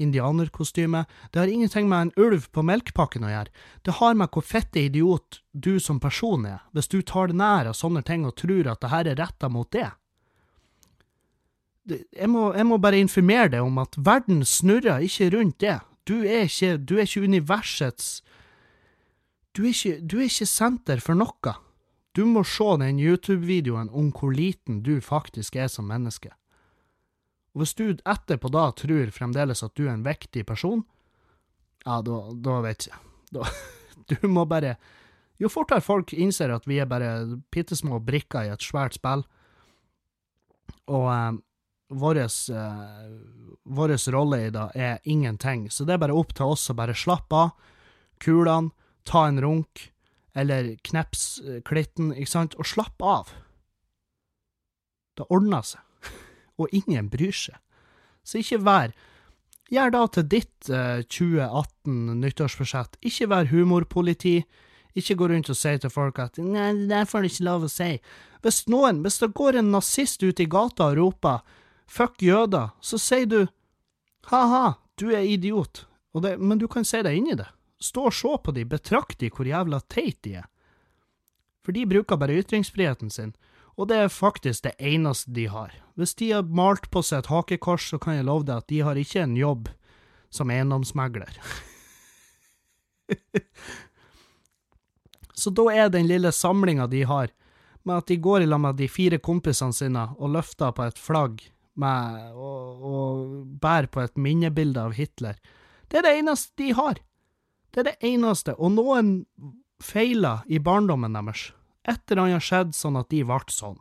indianerkostyme, 0.05 1.05
det 1.33 1.41
har 1.41 1.51
ingenting 1.51 1.89
med 1.91 2.07
en 2.07 2.13
ulv 2.21 2.51
på 2.53 2.65
melkepakken 2.67 3.25
å 3.27 3.33
gjøre, 3.33 3.65
det 3.83 3.97
har 3.99 4.19
med 4.21 4.31
hvor 4.31 4.47
fette 4.47 4.85
idiot 4.85 5.41
du 5.53 5.79
som 5.81 5.99
person 6.01 6.47
er, 6.47 6.61
hvis 6.77 6.93
du 6.93 7.01
tar 7.03 7.33
det 7.33 7.41
nær 7.41 7.73
av 7.73 7.79
sånne 7.79 8.05
ting 8.07 8.29
og 8.29 8.37
tror 8.39 8.71
at 8.71 8.85
det 8.85 8.93
her 8.93 9.11
er 9.11 9.19
retta 9.19 9.51
mot 9.53 9.71
det. 9.73 9.89
Jeg 11.91 12.31
må, 12.31 12.53
jeg 12.55 12.69
må 12.69 12.79
bare 12.79 13.01
informere 13.03 13.49
deg 13.57 13.65
om 13.67 13.81
at 13.83 13.97
verden 13.99 14.45
snurrer 14.47 15.03
ikke 15.03 15.33
rundt 15.35 15.59
det. 15.65 15.81
Du 16.07 16.21
er 16.23 16.47
ikke, 16.47 16.77
du 16.79 16.95
er 17.01 17.09
ikke 17.09 17.25
universets 17.27 18.21
du 19.53 19.67
er, 19.67 19.75
ikke, 19.75 19.99
du 20.01 20.17
er 20.21 20.31
ikke 20.31 20.49
senter 20.49 21.03
for 21.05 21.19
noe. 21.19 21.53
Du 22.13 22.25
må 22.29 22.45
se 22.45 22.69
den 22.81 22.99
YouTube-videoen 23.01 23.89
om 23.91 24.11
hvor 24.13 24.35
liten 24.37 24.83
du 24.85 24.99
faktisk 25.01 25.57
er 25.57 25.71
som 25.73 25.89
menneske. 25.89 26.33
Og 27.53 27.63
hvis 27.63 27.75
du 27.77 27.85
etterpå 27.93 28.51
da 28.53 28.67
tror 28.77 29.13
fremdeles 29.13 29.65
at 29.65 29.75
du 29.77 29.87
er 29.87 29.95
en 29.95 30.05
viktig 30.05 30.45
person, 30.49 30.85
ja, 31.85 32.01
da, 32.05 32.19
da 32.33 32.59
vet 32.65 32.89
jeg 32.89 32.99
da, 33.35 33.49
Du 34.11 34.29
må 34.31 34.45
bare 34.47 34.77
Jo 35.41 35.49
fortere 35.51 35.83
folk 35.83 36.13
innser 36.15 36.53
at 36.55 36.67
vi 36.71 36.79
er 36.79 36.87
bare 36.87 37.41
bitte 37.51 37.77
små 37.77 37.99
brikker 38.05 38.47
i 38.47 38.53
et 38.53 38.63
svært 38.63 38.95
spill, 38.95 39.25
og 40.93 41.07
eh, 41.11 41.33
vår 41.99 42.21
eh, 42.23 44.13
rolle 44.15 44.39
i 44.45 44.53
det 44.55 44.67
er 44.79 45.01
ingenting, 45.03 45.67
så 45.71 45.85
det 45.85 45.97
er 45.97 46.03
bare 46.05 46.15
opp 46.15 46.35
til 46.37 46.55
oss 46.55 46.71
å 46.71 46.77
bare 46.79 46.95
slappe 46.95 47.41
av, 47.49 47.57
kulene, 48.23 48.71
ta 49.09 49.25
en 49.27 49.41
runk, 49.43 49.89
eller 50.35 50.75
kneps 50.89 51.41
eh, 51.45 51.63
klitten, 51.67 52.13
ikke 52.15 52.33
sant, 52.33 52.57
og 52.59 52.69
slapp 52.69 53.03
av. 53.05 53.33
Det 55.19 55.29
ordner 55.29 55.65
seg, 55.67 56.13
og 56.61 56.73
ingen 56.73 57.11
bryr 57.13 57.37
seg. 57.37 57.59
Så 58.25 58.39
ikke 58.41 58.63
vær 58.63 58.95
Gjør 59.73 59.93
da 59.95 60.03
til 60.13 60.27
ditt 60.29 60.69
eh, 60.69 61.01
2018 61.09 62.19
nyttårsforsett. 62.21 62.99
Ikke 63.09 63.31
vær 63.33 63.49
humorpoliti. 63.49 64.43
Ikke 64.99 65.17
gå 65.17 65.31
rundt 65.31 65.49
og 65.49 65.57
si 65.57 65.73
til 65.81 65.93
folk 65.93 66.19
at 66.21 66.37
'nei, 66.37 66.75
det 66.77 66.91
der 66.91 67.09
får 67.09 67.25
du 67.25 67.29
ikke 67.31 67.47
lov 67.47 67.65
å 67.65 67.71
si'. 67.73 68.03
Hvis 68.45 68.67
noen, 68.69 69.01
hvis 69.01 69.17
det 69.23 69.33
går 69.33 69.57
en 69.57 69.73
nazist 69.73 70.21
ut 70.23 70.41
i 70.41 70.45
gata 70.45 70.91
og 70.91 70.99
roper 70.99 71.41
'fuck 71.89 72.21
jøder', 72.21 72.77
så 72.85 72.99
sier 73.01 73.27
du 73.27 73.47
'ha-ha, 74.29 74.77
du 75.01 75.09
er 75.09 75.25
idiot', 75.25 75.87
det, 76.21 76.39
men 76.39 76.59
du 76.59 76.69
kan 76.69 76.85
si 76.85 77.01
deg 77.01 77.17
inn 77.17 77.33
i 77.33 77.41
det. 77.41 77.49
Stå 77.83 78.07
og 78.09 78.15
se 78.15 78.31
på 78.45 78.55
de, 78.55 78.65
betrakt 78.69 79.19
de 79.19 79.31
hvor 79.35 79.49
jævla 79.49 79.81
teit 79.91 80.21
de 80.23 80.37
er. 80.43 80.47
For 81.63 81.75
de 81.75 81.87
bruker 81.87 82.19
bare 82.19 82.39
ytringsfriheten 82.39 83.11
sin, 83.11 83.35
og 83.79 83.89
det 83.89 83.99
er 84.05 84.13
faktisk 84.13 84.67
det 84.67 84.75
eneste 84.79 85.33
de 85.35 85.49
har. 85.51 85.75
Hvis 85.99 86.15
de 86.19 86.31
har 86.35 86.47
malt 86.47 86.91
på 86.93 87.03
seg 87.03 87.23
et 87.23 87.31
hakekors, 87.33 87.89
så 87.91 87.99
kan 88.03 88.19
jeg 88.19 88.27
love 88.29 88.47
deg 88.47 88.63
at 88.63 88.69
de 88.71 88.83
har 88.87 88.99
ikke 88.99 89.23
en 89.25 89.37
jobb 89.39 89.71
som 90.33 90.51
eiendomsmegler. 90.53 91.39
så 95.41 95.51
da 95.51 95.69
er 95.73 95.93
den 95.93 96.09
lille 96.11 96.33
samlinga 96.33 96.87
de 96.93 97.03
har, 97.09 97.33
med 97.83 97.99
at 97.99 98.11
de 98.13 98.21
går 98.23 98.45
i 98.45 98.51
lag 98.51 98.61
med 98.63 98.79
de 98.79 98.89
fire 98.91 99.19
kompisene 99.19 99.75
sine 99.75 100.05
og 100.19 100.37
løfter 100.37 100.75
på 100.77 100.87
et 100.87 101.01
flagg 101.01 101.41
med, 101.83 102.31
og, 102.37 102.85
og 102.85 103.47
bærer 103.63 103.89
på 103.91 104.05
et 104.05 104.21
minnebilde 104.21 104.83
av 104.83 104.95
Hitler, 104.95 105.41
det 105.91 106.01
er 106.01 106.07
det 106.07 106.19
eneste 106.21 106.55
de 106.61 106.71
har. 106.77 107.01
Det 107.73 107.81
er 107.81 107.89
det 107.89 107.99
eneste, 108.05 108.55
og 108.61 108.75
noen 108.77 109.15
feiler 109.83 110.45
i 110.47 110.61
barndommen 110.63 111.17
deres. 111.17 111.51
Et 111.89 112.03
eller 112.11 112.29
annet 112.29 112.45
skjedde 112.45 112.77
sånn 112.77 112.99
at 113.01 113.09
de 113.11 113.23
ble 113.27 113.41
sånn. 113.51 113.81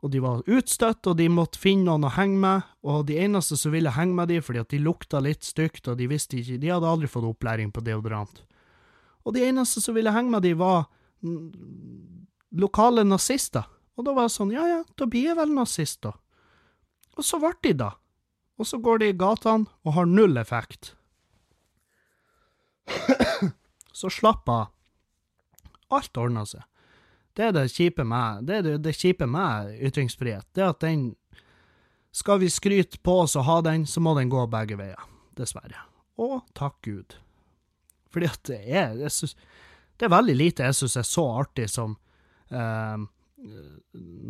Og 0.00 0.12
de 0.12 0.20
var 0.22 0.44
utstøtt, 0.48 1.08
og 1.10 1.18
de 1.18 1.26
måtte 1.28 1.60
finne 1.60 1.88
noen 1.88 2.06
å 2.08 2.12
henge 2.14 2.38
med, 2.40 2.68
og 2.86 3.02
de 3.10 3.18
eneste 3.20 3.58
som 3.60 3.74
ville 3.74 3.92
henge 3.92 4.16
med 4.16 4.30
dem 4.32 4.44
fordi 4.44 4.62
at 4.62 4.70
de 4.72 4.80
lukta 4.80 5.20
litt 5.20 5.44
stygt, 5.44 5.88
og 5.88 5.98
de 6.00 6.08
visste 6.08 6.38
ikke 6.38 6.60
De 6.60 6.70
hadde 6.72 6.88
aldri 6.88 7.10
fått 7.10 7.26
opplæring 7.28 7.72
på 7.72 7.84
deodorant. 7.84 8.44
Og 9.28 9.36
de 9.36 9.44
eneste 9.44 9.82
som 9.84 9.96
ville 9.96 10.12
henge 10.14 10.32
med 10.32 10.46
dem, 10.46 10.56
var 10.60 10.88
lokale 12.50 13.04
nazister. 13.04 13.66
Og 13.96 14.06
da 14.06 14.14
var 14.16 14.30
det 14.30 14.36
sånn, 14.36 14.54
ja 14.54 14.64
ja, 14.64 14.80
da 14.96 15.08
blir 15.10 15.28
jeg 15.28 15.36
vel 15.36 15.52
nazist, 15.52 16.00
da. 16.06 16.14
Og 17.18 17.26
så 17.26 17.40
ble 17.42 17.52
de 17.66 17.74
da. 17.82 17.90
Og 18.60 18.68
så 18.68 18.80
går 18.80 19.02
de 19.02 19.10
i 19.10 19.16
gatene 19.16 19.68
og 19.84 19.96
har 19.96 20.08
null 20.08 20.40
effekt. 20.40 20.94
Så 23.92 24.10
slapp 24.10 24.48
av. 24.48 24.68
Alt 25.90 26.16
ordner 26.16 26.46
seg. 26.48 26.64
Det 27.36 27.46
er 27.48 27.54
det 27.54 27.68
kjipe 27.72 28.04
med 28.06 28.46
det, 28.48 28.62
det, 28.66 28.76
det 28.84 28.96
kjipe 28.98 29.26
med 29.30 29.74
ytringsfrihet. 29.86 30.46
Det 30.54 30.66
at 30.66 30.80
den 30.82 31.14
Skal 32.12 32.40
vi 32.42 32.48
skryte 32.50 32.98
på 32.98 33.20
oss 33.22 33.36
og 33.38 33.44
ha 33.46 33.60
den, 33.62 33.86
så 33.86 34.00
må 34.02 34.16
den 34.18 34.30
gå 34.32 34.42
begge 34.50 34.74
veier. 34.78 34.98
Dessverre. 35.38 35.84
Og 36.18 36.42
takk 36.58 36.80
Gud. 36.82 37.14
Fordi 38.10 38.26
at 38.26 38.42
det 38.50 38.58
er 38.66 38.96
jeg 38.98 39.12
synes, 39.14 39.36
Det 39.96 40.08
er 40.08 40.16
veldig 40.16 40.34
lite 40.34 40.64
jeg 40.64 40.74
syns 40.74 40.96
er 40.96 41.06
så 41.06 41.24
artig 41.42 41.68
som 41.70 41.96
eh, 42.50 42.98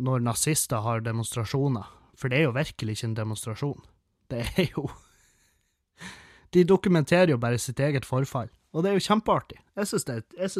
når 0.05 0.19
nazister 0.23 0.83
har 0.83 1.01
demonstrasjoner. 1.01 1.87
For 2.15 2.29
det 2.29 2.37
er 2.37 2.43
jo 2.49 2.55
virkelig 2.55 2.97
ikke 2.97 3.07
en 3.07 3.15
demonstrasjon. 3.17 3.81
Det 4.29 4.43
er 4.59 4.67
jo 4.75 4.89
de 6.53 6.63
dokumenterer 6.67 7.33
jo 7.33 7.39
bare 7.41 7.59
sitt 7.61 7.79
eget 7.79 8.05
forfall, 8.05 8.49
og 8.71 8.83
det 8.83 8.91
er 8.91 8.99
jo 8.99 9.07
kjempeartig. 9.07 9.59
Jeg 9.77 9.89
syns 9.91 10.05
det, 10.07 10.19
det, 10.35 10.51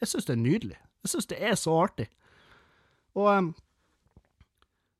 det, 0.00 0.30
er 0.30 0.38
nydelig. 0.38 0.78
Jeg 1.04 1.12
syns 1.12 1.30
det 1.30 1.38
er 1.42 1.56
så 1.58 1.74
artig. 1.78 2.08
Og 3.18 3.30
um, 3.30 3.48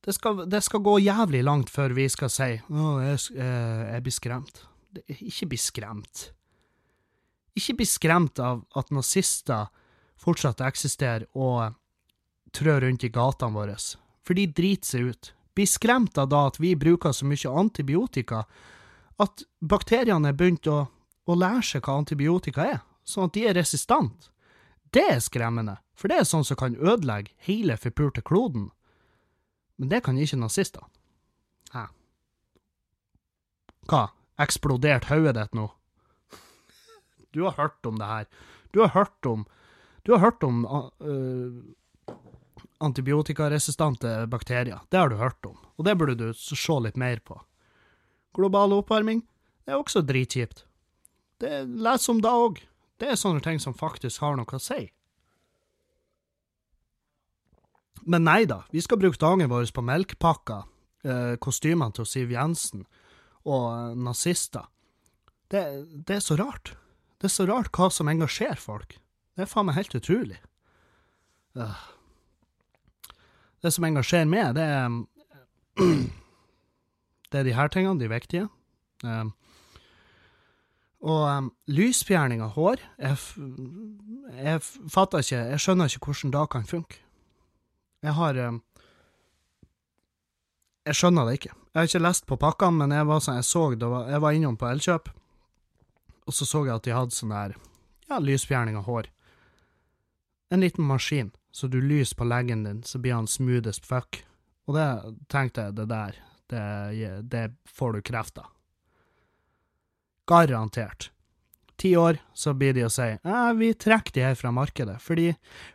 det, 0.07 0.15
skal, 0.17 0.45
det, 0.51 0.63
skal, 0.67 0.83
gå 0.83 0.99
jævlig 1.03 1.45
langt 1.45 1.71
før 1.71 1.95
vi 1.99 2.09
skal 2.11 2.31
si 2.33 2.51
å, 2.71 2.89
jeg, 3.05 3.21
jeg 3.37 4.05
blir 4.07 4.15
skremt. 4.15 4.63
Ikke 5.19 5.51
bli 5.51 5.61
skremt. 5.61 6.29
Ikke 7.59 7.77
bli 7.79 7.87
skremt 7.89 8.41
av 8.43 8.63
at 8.79 8.95
nazister 8.95 9.69
fortsatt 10.19 10.63
eksisterer 10.67 11.27
og 11.39 11.75
trør 12.55 12.87
rundt 12.87 13.05
i 13.07 13.13
gatene 13.13 13.55
våre, 13.55 13.77
for 14.25 14.39
de 14.39 14.47
driter 14.51 14.89
seg 14.89 15.11
ut. 15.13 15.31
Bli 15.55 15.67
skremt 15.67 16.19
av 16.19 16.31
da 16.31 16.45
at 16.49 16.59
vi 16.63 16.75
bruker 16.79 17.15
så 17.15 17.27
mye 17.27 17.55
antibiotika 17.61 18.45
at 19.19 19.43
bakteriene 19.59 20.31
er 20.31 20.37
begynt 20.39 20.69
å, 20.71 20.85
å, 21.27 21.35
lære 21.35 21.65
seg 21.67 21.87
hva 21.87 21.99
antibiotika 21.99 22.67
er, 22.67 22.83
sånn 23.05 23.29
at 23.29 23.35
de 23.35 23.47
er 23.51 23.57
resistante. 23.59 24.31
Det 24.95 25.05
er 25.17 25.21
skremmende, 25.21 25.79
for 25.99 26.11
det 26.11 26.21
er 26.21 26.29
sånn 26.29 26.47
som 26.47 26.59
kan 26.59 26.77
ødelegge 26.79 27.35
hele 27.45 27.77
forpurte 27.77 28.23
kloden. 28.25 28.71
Men 29.77 29.91
det 29.93 30.03
kan 30.07 30.19
ikke 30.19 30.39
nazistene. 30.41 30.89
Hæ? 31.75 31.89
Hva, 33.91 34.07
eksploderte 34.41 35.11
hodet 35.13 35.37
ditt 35.37 35.59
nå? 35.59 35.67
Du 37.35 37.45
har 37.45 37.59
hørt 37.59 37.87
om 37.87 37.99
det 38.01 38.09
her. 38.09 38.31
Du 38.73 38.81
har 38.81 38.95
hørt 38.95 39.27
om 39.27 39.47
Du 40.07 40.15
har 40.15 40.23
hørt 40.23 40.43
om 40.47 40.63
uh, 40.65 42.15
antibiotikaresistente 42.81 44.27
bakterier. 44.27 44.81
Det 44.89 44.97
har 44.97 45.11
du 45.13 45.19
hørt 45.21 45.45
om, 45.45 45.59
og 45.77 45.85
det 45.85 45.95
burde 46.01 46.15
du 46.17 46.33
se 46.33 46.79
litt 46.81 46.97
mer 46.97 47.21
på 47.21 47.37
global 48.39 48.77
oppvarming, 48.79 49.25
det 49.67 49.75
er 49.75 49.83
også 49.83 50.05
dritkjipt. 50.07 50.65
Det 51.43 51.67
Les 51.69 52.09
om 52.09 52.23
det 52.23 52.31
òg. 52.31 52.63
Det 52.99 53.11
er 53.13 53.19
sånne 53.19 53.43
ting 53.45 53.61
som 53.63 53.77
faktisk 53.77 54.23
har 54.25 54.39
noe 54.39 54.57
å 54.57 54.63
si. 54.63 54.89
Men 58.09 58.25
nei 58.25 58.47
da, 58.49 58.63
vi 58.73 58.81
skal 58.83 59.01
bruke 59.03 59.21
dagen 59.21 59.51
vår 59.51 59.69
på 59.75 59.85
melkepakker, 59.85 60.65
eh, 61.05 61.35
kostymene 61.45 61.95
til 61.95 62.09
Siv 62.09 62.33
Jensen 62.33 62.87
og 63.45 63.67
eh, 63.69 63.99
nazister. 64.01 64.67
Det, 65.53 65.63
det, 66.07 66.17
er 66.17 66.25
så 66.25 66.39
rart. 66.41 66.73
Det 67.21 67.29
er 67.29 67.35
så 67.35 67.47
rart 67.49 67.71
hva 67.77 67.91
som 67.93 68.09
engasjerer 68.11 68.61
folk. 68.61 68.97
Det 69.37 69.45
er 69.45 69.51
faen 69.51 69.69
meg 69.69 69.79
helt 69.79 69.95
utrolig. 69.95 70.41
Uh. 71.59 71.77
Det 73.63 73.73
som 73.75 73.87
engasjerer 73.89 74.29
meg, 74.31 74.57
det 74.57 74.65
er 74.65 74.89
Det 77.33 77.41
er 77.41 77.49
de 77.49 77.57
her 77.57 77.69
tingene, 77.69 78.01
de 78.01 78.09
viktige. 78.11 78.49
Um, 79.05 79.33
og 80.99 81.25
um, 81.31 81.51
lysfjerning 81.71 82.41
av 82.43 82.57
hår 82.57 82.81
Jeg, 82.99 83.15
jeg 84.35 84.63
fatter 84.91 85.23
ikke 85.23 85.37
Jeg 85.53 85.61
skjønner 85.63 85.87
ikke 85.93 86.11
hvordan 86.11 86.33
det 86.35 86.43
kan 86.51 86.67
funke. 86.67 86.99
Jeg 88.03 88.17
har 88.19 88.41
um, 88.49 88.59
Jeg 90.89 90.99
skjønner 90.99 91.29
det 91.29 91.39
ikke. 91.39 91.55
Jeg 91.55 91.79
har 91.79 91.87
ikke 91.87 92.03
lest 92.03 92.27
på 92.27 92.41
pakkene, 92.41 92.81
men 92.81 92.97
jeg 92.97 93.07
var, 93.07 93.23
sånn, 93.23 93.39
jeg 93.39 93.47
så 93.47 93.65
det 93.77 93.89
jeg 94.09 94.23
var 94.25 94.35
innom 94.35 94.57
på 94.59 94.67
Elkjøp, 94.67 95.11
og 96.27 96.35
så 96.35 96.47
så 96.49 96.65
jeg 96.65 96.75
at 96.75 96.87
de 96.87 96.95
hadde 96.97 97.15
sånn 97.15 97.35
der 97.35 97.55
ja, 98.09 98.19
lysfjerning 98.19 98.79
av 98.81 98.89
hår. 98.89 99.11
En 100.51 100.65
liten 100.65 100.87
maskin, 100.89 101.31
så 101.53 101.69
du 101.69 101.77
lyser 101.81 102.17
på 102.17 102.25
leggen 102.25 102.65
din, 102.65 102.81
så 102.83 102.99
blir 102.99 103.15
han 103.15 103.29
smooth 103.29 103.69
as 103.69 103.81
fuck. 103.85 104.23
Og 104.67 104.75
det 104.77 104.89
tenkte 105.29 105.69
jeg, 105.69 105.77
det 105.77 105.87
der, 105.93 106.17
det, 106.53 107.13
det 107.33 107.45
får 107.69 107.99
du 107.99 108.03
kreft 108.09 108.39
av. 108.43 108.51
Garantert. 110.29 111.11
Ti 111.79 111.97
år, 111.97 112.17
så 112.35 112.53
blir 112.59 112.75
de 112.75 112.83
å 112.89 112.91
si 112.91 113.05
eh, 113.07 113.51
vi 113.55 113.69
trekker 113.79 114.17
de 114.17 114.25
her 114.27 114.35
fra 114.35 114.51
markedet, 114.51 114.97
fordi, 114.99 115.29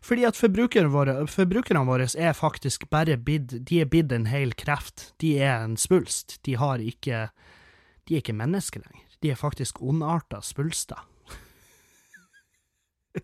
fordi 0.03 0.25
at 0.27 0.35
forbrukerne 0.35 0.91
våre, 0.91 1.13
forbrukerne 1.31 1.85
våre 1.87 2.09
er 2.19 2.35
faktisk 2.35 2.89
bare 2.91 3.15
bidd, 3.15 3.55
de 3.69 3.79
er 3.79 3.87
bidd 3.87 4.11
en 4.11 4.27
hel 4.27 4.51
kreft. 4.59 5.13
De 5.23 5.37
er 5.39 5.63
en 5.63 5.77
svulst. 5.79 6.41
De 6.43 6.57
har 6.59 6.83
ikke 6.83 7.29
De 8.03 8.17
er 8.17 8.19
ikke 8.19 8.35
mennesker 8.35 8.83
lenger. 8.83 9.07
De 9.23 9.31
er 9.31 9.39
faktisk 9.39 9.79
ondarta 9.79 10.41
svulster. 10.43 10.99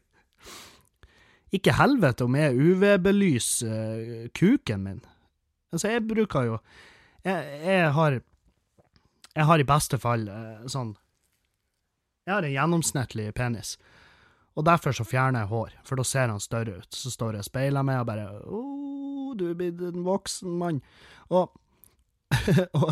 ikke 1.60 1.76
helvete 1.76 2.24
om 2.24 2.38
jeg 2.40 2.56
UV-belyser 2.56 3.76
uh, 4.00 4.30
kuken 4.32 4.86
min. 4.86 5.02
Altså, 5.74 5.92
jeg 5.92 6.08
bruker 6.08 6.48
jo 6.48 6.62
Jeg, 7.24 7.62
jeg 7.66 7.92
har 7.92 8.22
Jeg 9.36 9.46
har 9.46 9.60
i 9.60 9.68
beste 9.68 9.98
fall 10.02 10.28
uh, 10.28 10.66
sånn 10.68 10.96
jeg 12.30 12.36
har 12.36 12.46
en 12.46 12.54
gjennomsnittlig 12.54 13.32
penis. 13.34 13.72
Og 14.54 14.62
derfor 14.68 14.94
så 14.94 15.02
fjerner 15.08 15.42
jeg 15.42 15.50
hår, 15.50 15.72
for 15.82 15.98
da 15.98 16.04
ser 16.06 16.30
han 16.30 16.42
større 16.44 16.76
ut. 16.84 16.92
Så 16.94 17.10
står 17.10 17.40
jeg 17.40 17.42
og 17.42 17.48
speiler 17.48 17.86
meg 17.88 18.04
og 18.04 18.06
bare 18.06 18.28
Å, 18.46 18.60
du 19.40 19.48
er 19.50 19.56
blitt 19.58 19.82
en 19.88 20.06
voksen 20.06 20.60
mann. 20.62 20.84
Og, 21.34 21.56
og 22.78 22.92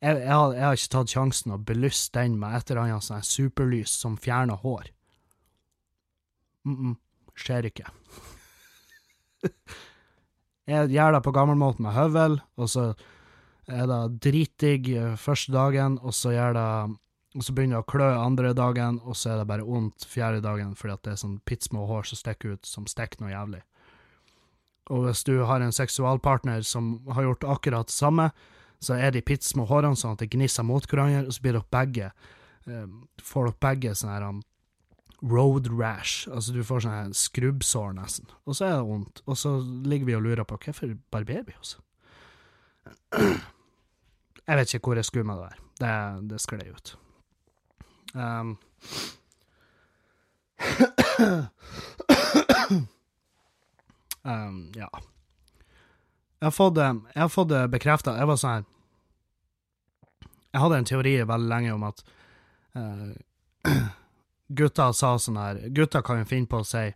jeg, 0.00 0.14
jeg, 0.22 0.32
har, 0.32 0.54
jeg, 0.56 0.64
har, 0.64 0.78
ikke 0.78 0.92
tatt 0.94 1.12
sjansen 1.12 1.52
å 1.52 1.60
belyse 1.60 2.08
den 2.16 2.38
med 2.40 2.56
et 2.56 2.72
eller 2.72 2.86
annet 2.86 3.08
sånn 3.10 3.28
superlys 3.28 3.92
som 4.06 4.16
fjerner 4.16 4.64
hår. 4.64 4.88
Mm 6.64 6.76
-mm, 6.76 6.96
skjer 7.34 7.68
ikke. 7.68 7.92
jeg 10.72 10.90
gjør 10.96 11.12
det 11.12 11.22
på 11.28 11.36
gammelmåten 11.36 11.84
med 11.84 11.92
høvel, 11.92 12.40
og 12.56 12.68
så 12.68 12.94
er 13.70 13.86
det 13.90 14.00
dritdigg 14.26 14.90
eh, 14.94 15.16
første 15.20 15.54
dagen, 15.54 15.98
og 16.02 16.14
så 16.16 16.34
det 16.34 16.66
og 17.30 17.44
så 17.46 17.54
begynner 17.54 17.78
det 17.78 17.84
å 17.84 17.90
klø 17.92 18.06
andre 18.10 18.50
dagen, 18.58 18.98
og 19.06 19.14
så 19.14 19.30
er 19.30 19.36
det 19.38 19.46
bare 19.46 19.62
vondt 19.62 20.02
fjerde 20.10 20.42
dagen 20.42 20.72
fordi 20.74 20.96
at 20.96 21.04
det 21.06 21.12
er 21.12 21.20
sånn 21.20 21.36
pittsmå 21.46 21.84
hår 21.86 22.08
som 22.10 22.18
stikker 22.18 22.56
ut, 22.56 22.66
som 22.66 22.88
stikker 22.90 23.22
noe 23.22 23.30
jævlig. 23.30 23.60
Og 24.90 25.04
hvis 25.06 25.22
du 25.28 25.36
har 25.46 25.62
en 25.62 25.74
seksualpartner 25.74 26.64
som 26.66 26.96
har 27.14 27.28
gjort 27.28 27.46
akkurat 27.54 27.86
det 27.86 27.94
samme, 27.94 28.32
så 28.82 28.96
er 28.98 29.14
de 29.14 29.22
pittsmå 29.22 29.68
hårene 29.70 29.98
sånn 29.98 30.16
at 30.16 30.24
det 30.24 30.32
gnisser 30.32 30.66
mot 30.66 30.86
hverandre, 30.90 31.28
og 31.28 31.36
så 31.36 31.44
blir 31.44 31.54
dere 31.54 31.70
begge 31.70 32.10
um, 32.66 33.04
får 33.22 33.50
dere 33.50 33.60
begge 33.68 33.94
sånn 34.00 34.12
her 34.14 34.26
um, 34.26 34.42
road 35.20 35.68
rash, 35.70 36.26
altså 36.32 36.56
du 36.56 36.64
får 36.66 36.82
sånn 36.82 36.96
her 36.96 37.14
skrubbsår 37.14 37.94
nesten, 38.00 38.26
og 38.48 38.56
så 38.56 38.66
er 38.66 38.74
det 38.78 38.88
vondt, 38.88 39.22
og 39.28 39.38
så 39.38 39.54
ligger 39.60 40.08
vi 40.08 40.18
og 40.18 40.26
lurer 40.26 40.48
på 40.48 40.58
hvorfor 40.64 40.96
barberer 41.12 41.46
vi 41.46 41.58
oss? 41.60 41.76
Jeg 44.46 44.56
vet 44.58 44.74
ikke 44.74 44.90
hvor 44.90 44.98
jeg 44.98 45.04
skulle 45.04 45.26
med 45.28 45.36
det 45.36 45.48
der, 45.50 45.56
det, 45.80 46.30
det 46.30 46.40
skled 46.40 46.70
ut. 46.74 46.96
Um, 48.14 48.58
um, 54.22 54.72
ja. 54.76 54.88
Jeg 56.40 56.46
har 56.46 56.50
fått, 56.50 56.76
jeg 56.76 57.20
har 57.20 57.28
fått 57.28 57.52
bekrefta 57.70 58.16
Jeg 58.16 58.26
var 58.26 58.38
sånn 58.40 58.54
her 58.54 58.64
Jeg 60.50 60.62
hadde 60.64 60.78
en 60.80 60.88
teori 60.88 61.12
veldig 61.28 61.50
lenge 61.52 61.74
om 61.76 61.84
at 61.86 62.02
uh, 62.76 63.12
gutta 64.58 64.90
sa 64.96 65.14
sånn 65.20 65.38
her 65.38 65.60
Gutta 65.76 66.02
kan 66.02 66.22
jo 66.22 66.30
finne 66.32 66.50
på 66.50 66.62
å 66.64 66.66
si 66.66 66.86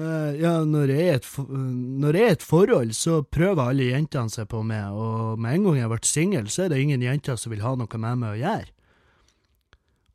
uh, 0.00 0.32
ja, 0.38 0.52
når 0.64 0.92
jeg, 0.92 1.08
er 1.08 1.20
et, 1.20 1.28
når 1.48 2.18
jeg 2.18 2.28
er 2.28 2.36
et 2.36 2.46
forhold, 2.46 2.94
så 2.96 3.20
prøver 3.22 3.70
alle 3.70 3.90
jentene 3.90 4.32
seg 4.32 4.48
på 4.52 4.62
meg, 4.66 4.92
og 4.92 5.40
med 5.42 5.58
en 5.58 5.68
gang 5.68 5.80
jeg 5.80 5.92
vært 5.92 6.08
singel, 6.08 6.48
så 6.52 6.64
er 6.66 6.72
det 6.72 6.80
ingen 6.84 7.04
jenter 7.04 7.38
som 7.40 7.54
vil 7.54 7.64
ha 7.64 7.74
noe 7.78 8.00
med 8.02 8.22
meg 8.22 8.34
å 8.34 8.40
gjøre. 8.40 8.72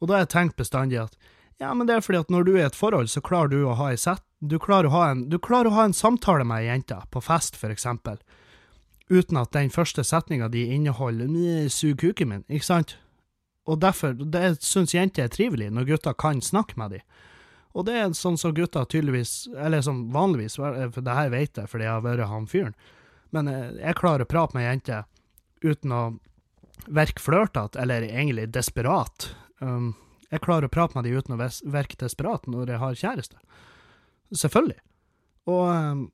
Og 0.01 0.09
da 0.09 0.17
har 0.17 0.25
jeg 0.25 0.34
tenkt 0.34 0.57
bestandig 0.57 0.97
at 1.03 1.17
ja, 1.61 1.75
men 1.77 1.86
det 1.86 1.93
er 1.93 2.01
fordi 2.01 2.23
at 2.23 2.32
når 2.34 2.45
du 2.47 2.55
er 2.55 2.63
i 2.63 2.67
et 2.71 2.77
forhold, 2.77 3.11
så 3.13 3.21
klarer 3.21 3.51
du 3.51 3.59
å 3.69 3.75
ha, 3.77 3.91
set, 3.93 4.23
du 4.41 4.57
klarer 4.59 4.89
å 4.89 4.95
ha, 4.95 5.03
en, 5.13 5.27
du 5.29 5.38
klarer 5.38 5.69
å 5.69 5.75
ha 5.75 5.84
en 5.86 5.93
samtale 5.93 6.45
med 6.47 6.63
ei 6.63 6.71
jente, 6.71 6.97
på 7.13 7.21
fest 7.21 7.59
for 7.59 7.69
eksempel, 7.69 8.17
uten 9.11 9.38
at 9.38 9.53
den 9.53 9.69
første 9.69 10.01
setninga 10.07 10.49
di 10.49 10.65
inneholder 10.73 11.29
'sug 11.69 11.99
kuken 12.01 12.29
min', 12.29 12.47
ikke 12.49 12.65
sant? 12.65 12.95
Og 13.69 13.77
derfor, 13.82 14.13
det 14.17 14.63
syns 14.65 14.95
jenter 14.95 15.23
er 15.23 15.27
trivelig, 15.29 15.69
når 15.69 15.86
gutter 15.86 16.13
kan 16.17 16.41
snakke 16.41 16.73
med 16.77 16.89
dem. 16.91 17.01
Og 17.72 17.86
det 17.88 17.95
er 17.97 18.09
sånn 18.17 18.39
som 18.39 18.55
gutter 18.55 18.88
tydeligvis, 18.89 19.47
eller 19.55 19.84
som 19.86 20.03
vanligvis, 20.11 20.57
for 20.59 21.05
det 21.05 21.15
her 21.15 21.32
vet 21.32 21.57
jeg 21.57 21.72
fordi 21.72 21.88
jeg 21.88 21.93
har 21.93 22.03
vært 22.03 22.28
han 22.28 22.49
fyren, 22.51 22.76
men 23.32 23.47
eh, 23.47 23.69
jeg 23.80 23.99
klarer 23.99 24.26
å 24.26 24.32
prate 24.32 24.57
med 24.57 24.65
ei 24.65 24.74
jente 24.74 25.03
uten 25.63 25.93
å 25.95 26.01
virke 26.91 27.24
flørtete, 27.24 27.80
eller 27.80 28.03
egentlig 28.09 28.49
desperat, 28.51 29.30
Um, 29.61 29.93
jeg 30.32 30.41
klarer 30.41 30.65
å 30.65 30.74
prate 30.74 30.97
med 30.97 31.05
dem 31.05 31.19
uten 31.19 31.36
å 31.36 31.39
virke 31.39 31.99
desperat 32.01 32.47
når 32.49 32.74
jeg 32.74 32.82
har 32.82 32.97
kjæreste. 33.03 33.41
Selvfølgelig. 34.32 34.80
Og 35.51 35.65
um, 35.69 36.05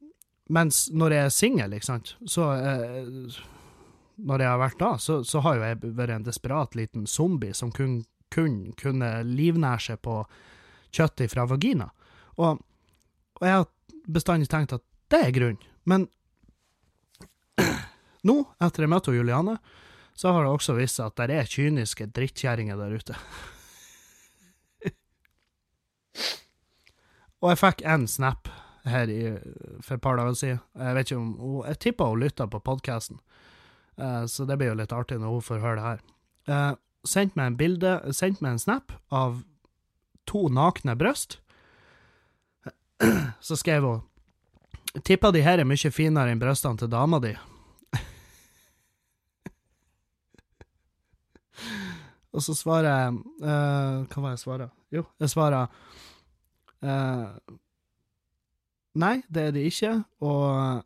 mens 0.51 0.87
når 0.91 1.15
jeg 1.15 1.27
er 1.27 1.35
singel, 1.35 1.77
ikke 1.77 1.91
sant, 1.91 2.15
så 2.25 2.51
uh, 2.55 3.37
Når 4.17 4.41
jeg 4.41 4.49
har 4.49 4.57
vært 4.57 4.79
da, 4.79 4.91
så, 4.97 5.19
så, 5.21 5.43
har 5.45 5.57
jo 5.57 5.65
jeg 5.67 5.93
vært 5.93 6.15
en 6.15 6.23
desperat 6.25 6.75
liten 6.75 7.05
zombie 7.05 7.53
som 7.53 7.69
kun, 7.69 7.99
kun 8.33 8.71
kunne 8.73 9.11
livnære 9.23 9.83
seg 9.91 9.99
på 10.01 10.23
kjøtt 10.95 11.25
fra 11.31 11.45
vagina. 11.49 11.89
Og, 12.37 12.61
og 13.39 13.43
jeg 13.45 13.59
har 13.59 13.67
bestandig 14.07 14.49
tenkt 14.51 14.75
at 14.77 14.83
det 15.11 15.21
er 15.23 15.35
grunnen. 15.35 15.63
Men 15.87 16.07
nå, 18.27 18.35
etter 18.63 18.83
jeg 18.83 18.91
møtte 18.91 19.15
Juliane, 19.15 19.57
så 20.17 20.33
har 20.33 20.41
det 20.43 20.51
også 20.51 20.73
vist 20.77 20.97
seg 20.97 21.05
at 21.11 21.19
det 21.29 21.35
er 21.37 21.51
kyniske 21.51 22.05
drittkjerringer 22.15 22.77
der 22.79 22.95
ute. 22.97 23.15
og 27.41 27.47
jeg 27.53 27.61
fikk 27.61 27.79
en 27.85 28.07
snap 28.09 28.49
her 28.87 29.11
i, 29.11 29.21
for 29.83 29.93
et 29.97 30.03
par 30.03 30.17
dager 30.19 30.35
siden. 30.39 30.59
Jeg 30.79 30.95
vet 30.95 31.05
ikke 31.11 31.21
om 31.21 31.29
Jeg 31.67 31.79
tippa 31.83 32.03
hun 32.09 32.23
lytta 32.23 32.43
på 32.49 32.63
podkasten, 32.65 33.17
uh, 33.99 34.05
eh, 34.05 34.25
så 34.31 34.39
det 34.47 34.57
blir 34.57 34.71
jo 34.71 34.79
litt 34.81 34.95
artig 34.95 35.19
når 35.21 35.29
hun 35.37 35.45
får 35.45 35.63
høre 35.63 35.77
det 35.79 35.87
her. 35.87 35.99
Uh, 36.47 36.73
sendt 37.07 37.35
meg 37.37 37.45
en 37.51 37.59
bilde, 37.59 37.91
sendt 38.15 38.41
meg 38.41 38.51
en 38.55 38.65
snap 38.65 38.87
av 39.13 39.43
to 40.27 40.47
nakne 40.53 40.95
bryst. 40.99 41.39
Så 43.39 43.57
skrev 43.57 43.85
hun 43.85 44.05
Tippa 45.05 45.29
de 45.31 45.43
her 45.45 45.59
er 45.61 45.67
mye 45.67 45.91
finere 45.93 46.31
enn 46.33 46.39
brystene 46.41 46.79
til 46.79 46.89
dama 46.89 47.19
di. 47.21 47.35
Og 52.33 52.43
så 52.45 52.55
svarer 52.57 52.87
jeg 52.87 53.13
uh, 53.41 54.05
Hva 54.09 54.23
var 54.23 54.33
jeg 54.33 54.41
svarer? 54.43 54.73
Jo, 54.93 55.03
jeg 55.21 55.31
svarer 55.33 55.69
uh, 56.85 57.27
Nei, 58.97 59.15
det 59.29 59.43
er 59.43 59.53
det 59.53 59.67
ikke, 59.69 59.91
og 60.25 60.81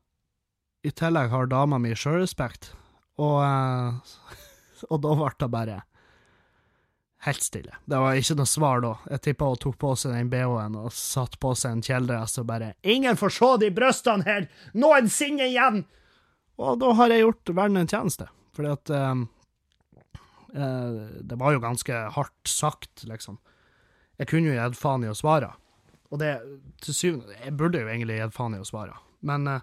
i 0.83 0.91
tillegg 0.91 1.31
har 1.31 1.47
dama 1.47 1.77
mi 1.79 1.93
sjølrespekt, 1.95 2.73
og, 3.21 3.37
uh, 3.39 3.95
og 4.91 4.99
da 5.05 5.13
ble 5.15 5.29
det 5.39 5.49
bare 5.53 5.77
helt 7.23 7.41
stille. 7.41 7.75
Det 7.85 7.99
var 8.01 8.17
ikke 8.17 8.35
noe 8.39 8.49
svar 8.49 8.81
da. 8.81 8.91
Jeg 9.13 9.21
tippa 9.27 9.49
hun 9.51 9.59
tok 9.61 9.77
på 9.81 9.93
seg 9.99 10.15
den 10.15 10.29
bh-en 10.31 10.77
og 10.81 10.93
satt 10.95 11.37
på 11.41 11.53
seg 11.57 11.75
en 11.75 11.83
kjeledress 11.85 12.39
og 12.41 12.47
bare 12.49 12.73
'Ingen 12.81 13.17
får 13.17 13.35
se 13.37 13.49
de 13.61 13.69
brystene 13.71 14.25
her 14.25 14.47
noensinne 14.73 15.45
igjen!' 15.45 15.85
Og 16.57 16.79
da 16.79 16.91
har 16.93 17.09
jeg 17.09 17.21
gjort 17.21 17.55
verden 17.55 17.77
en 17.77 17.87
tjeneste, 17.87 18.27
fordi 18.53 18.69
at 18.69 18.89
um, 18.89 19.29
uh, 20.53 21.09
det 21.21 21.37
var 21.37 21.53
jo 21.53 21.59
ganske 21.59 21.93
hardt 21.93 22.47
sagt, 22.47 23.03
liksom. 23.03 23.37
Jeg 24.17 24.27
kunne 24.27 24.53
jo 24.53 24.57
gitt 24.57 24.77
faen 24.77 25.03
i 25.03 25.09
å 25.09 25.17
svare. 25.17 25.53
Og 26.11 26.19
det, 26.19 26.41
til 26.81 26.93
syvende 26.93 27.33
Jeg 27.45 27.57
burde 27.57 27.79
jo 27.81 27.87
egentlig 27.87 28.19
gitt 28.19 28.35
faen 28.35 28.53
i 28.53 28.61
å 28.61 28.67
svare, 28.67 28.97
men 29.21 29.47
uh, 29.47 29.61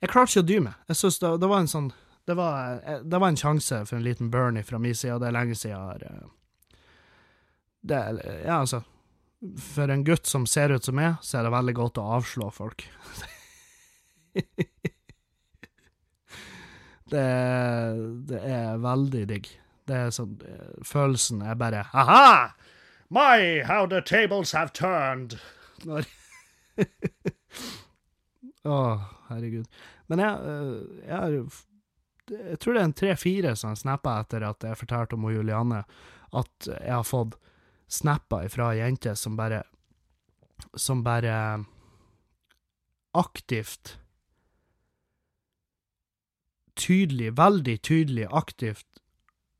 jeg 0.00 0.10
klarte 0.10 0.30
ikke 0.30 0.44
å 0.44 0.48
dy 0.48 0.58
meg. 0.60 0.74
Jeg 0.88 0.96
synes 0.96 1.18
det, 1.18 1.36
det, 1.40 1.48
var 1.48 1.60
en 1.60 1.68
sånn 1.68 1.92
det 2.24 2.34
var, 2.34 2.80
det 3.04 3.18
var, 3.18 3.28
en 3.28 3.40
sjanse 3.40 3.84
for 3.86 3.96
en 3.96 4.04
liten 4.04 4.30
Bernie 4.30 4.64
fra 4.64 4.78
min 4.78 4.94
side, 4.94 5.14
og 5.14 5.20
det 5.20 5.30
er 5.30 5.38
lenge 5.38 5.56
siden 5.56 5.72
jeg 5.72 5.80
har 5.80 6.28
det, 7.80 8.00
Ja, 8.44 8.60
altså 8.60 8.82
For 9.60 9.88
en 9.88 10.04
gutt 10.04 10.26
som 10.26 10.46
ser 10.46 10.74
ut 10.74 10.84
som 10.84 10.96
meg, 10.98 11.20
så 11.22 11.38
er 11.38 11.46
det 11.46 11.54
veldig 11.54 11.74
godt 11.78 12.00
å 12.02 12.08
avslå 12.18 12.50
folk. 12.54 12.84
Det, 17.08 17.24
det 18.28 18.38
er 18.44 18.74
veldig 18.84 19.22
digg. 19.30 19.46
Det 19.88 19.96
er 19.96 20.10
sånn 20.12 20.34
Følelsen 20.84 21.40
er 21.40 21.56
bare 21.56 21.86
Aha! 21.96 22.50
My, 23.08 23.62
how 23.64 23.86
the 23.88 24.02
tables 24.04 24.52
have 24.52 24.74
turned! 24.76 25.38
Å, 28.68 28.78
herregud. 29.30 29.64
Men 30.12 30.20
jeg, 30.20 30.52
eh, 30.52 30.74
jeg 31.08 31.46
Jeg 32.28 32.58
tror 32.60 32.76
det 32.76 32.82
er 32.82 32.88
en 32.90 32.98
tre-fire 33.00 33.54
som 33.56 33.72
snapper 33.78 34.20
etter 34.26 34.44
at 34.44 34.64
jeg 34.68 34.76
fortalte 34.82 35.16
om 35.16 35.24
Julianne, 35.32 35.80
at 36.36 36.68
jeg 36.68 36.92
har 36.92 37.06
fått 37.08 37.38
snapper 37.88 38.48
fra 38.52 38.72
ei 38.74 38.82
jente 38.82 39.16
som 39.16 39.36
bare 39.36 39.62
Som 40.74 41.02
bare 41.04 41.64
aktivt 43.14 43.98
Tydelig, 46.78 47.32
veldig 47.34 47.82
tydelig 47.82 48.26
aktivt 48.30 48.86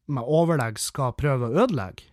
med 0.06 0.22
overlegg 0.24 0.78
skal 0.78 1.16
prøve 1.18 1.48
å 1.48 1.64
ødelegge. 1.64 2.06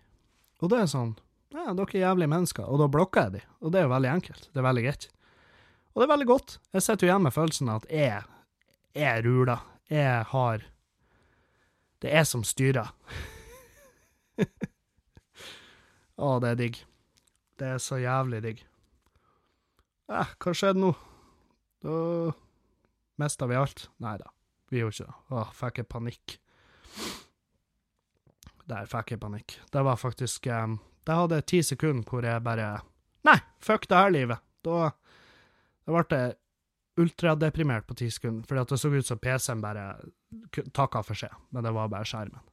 Og 0.64 0.72
det 0.72 0.80
er 0.82 0.90
sånn 0.90 1.14
Ja, 1.54 1.76
dere 1.78 1.86
er 1.94 2.02
jævlige 2.02 2.32
mennesker. 2.34 2.66
Og 2.66 2.82
da 2.82 2.88
blokker 2.92 3.28
jeg 3.28 3.36
de. 3.36 3.42
Og 3.62 3.72
det 3.72 3.80
er 3.80 3.86
jo 3.86 3.92
veldig 3.94 4.10
enkelt. 4.12 4.50
Det 4.52 4.60
er 4.60 4.66
veldig 4.66 4.84
greit. 4.88 5.06
Og 5.94 6.02
det 6.02 6.08
er 6.08 6.12
veldig 6.12 6.28
godt. 6.28 6.58
Jeg 6.74 6.84
sitter 6.84 7.06
jo 7.06 7.12
igjen 7.12 7.24
med 7.24 7.36
følelsen 7.38 7.70
av 7.72 7.84
at 7.84 7.94
jeg 7.94 9.06
er 9.06 9.22
rula. 9.24 9.60
Jeg 9.94 10.26
har 10.34 10.66
Det 12.02 12.10
er 12.12 12.18
jeg 12.20 12.28
som 12.34 12.44
styrer. 12.44 12.92
Å, 16.16 16.38
det 16.44 16.54
er 16.54 16.60
digg. 16.60 16.80
Det 17.60 17.76
er 17.76 17.84
så 17.84 18.00
jævlig 18.00 18.42
digg. 18.44 18.64
Eh, 20.12 20.34
hva 20.40 20.54
skjedde 20.56 20.84
nå? 20.84 20.92
Da 21.86 22.00
mista 23.22 23.48
vi 23.48 23.56
alt. 23.56 23.90
Nei 24.04 24.18
da, 24.22 24.32
vi 24.70 24.82
gjorde 24.82 24.96
ikke 24.96 25.08
det. 25.10 25.20
Åh, 25.36 25.54
fikk 25.60 25.82
jeg 25.82 25.90
panikk. 25.92 26.36
Der 28.66 28.90
fikk 28.90 29.16
jeg 29.16 29.22
panikk. 29.22 29.58
Det 29.72 29.84
var 29.86 30.00
faktisk 30.02 30.48
um, 30.50 30.80
Det 31.06 31.18
hadde 31.20 31.42
ti 31.46 31.62
sekunder 31.64 32.08
hvor 32.10 32.26
jeg 32.26 32.44
bare 32.46 32.70
Nei, 33.26 33.38
fuck 33.62 33.88
det 33.90 33.98
her 33.98 34.14
livet. 34.14 34.42
Da, 34.66 34.92
da 35.86 35.94
ble 35.94 36.20
jeg 36.20 36.36
ultradeprimert 37.02 37.88
på 37.90 37.98
ti 37.98 38.10
sekunder, 38.14 38.46
fordi 38.48 38.62
at 38.62 38.72
det 38.72 38.78
så 38.80 38.92
ut 38.94 39.08
som 39.08 39.20
PC-en 39.20 39.64
bare 39.64 39.88
takka 40.72 41.02
for 41.04 41.18
seg, 41.18 41.34
men 41.52 41.66
det 41.66 41.74
var 41.76 41.90
bare 41.92 42.08
skjermen. 42.08 42.46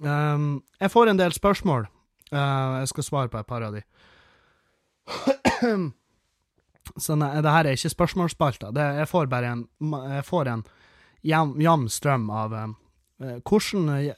Um, 0.00 0.62
jeg 0.80 0.92
får 0.92 1.10
en 1.10 1.20
del 1.20 1.34
spørsmål. 1.36 1.88
Uh, 2.32 2.80
jeg 2.82 2.92
skal 2.92 3.06
svare 3.06 3.32
på 3.32 3.40
et 3.40 3.48
par 3.48 3.66
av 3.66 3.76
de. 3.76 3.82
Så 6.96 7.14
nei, 7.16 7.30
det 7.44 7.52
her 7.54 7.68
er 7.68 7.76
ikke 7.76 7.92
spørsmålsspalta. 7.92 8.72
Jeg 8.98 9.08
får 9.10 9.28
bare 9.30 9.52
en, 9.54 9.66
jeg 10.16 10.24
får 10.26 10.50
en 10.50 10.64
jevn, 11.26 11.54
jevn 11.62 11.88
strøm 11.92 12.26
av 12.34 12.56
um, 12.56 12.74
hvordan, 13.46 14.10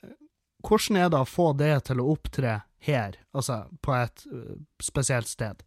hvordan 0.65 0.97
er 1.03 1.11
det 1.13 1.21
å 1.21 1.29
få 1.29 1.53
det 1.59 1.75
til 1.91 2.01
å 2.01 2.09
opptre 2.15 2.63
her, 2.85 3.19
altså 3.37 3.65
på 3.85 3.95
et 3.97 4.25
uh, 4.33 4.57
spesielt 4.83 5.29
sted? 5.29 5.61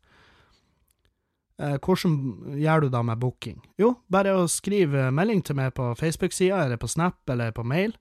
Uh, 1.58 1.78
hvordan 1.82 2.58
gjør 2.62 2.86
du 2.86 2.90
da 2.94 3.04
med 3.06 3.22
booking? 3.22 3.62
Jo, 3.82 3.96
bare 4.14 4.36
å 4.38 4.50
skrive 4.52 5.10
melding 5.14 5.42
til 5.46 5.58
meg 5.58 5.74
på 5.78 5.92
Facebook-sida, 5.98 6.66
eller 6.66 6.82
på 6.82 6.90
Snap, 6.92 7.22
eller 7.34 7.54
på 7.56 7.66
mail, 7.66 7.96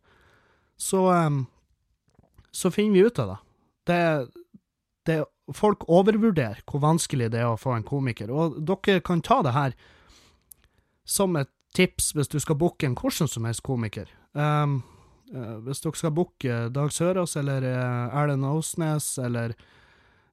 så, 0.76 1.06
em, 1.14 1.46
så 2.56 2.72
finner 2.72 2.96
vi 2.96 3.06
ut 3.06 3.20
av 3.22 3.32
det. 3.32 3.38
Det, 3.86 4.00
det. 5.10 5.18
Folk 5.54 5.84
overvurderer 5.86 6.64
hvor 6.66 6.82
vanskelig 6.82 7.30
det 7.34 7.44
er 7.44 7.52
å 7.52 7.60
få 7.60 7.76
en 7.76 7.86
komiker, 7.86 8.32
og 8.32 8.58
dere 8.66 9.04
kan 9.04 9.22
ta 9.22 9.42
det 9.46 9.54
her 9.54 9.76
som 11.06 11.36
et 11.38 11.52
tips 11.76 12.14
hvis 12.16 12.32
du 12.32 12.40
skal 12.42 12.58
booke 12.58 12.88
en 12.88 12.96
hvordan 12.98 13.30
som 13.30 13.46
helst 13.46 13.62
komiker. 13.66 14.10
Um, 14.32 14.80
uh, 15.30 15.60
hvis 15.68 15.84
dere 15.84 16.00
skal 16.00 16.14
booke 16.16 16.58
Dag 16.74 16.92
Sørås 16.92 17.36
eller 17.38 17.62
uh, 17.62 18.16
Erlend 18.16 18.48
Osnes 18.48 19.14
eller 19.22 19.54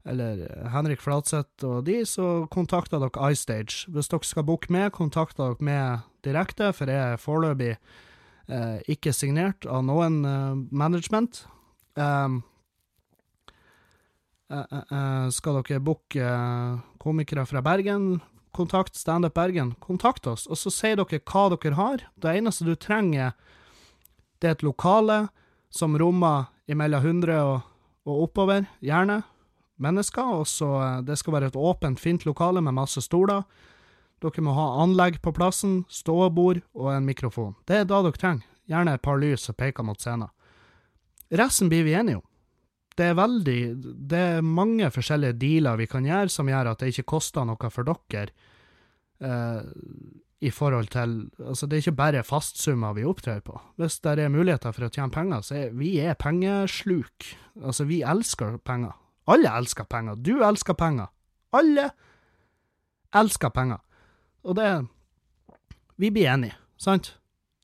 eller 0.03 0.41
Henrik 0.74 1.01
Flatseth 1.01 1.63
og 1.63 1.86
de, 1.88 2.01
så 2.07 2.45
kontakter 2.51 2.99
dere 2.99 3.32
iStage. 3.32 3.88
Hvis 3.91 4.11
dere 4.11 4.28
skal 4.28 4.45
booke 4.47 4.71
med, 4.74 4.91
kontakter 4.95 5.53
dere 5.53 5.63
med 5.63 6.03
direkte, 6.28 6.74
for 6.76 6.91
jeg 6.91 7.13
er 7.13 7.21
foreløpig 7.21 7.71
eh, 7.74 8.80
ikke 8.91 9.13
signert 9.15 9.63
av 9.63 9.86
noen 9.88 10.24
eh, 10.28 10.59
management. 10.76 11.45
Um, 11.96 12.41
uh, 14.54 14.64
eh, 14.91 15.30
skal 15.30 15.60
dere 15.62 15.82
booke 15.84 16.22
eh, 16.22 16.78
komikere 17.02 17.46
fra 17.46 17.62
Bergen, 17.62 18.22
kontakt 18.54 18.96
Standup 18.96 19.34
Bergen. 19.34 19.74
Kontakt 19.80 20.28
oss, 20.28 20.48
og 20.48 20.58
så 20.58 20.72
sier 20.74 21.00
dere 21.00 21.22
hva 21.22 21.50
dere 21.54 21.78
har. 21.78 22.08
Det 22.16 22.38
eneste 22.38 22.68
du 22.68 22.76
trenger, 22.76 23.34
det 24.39 24.50
er 24.50 24.58
et 24.58 24.66
lokale 24.66 25.28
som 25.74 25.98
rommer 25.98 26.50
imellom 26.70 27.02
100 27.02 27.39
og, 27.44 27.62
og 28.06 28.26
oppover, 28.28 28.68
gjerne 28.84 29.24
mennesker, 29.84 30.39
og 30.39 30.48
så 30.48 30.72
eh, 30.82 31.02
det 31.08 31.18
skal 31.20 31.38
være 31.38 31.52
et 31.52 31.60
åpent, 31.60 32.00
fint 32.00 32.26
lokale 32.26 32.62
med 32.62 32.78
masse 32.78 33.02
stoler. 33.02 33.44
Dere 34.24 34.46
må 34.46 34.54
ha 34.56 34.70
anlegg 34.84 35.20
på 35.22 35.34
plassen, 35.36 35.84
ståbord 35.91 36.62
og 36.78 36.94
en 36.94 37.06
mikrofon. 37.08 37.58
Det 37.68 37.82
er 37.82 37.89
da 37.89 38.04
dere 38.06 38.20
trenger. 38.20 38.50
Gjerne 38.72 38.94
et 38.96 39.04
par 39.04 39.18
lys 39.20 39.44
som 39.44 39.58
peker 39.60 39.84
mot 39.84 40.00
scenen. 40.00 40.30
Resten 41.32 41.69
blir 41.69 41.84
vi 41.84 41.93
enige 41.97 42.19
om. 42.19 42.26
Det 42.93 43.05
er 43.09 43.15
veldig 43.17 43.59
Det 44.09 44.19
er 44.38 44.41
mange 44.45 44.89
forskjellige 44.93 45.38
dealer 45.41 45.78
vi 45.78 45.88
kan 45.89 46.05
gjøre 46.05 46.30
som 46.30 46.49
gjør 46.49 46.71
at 46.71 46.84
det 46.84 46.91
ikke 46.93 47.09
koster 47.15 47.45
noe 47.45 47.69
for 47.74 47.88
dere. 47.88 48.28
Eh, 49.24 49.61
I 50.43 50.51
forhold 50.51 50.91
til 50.91 51.32
Altså, 51.39 51.65
det 51.65 51.78
er 51.78 51.82
ikke 51.82 51.97
bare 51.97 52.24
fastsummer 52.24 52.93
vi 52.93 53.05
opptrer 53.07 53.41
på. 53.41 53.59
Hvis 53.78 53.99
det 54.03 54.19
er 54.19 54.30
muligheter 54.30 54.71
for 54.71 54.86
å 54.86 54.91
tjene 54.91 55.11
penger, 55.13 55.41
så 55.41 55.55
er 55.55 55.74
vi 55.74 55.97
er 55.99 56.13
pengesluk. 56.13 57.34
Altså, 57.63 57.86
vi 57.86 58.01
elsker 58.03 58.57
penger. 58.57 58.93
Alle 59.28 59.49
elsker 59.57 59.88
penger. 59.89 60.15
Du 60.15 60.43
elsker 60.43 60.74
penger. 60.74 61.07
Alle 61.53 61.89
elsker 63.15 63.49
penger. 63.49 63.80
Og 64.43 64.55
det 64.55 64.88
Vi 65.95 66.09
blir 66.09 66.28
enige, 66.28 66.55
sant? 66.78 67.13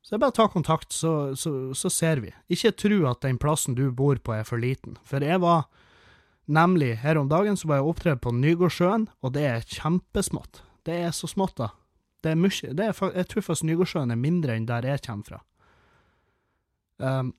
Så 0.09 0.15
det 0.15 0.17
er 0.17 0.21
bare 0.23 0.33
å 0.33 0.37
ta 0.39 0.45
kontakt, 0.49 0.89
så, 0.89 1.09
så, 1.37 1.51
så 1.77 1.89
ser 1.93 2.17
vi. 2.23 2.31
Ikke 2.49 2.71
tro 2.73 3.03
at 3.05 3.19
den 3.21 3.37
plassen 3.37 3.75
du 3.77 3.91
bor 3.93 4.17
på 4.17 4.33
er 4.33 4.47
for 4.47 4.57
liten. 4.57 4.95
For 5.05 5.21
jeg 5.21 5.37
var 5.43 5.67
nemlig 6.49 6.95
her 7.03 7.19
om 7.21 7.27
dagen 7.29 7.53
så 7.53 7.69
var 7.69 7.77
jeg 7.77 7.91
opptredd 7.91 8.21
på 8.23 8.33
Nygårdsjøen, 8.33 9.05
og 9.21 9.35
det 9.35 9.43
er 9.45 9.67
kjempesmått. 9.69 10.63
Det 10.89 10.95
er 10.97 11.13
så 11.13 11.29
smått, 11.29 11.59
da. 11.61 11.67
Det 12.25 12.31
er 12.31 12.39
mye 12.41 12.71
det 12.73 12.87
er, 12.87 12.97
Jeg 13.19 13.29
tror 13.29 13.45
faktisk 13.51 13.67
Nygårdsjøen 13.69 14.15
er 14.15 14.19
mindre 14.23 14.55
enn 14.57 14.65
der 14.71 14.87
jeg 14.89 15.03
kommer 15.05 15.29
fra. 15.29 15.39
Um, 16.97 17.29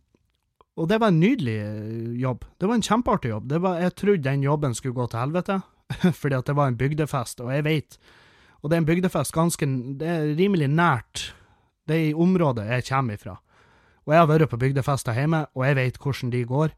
og 0.79 0.87
det 0.95 1.01
var 1.03 1.11
en 1.11 1.21
nydelig 1.21 1.57
eh, 1.65 2.15
jobb. 2.23 2.47
Det 2.55 2.71
var 2.71 2.79
en 2.79 2.87
kjempeartig 2.87 3.35
jobb. 3.35 3.51
Var, 3.67 3.83
jeg 3.83 3.97
trodde 3.99 4.29
den 4.29 4.47
jobben 4.47 4.79
skulle 4.79 4.95
gå 5.01 5.09
til 5.11 5.25
helvete, 5.25 5.59
fordi 6.23 6.39
at 6.39 6.47
det 6.47 6.57
var 6.63 6.71
en 6.71 6.79
bygdefest, 6.79 7.43
og 7.43 7.51
jeg 7.51 7.67
vet 7.67 7.99
Og 8.63 8.71
det 8.71 8.77
er 8.77 8.85
en 8.85 8.87
bygdefest 8.87 9.33
ganske 9.35 9.67
Det 9.99 10.07
er 10.07 10.35
rimelig 10.39 10.71
nært 10.71 11.33
det 11.91 11.97
er 11.97 12.09
i 12.11 12.15
området 12.15 12.69
jeg 12.69 12.87
kommer 12.87 13.19
ifra. 13.19 13.33
Og 14.07 14.15
jeg 14.15 14.23
har 14.23 14.29
vært 14.31 14.51
på 14.51 14.59
bygdefester 14.63 15.17
hjemme, 15.19 15.41
og 15.55 15.65
jeg 15.67 15.77
vet 15.77 15.99
hvordan 15.99 16.31
de 16.31 16.45
går. 16.47 16.77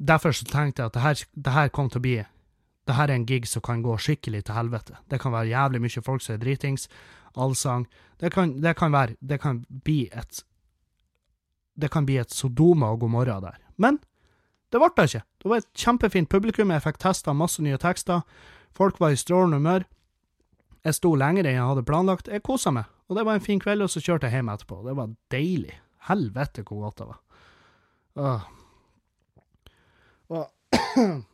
Derfor 0.00 0.32
så 0.32 0.46
tenkte 0.48 0.82
jeg 0.82 0.86
at 0.86 0.94
det 0.94 1.02
her, 1.02 1.20
det 1.44 1.52
her 1.52 1.68
kom 1.68 1.90
til 1.90 2.00
å 2.00 2.06
bli 2.06 2.22
Det 2.84 2.94
her 2.94 3.08
er 3.08 3.14
en 3.14 3.24
gig 3.24 3.46
som 3.48 3.62
kan 3.64 3.80
gå 3.80 3.96
skikkelig 3.96 4.42
til 4.44 4.54
helvete. 4.54 4.98
Det 5.08 5.16
kan 5.20 5.32
være 5.32 5.48
jævlig 5.48 5.80
mye 5.80 6.02
folk 6.04 6.20
som 6.20 6.34
er 6.34 6.40
dritings, 6.42 6.88
allsang. 7.34 7.86
Det 8.20 8.30
kan, 8.32 8.60
det 8.60 8.76
kan 8.76 8.92
være 8.92 9.16
Det 9.20 9.40
kan 9.40 9.64
bli 9.68 10.10
et 10.12 10.44
det 11.74 11.90
kan 11.90 12.06
bli 12.06 12.18
et 12.18 12.30
Sodoma 12.30 12.92
og 12.92 13.00
Gomorra 13.00 13.40
der. 13.40 13.56
Men 13.76 13.98
det 14.70 14.78
ble 14.78 14.90
det 14.96 15.08
ikke. 15.08 15.24
Det 15.42 15.50
var 15.50 15.56
et 15.56 15.72
kjempefint 15.74 16.30
publikum, 16.30 16.70
jeg 16.70 16.84
fikk 16.84 17.00
testa 17.02 17.32
masse 17.32 17.62
nye 17.62 17.78
tekster, 17.78 18.22
folk 18.70 19.00
var 19.00 19.10
i 19.10 19.18
strålende 19.18 19.58
humør. 19.58 19.86
Jeg 20.84 20.94
sto 20.94 21.14
lenger 21.18 21.48
enn 21.48 21.56
jeg 21.56 21.66
hadde 21.66 21.86
planlagt, 21.88 22.28
jeg 22.28 22.44
kosa 22.46 22.70
meg, 22.70 22.84
og 23.08 23.18
det 23.18 23.24
var 23.26 23.36
en 23.36 23.44
fin 23.44 23.60
kveld, 23.60 23.84
og 23.84 23.90
så 23.92 24.00
kjørte 24.00 24.28
jeg 24.28 24.38
hjem 24.38 24.52
etterpå. 24.52 24.80
Det 24.86 24.96
var 24.96 25.14
deilig. 25.32 25.76
Helvete 26.08 26.64
hvor 26.64 26.86
godt 26.86 27.00
det 27.00 27.08
var. 27.10 27.20
Åh. 28.24 28.42
Og 30.34 30.44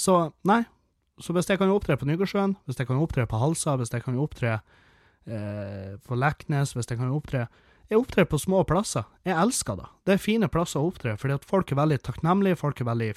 Så, 0.00 0.14
nei. 0.48 0.62
Så 1.20 1.34
hvis 1.36 1.50
jeg 1.50 1.60
kan 1.60 1.68
opptre 1.68 1.98
på 2.00 2.06
Nygårdsjøen, 2.08 2.54
hvis 2.64 2.78
jeg 2.80 2.88
kan 2.88 3.00
opptre 3.02 3.26
på 3.28 3.36
Halsa, 3.36 3.74
hvis 3.76 3.92
jeg 3.92 4.00
kan 4.06 4.16
opptre 4.16 4.54
eh, 5.28 5.98
på 6.06 6.16
Leknes, 6.16 6.72
hvis 6.72 6.88
jeg 6.88 6.96
kan 6.96 7.12
opptre 7.12 7.48
jeg 7.90 7.98
opptrer 7.98 8.26
på 8.30 8.38
små 8.38 8.62
plasser. 8.62 9.02
Jeg 9.26 9.34
elsker 9.34 9.74
det. 9.80 9.88
Det 10.06 10.14
er 10.14 10.22
fine 10.22 10.48
plasser 10.52 10.78
å 10.78 10.92
opptre, 10.92 11.16
fordi 11.18 11.34
at 11.34 11.46
folk 11.48 11.72
er 11.72 11.80
veldig 11.80 11.96
takknemlige, 12.06 12.58
folk 12.60 12.80
er 12.80 12.86
veldig 12.86 13.08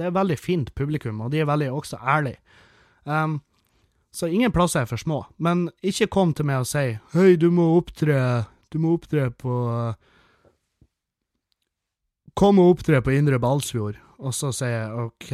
Det 0.00 0.06
er 0.06 0.14
veldig 0.16 0.38
fint 0.40 0.72
publikum, 0.74 1.20
og 1.20 1.34
de 1.34 1.42
er 1.42 1.50
veldig 1.50 1.68
også 1.76 2.00
ærlige. 2.00 2.40
Um, 3.04 3.42
så 4.16 4.30
ingen 4.32 4.52
plasser 4.52 4.84
er 4.84 4.88
for 4.88 5.00
små. 5.00 5.24
Men 5.36 5.66
ikke 5.84 6.08
kom 6.12 6.32
til 6.34 6.48
meg 6.48 6.64
og 6.64 6.70
si 6.70 6.98
'Hei, 7.12 7.36
du 7.36 7.50
må 7.50 7.76
opptre 7.76 8.46
Du 8.72 8.78
må 8.78 8.94
opptre 8.96 9.30
på 9.30 9.94
Kom 12.34 12.58
og 12.58 12.76
opptre 12.76 13.00
på 13.00 13.12
Indre 13.12 13.38
Balsfjord. 13.38 13.96
Og 14.18 14.34
så 14.34 14.52
sier 14.52 14.68
jeg 14.68 14.92
OK. 14.92 15.30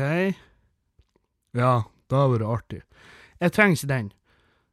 Ja, 1.55 1.83
da 2.11 2.27
var 2.29 2.39
det 2.39 2.47
artig. 2.47 2.83
Jeg 3.41 3.53
trenger 3.53 3.77
ikke 3.77 3.87
den. 3.87 4.13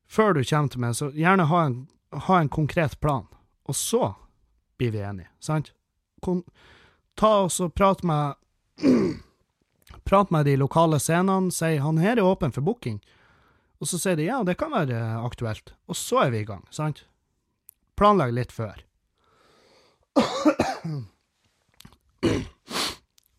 Før 0.07 0.33
du 0.33 0.43
kommer 0.43 0.69
til 0.69 0.79
meg, 0.79 0.95
så 0.95 1.09
gjerne 1.09 1.45
ha 1.49 1.65
en 1.65 1.87
ha 2.11 2.39
en 2.39 2.49
konkret 2.49 2.99
plan, 2.99 3.27
og 3.63 3.75
så 3.75 4.15
blir 4.77 4.91
vi 4.91 5.01
enige, 5.01 5.29
sant? 5.39 5.73
Kon 6.21 6.43
ta 7.15 7.45
oss 7.45 7.59
og 7.59 7.73
prat 7.75 8.03
med 8.03 8.35
Prat 10.09 10.31
med 10.31 10.45
de 10.45 10.55
lokale 10.57 10.99
scenene, 10.99 11.51
si 11.51 11.77
'han 11.77 11.97
her 11.97 12.17
er 12.17 12.25
åpen 12.25 12.51
for 12.51 12.61
booking', 12.61 12.99
og 13.79 13.87
så 13.87 13.97
sier 13.99 14.15
de 14.15 14.23
'ja, 14.27 14.43
det 14.43 14.57
kan 14.57 14.71
være 14.71 15.23
aktuelt', 15.23 15.73
og 15.87 15.95
så 15.95 16.25
er 16.25 16.29
vi 16.31 16.39
i 16.39 16.45
gang, 16.45 16.65
sant? 16.71 17.05
Planlegg 17.95 18.33
litt 18.33 18.51
før. 18.51 18.75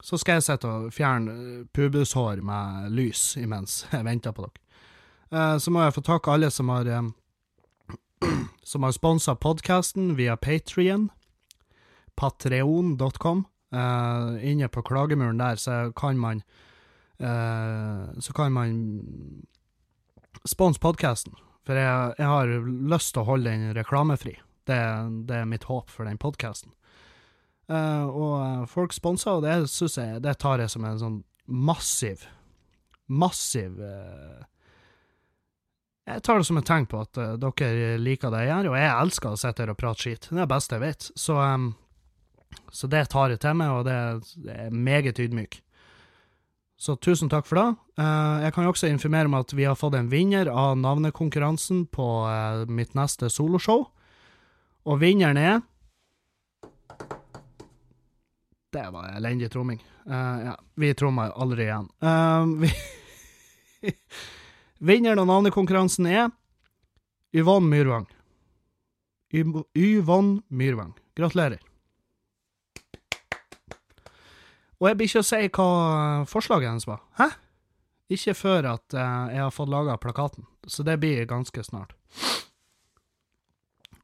Så 0.03 0.19
skal 0.19 0.33
jeg 0.41 0.43
sitte 0.43 0.67
og 0.69 0.93
fjerne 0.93 1.67
pubushår 1.77 2.41
med 2.43 2.91
lys 2.91 3.37
imens 3.39 3.85
jeg 3.93 4.05
venter 4.05 4.33
på 4.35 4.43
dere. 4.49 4.61
Eh, 5.31 5.59
Så 5.59 5.71
må 5.71 5.83
jeg 5.85 5.95
få 5.95 6.01
takke 6.03 6.33
alle 6.33 6.51
som 6.51 6.69
har 6.69 6.87
eh, 6.87 7.03
som 8.65 8.83
har 8.83 8.93
sponsa 8.97 9.35
podkasten 9.35 10.17
via 10.17 10.37
Patrion, 10.37 11.11
patreon.com. 12.17 13.47
Eh, 13.73 14.51
inne 14.51 14.69
på 14.69 14.83
klagemuren 14.83 15.39
der 15.39 15.55
så 15.57 15.93
kan 15.97 16.19
man 16.19 16.43
eh, 17.21 18.21
Så 18.21 18.33
kan 18.35 18.53
man 18.53 19.47
sponse 20.49 20.81
podkasten. 20.81 21.35
For 21.67 21.77
jeg, 21.77 22.15
jeg 22.19 22.27
har 22.27 22.53
lyst 22.91 23.15
til 23.15 23.23
å 23.23 23.29
holde 23.29 23.53
den 23.53 23.75
reklamefri. 23.77 24.37
Det, 24.69 24.81
det 25.29 25.41
er 25.43 25.49
mitt 25.49 25.67
håp 25.69 25.91
for 25.93 26.09
den 26.09 26.21
podkasten. 26.21 26.73
Uh, 27.71 28.07
og 28.09 28.33
eh, 28.43 28.63
folk 28.67 28.91
sponser, 28.91 29.37
og 29.39 29.45
det 29.45 29.69
synes 29.71 29.95
jeg 29.95 30.23
Det 30.25 30.33
tar 30.43 30.59
jeg 30.59 30.73
som 30.73 30.83
en 30.89 30.97
sånn 30.99 31.19
massiv, 31.47 32.25
massiv 33.07 33.77
uh, 33.79 34.41
Jeg 36.09 36.25
tar 36.27 36.41
det 36.41 36.49
som 36.49 36.59
et 36.59 36.67
tegn 36.67 36.89
på 36.91 37.05
at 37.05 37.21
uh, 37.23 37.37
dere 37.39 37.93
liker 38.03 38.35
det 38.35 38.41
jeg 38.43 38.51
gjør, 38.51 38.73
og 38.73 38.77
jeg 38.81 38.91
elsker 38.91 39.31
å 39.31 39.39
sitte 39.39 39.63
her 39.63 39.71
og 39.71 39.79
prate 39.79 40.03
skit. 40.03 40.27
Det 40.27 40.35
er 40.35 40.43
det 40.43 40.51
beste 40.51 40.81
jeg 40.81 40.83
vet. 40.83 41.09
Så, 41.15 41.39
um, 41.39 41.71
så 42.75 42.91
det 42.91 43.05
tar 43.15 43.37
jeg 43.37 43.43
til 43.47 43.61
meg, 43.63 43.77
og 43.77 43.87
det 43.87 44.57
er 44.57 44.75
meget 44.75 45.23
ydmyk. 45.23 45.61
Så 46.81 46.95
tusen 46.97 47.29
takk 47.29 47.45
for 47.45 47.59
det. 47.61 47.67
Eh, 48.01 48.37
jeg 48.47 48.55
kan 48.57 48.65
jo 48.65 48.71
også 48.73 48.89
informere 48.89 49.29
om 49.29 49.35
at 49.37 49.53
vi 49.53 49.67
har 49.69 49.77
fått 49.77 49.99
en 49.99 50.09
vinner 50.09 50.49
av 50.49 50.79
navnekonkurransen 50.81 51.83
på 51.93 52.07
eh, 52.31 52.63
mitt 52.73 52.95
neste 52.97 53.29
soloshow. 53.33 53.83
Og 54.89 55.01
vinneren 55.03 55.37
er 55.37 55.59
Det 58.73 58.87
var 58.95 59.11
elendig 59.19 59.51
tromming. 59.53 59.81
Eh, 60.07 60.39
ja, 60.47 60.55
vi 60.81 60.93
trommer 60.97 61.35
aldri 61.37 61.67
igjen. 61.69 61.89
Vi 63.81 63.93
Vinneren 64.81 65.19
av 65.21 65.27
navnekonkurransen 65.29 66.07
er 66.09 66.31
Yvonne 67.37 67.69
Myrvang. 67.69 68.07
Yv- 69.37 69.65
Yvonne 69.77 70.41
Myrvang. 70.49 70.95
Gratulerer. 71.17 71.61
Og 74.81 74.89
jeg 74.89 74.97
blir 74.97 75.11
ikke 75.11 75.23
å 75.23 75.29
si 75.29 75.41
hva 75.53 75.71
forslaget 76.29 76.71
hennes 76.71 76.89
var. 76.89 77.03
Hæ? 77.21 77.29
Ikke 78.11 78.35
før 78.35 78.73
at 78.73 78.97
eh, 78.97 79.35
jeg 79.37 79.43
har 79.45 79.53
fått 79.55 79.71
laga 79.71 79.99
plakaten, 80.01 80.47
så 80.67 80.83
det 80.87 80.97
blir 81.03 81.29
ganske 81.31 81.63
snart. 81.63 81.93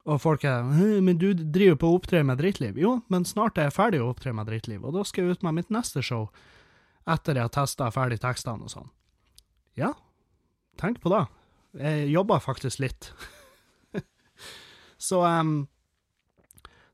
Og 0.07 0.21
folk 0.23 0.45
er 0.47 0.63
Men 1.03 1.19
du 1.19 1.33
driver 1.35 1.81
på 1.83 1.89
å 1.89 1.97
opptre 1.99 2.23
med 2.23 2.39
drittliv. 2.39 2.77
Jo, 2.79 3.01
men 3.11 3.25
snart 3.27 3.59
er 3.59 3.67
jeg 3.67 3.75
ferdig 3.75 4.03
å 4.03 4.13
opptre 4.13 4.33
med 4.37 4.47
drittliv, 4.47 4.85
og 4.85 4.95
da 4.95 5.03
skal 5.03 5.25
jeg 5.25 5.39
ut 5.39 5.43
med 5.43 5.59
mitt 5.59 5.73
neste 5.75 6.03
show 6.03 6.29
etter 7.07 7.39
jeg 7.39 7.47
har 7.47 7.55
testa 7.55 7.89
ferdig 7.95 8.21
tekstene 8.23 8.67
og 8.67 8.71
sånn. 8.71 8.89
Ja, 9.79 9.93
tenk 10.81 11.01
på 11.03 11.11
det. 11.13 11.25
Jeg 11.79 12.11
jobber 12.11 12.43
faktisk 12.43 12.81
litt. 12.83 13.11
så 15.09 15.23
em, 15.27 15.67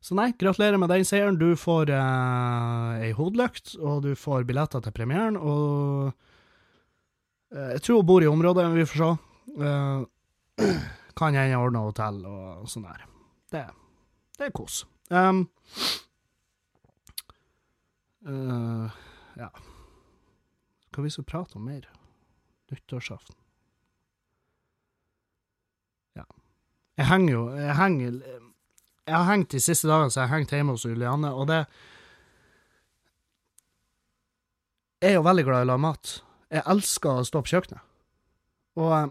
så 0.03 0.16
nei, 0.18 0.32
gratulerer 0.34 0.80
med 0.82 0.90
den 0.90 1.05
seieren. 1.07 1.38
Du 1.38 1.53
får 1.55 1.92
eh, 1.94 3.05
ei 3.07 3.12
hodelykt, 3.14 3.76
og 3.78 4.03
du 4.03 4.16
får 4.18 4.48
billetter 4.48 4.82
til 4.82 4.94
premieren, 4.96 5.36
og 5.38 6.11
eh, 7.55 7.76
Jeg 7.76 7.84
tror 7.86 8.00
hun 8.00 8.09
bor 8.11 8.24
i 8.24 8.30
området, 8.30 8.66
vi 8.74 8.88
får 8.90 8.98
se. 8.98 9.12
Eh, 9.62 10.66
kan 11.18 11.38
hende 11.38 11.61
ordne 11.61 11.84
hotell 11.86 12.18
og 12.26 12.66
sånn 12.72 12.88
der. 12.88 13.07
Det, 13.53 13.62
det 14.40 14.48
er 14.48 14.55
kos. 14.57 14.82
Um, 15.12 15.42
uh, 18.24 18.88
ja 19.36 19.50
Hva 20.88 21.03
vi 21.05 21.11
skal 21.12 21.26
prate 21.28 21.59
om 21.59 21.66
mer? 21.68 21.84
Nyttårsaften. 22.72 23.36
Ja. 26.16 26.24
Jeg 26.96 27.11
henger 27.11 27.34
jo 27.34 27.42
Jeg 27.61 27.76
henger 27.76 28.16
Jeg 29.09 29.16
har 29.16 29.26
hengt 29.26 29.50
de 29.50 29.61
siste 29.62 29.88
dagene, 29.90 30.12
så 30.12 30.22
jeg 30.22 30.30
har 30.30 30.38
hengt 30.38 30.53
hjemme 30.55 30.76
hos 30.76 30.86
Julianne, 30.86 31.32
og 31.34 31.48
det 31.50 31.64
Jeg 35.03 35.16
er 35.16 35.18
jo 35.18 35.24
veldig 35.26 35.42
glad 35.48 35.64
i 35.64 35.66
å 35.66 35.70
lage 35.72 35.82
mat. 35.82 36.11
Jeg 36.53 36.62
elsker 36.70 37.11
å 37.11 37.24
stå 37.26 37.40
på 37.42 37.50
kjøkkenet. 37.57 37.82
Og, 38.78 38.92
eh, 38.94 39.09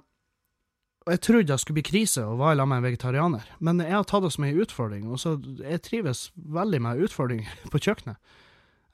og 1.03 1.11
jeg 1.11 1.21
trodde 1.25 1.49
det 1.49 1.57
skulle 1.59 1.81
bli 1.81 1.89
krise 1.89 2.23
å 2.23 2.37
være 2.39 2.61
sammen 2.61 2.71
med 2.71 2.79
en 2.79 2.87
vegetarianer, 2.87 3.49
men 3.59 3.83
jeg 3.83 3.91
har 3.91 4.07
tatt 4.07 4.23
det 4.23 4.31
som 4.31 4.45
en 4.47 4.61
utfordring, 4.63 5.09
og 5.11 5.19
så 5.19 5.35
jeg 5.59 5.83
trives 5.83 6.31
veldig 6.35 6.79
med 6.85 7.03
utfordringer 7.03 7.51
på 7.73 7.83
kjøkkenet. 7.83 8.17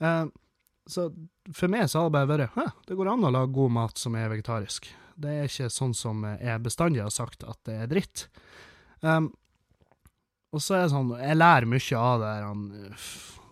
Eh, 0.02 0.26
så 0.90 1.10
for 1.54 1.70
meg 1.70 1.86
så 1.92 2.00
har 2.00 2.10
det 2.10 2.16
bare 2.16 2.32
vært 2.32 2.56
Hæ, 2.56 2.66
det 2.88 2.98
går 2.98 3.12
an 3.12 3.28
å 3.28 3.34
lage 3.36 3.54
god 3.54 3.76
mat 3.78 4.02
som 4.02 4.16
er 4.18 4.32
vegetarisk. 4.32 4.90
Det 5.18 5.34
er 5.34 5.50
ikke 5.52 5.70
sånn 5.74 5.94
som 5.98 6.24
jeg 6.26 6.64
bestandig 6.64 7.04
har 7.04 7.14
sagt 7.14 7.44
at 7.46 7.60
det 7.68 7.76
er 7.84 7.92
dritt. 7.92 8.28
Um, 9.02 9.34
og 10.56 10.64
så 10.64 10.78
er 10.78 10.86
det 10.86 10.94
sånn, 10.94 11.14
jeg 11.20 11.38
lærer 11.38 11.68
mye 11.70 12.02
av 12.02 12.22
det 12.22 12.34
her, 12.34 12.46
han, 12.48 12.68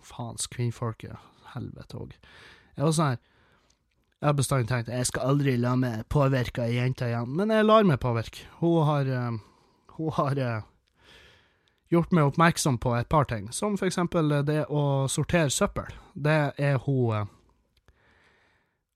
faens 0.06 0.48
kvinnfolket, 0.52 1.18
helvete 1.56 2.00
òg. 2.00 2.14
Jeg 2.76 2.86
var 2.86 2.96
sånn 2.96 3.12
her, 3.14 3.24
jeg 4.22 4.30
har 4.30 4.38
bestandig 4.38 4.70
tenkt, 4.72 4.94
jeg 4.94 5.10
skal 5.10 5.34
aldri 5.34 5.58
la 5.60 5.76
meg 5.78 6.06
påvirke 6.10 6.64
ei 6.64 6.78
jente 6.80 7.10
igjen, 7.10 7.36
men 7.36 7.52
jeg 7.54 7.68
lar 7.68 7.86
meg 7.86 8.00
påvirke. 8.02 8.48
Hun 8.62 8.88
har, 8.88 9.12
eh, 9.12 9.36
hun 9.98 10.16
har 10.16 10.40
eh, 10.42 10.64
gjort 11.94 12.16
meg 12.16 12.32
oppmerksom 12.32 12.80
på 12.82 12.96
et 12.98 13.10
par 13.12 13.28
ting, 13.30 13.52
som 13.52 13.76
for 13.78 13.90
eksempel 13.90 14.32
det 14.48 14.64
å 14.72 15.06
sortere 15.12 15.52
søppel. 15.54 15.92
Det 16.16 16.40
er 16.58 16.80
hun 16.88 17.14
eh, 17.14 17.32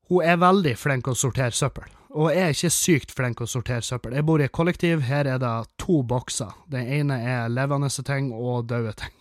Hun 0.09 0.25
er 0.25 0.39
veldig 0.41 0.73
flink 0.73 1.05
å 1.05 1.13
sortere 1.13 1.53
søppel, 1.53 1.85
og 2.09 2.31
jeg 2.33 2.41
er 2.41 2.55
ikke 2.55 2.69
sykt 2.73 3.11
flink 3.13 3.41
å 3.41 3.45
sortere 3.49 3.85
søppel. 3.85 4.15
Jeg 4.17 4.25
bor 4.25 4.41
i 4.41 4.45
et 4.47 4.55
kollektiv, 4.55 5.01
her 5.05 5.27
er 5.29 5.37
det 5.41 5.53
to 5.77 6.01
bokser. 6.01 6.51
Den 6.71 6.87
ene 6.89 7.19
er 7.21 7.51
levende 7.53 7.89
ting 7.89 8.33
og 8.33 8.69
døde 8.69 8.93
ting. 8.97 9.13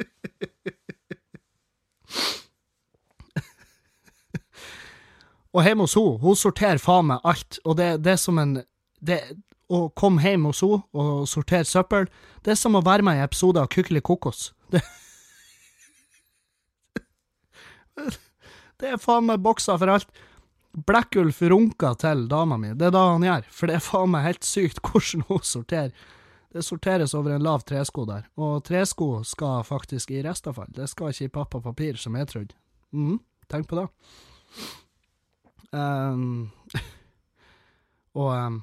Og 5.50 5.64
hjemme 5.66 5.82
hos 5.82 5.96
henne, 5.98 6.18
hun 6.22 6.36
sorterer 6.38 6.78
faen 6.78 7.08
meg 7.08 7.24
alt, 7.26 7.58
og 7.64 7.74
det, 7.74 8.04
det 8.04 8.12
er 8.12 8.20
som 8.22 8.38
en 8.38 8.52
det, 9.02 9.16
Å 9.70 9.88
komme 9.98 10.22
hjem 10.22 10.44
hos 10.46 10.60
henne 10.62 10.82
og 10.94 11.28
sortere 11.30 11.66
søppel, 11.66 12.06
det 12.46 12.54
er 12.54 12.58
som 12.58 12.78
å 12.78 12.84
være 12.86 13.02
med 13.06 13.18
i 13.18 13.20
en 13.22 13.26
episode 13.26 13.58
av 13.58 13.66
Kykkeli 13.70 14.00
kokos. 14.00 14.52
Det, 18.00 18.16
det 18.80 18.88
er 18.94 19.00
faen 19.02 19.26
meg 19.26 19.42
bokser 19.44 19.76
for 19.76 19.90
alt. 19.92 20.08
Blekkulf 20.70 21.40
runker 21.50 21.96
til 21.98 22.28
dama 22.30 22.56
mi, 22.60 22.70
det 22.78 22.90
er 22.90 22.94
det 22.94 23.02
han 23.02 23.26
gjør, 23.26 23.46
for 23.50 23.70
det 23.70 23.76
er 23.76 23.82
faen 23.84 24.12
meg 24.12 24.26
helt 24.28 24.46
sykt 24.46 24.78
hvordan 24.86 25.24
hun 25.28 25.42
sorterer. 25.46 25.94
Det 26.50 26.64
sorteres 26.66 27.14
over 27.14 27.34
en 27.34 27.44
lav 27.46 27.62
tresko 27.66 28.04
der, 28.08 28.24
og 28.38 28.62
tresko 28.66 29.22
skal 29.26 29.64
faktisk 29.66 30.10
i 30.14 30.22
restavfall, 30.26 30.70
det 30.74 30.88
skal 30.90 31.12
ikke 31.12 31.28
i 31.28 31.34
pappa 31.34 31.60
papir, 31.62 31.98
som 31.98 32.16
jeg 32.18 32.30
trodde. 32.30 32.58
Mm, 32.94 33.18
tenk 33.50 33.68
på 33.70 33.78
det. 33.78 33.86
Um, 35.70 36.50
og 38.18 38.30
um, 38.34 38.62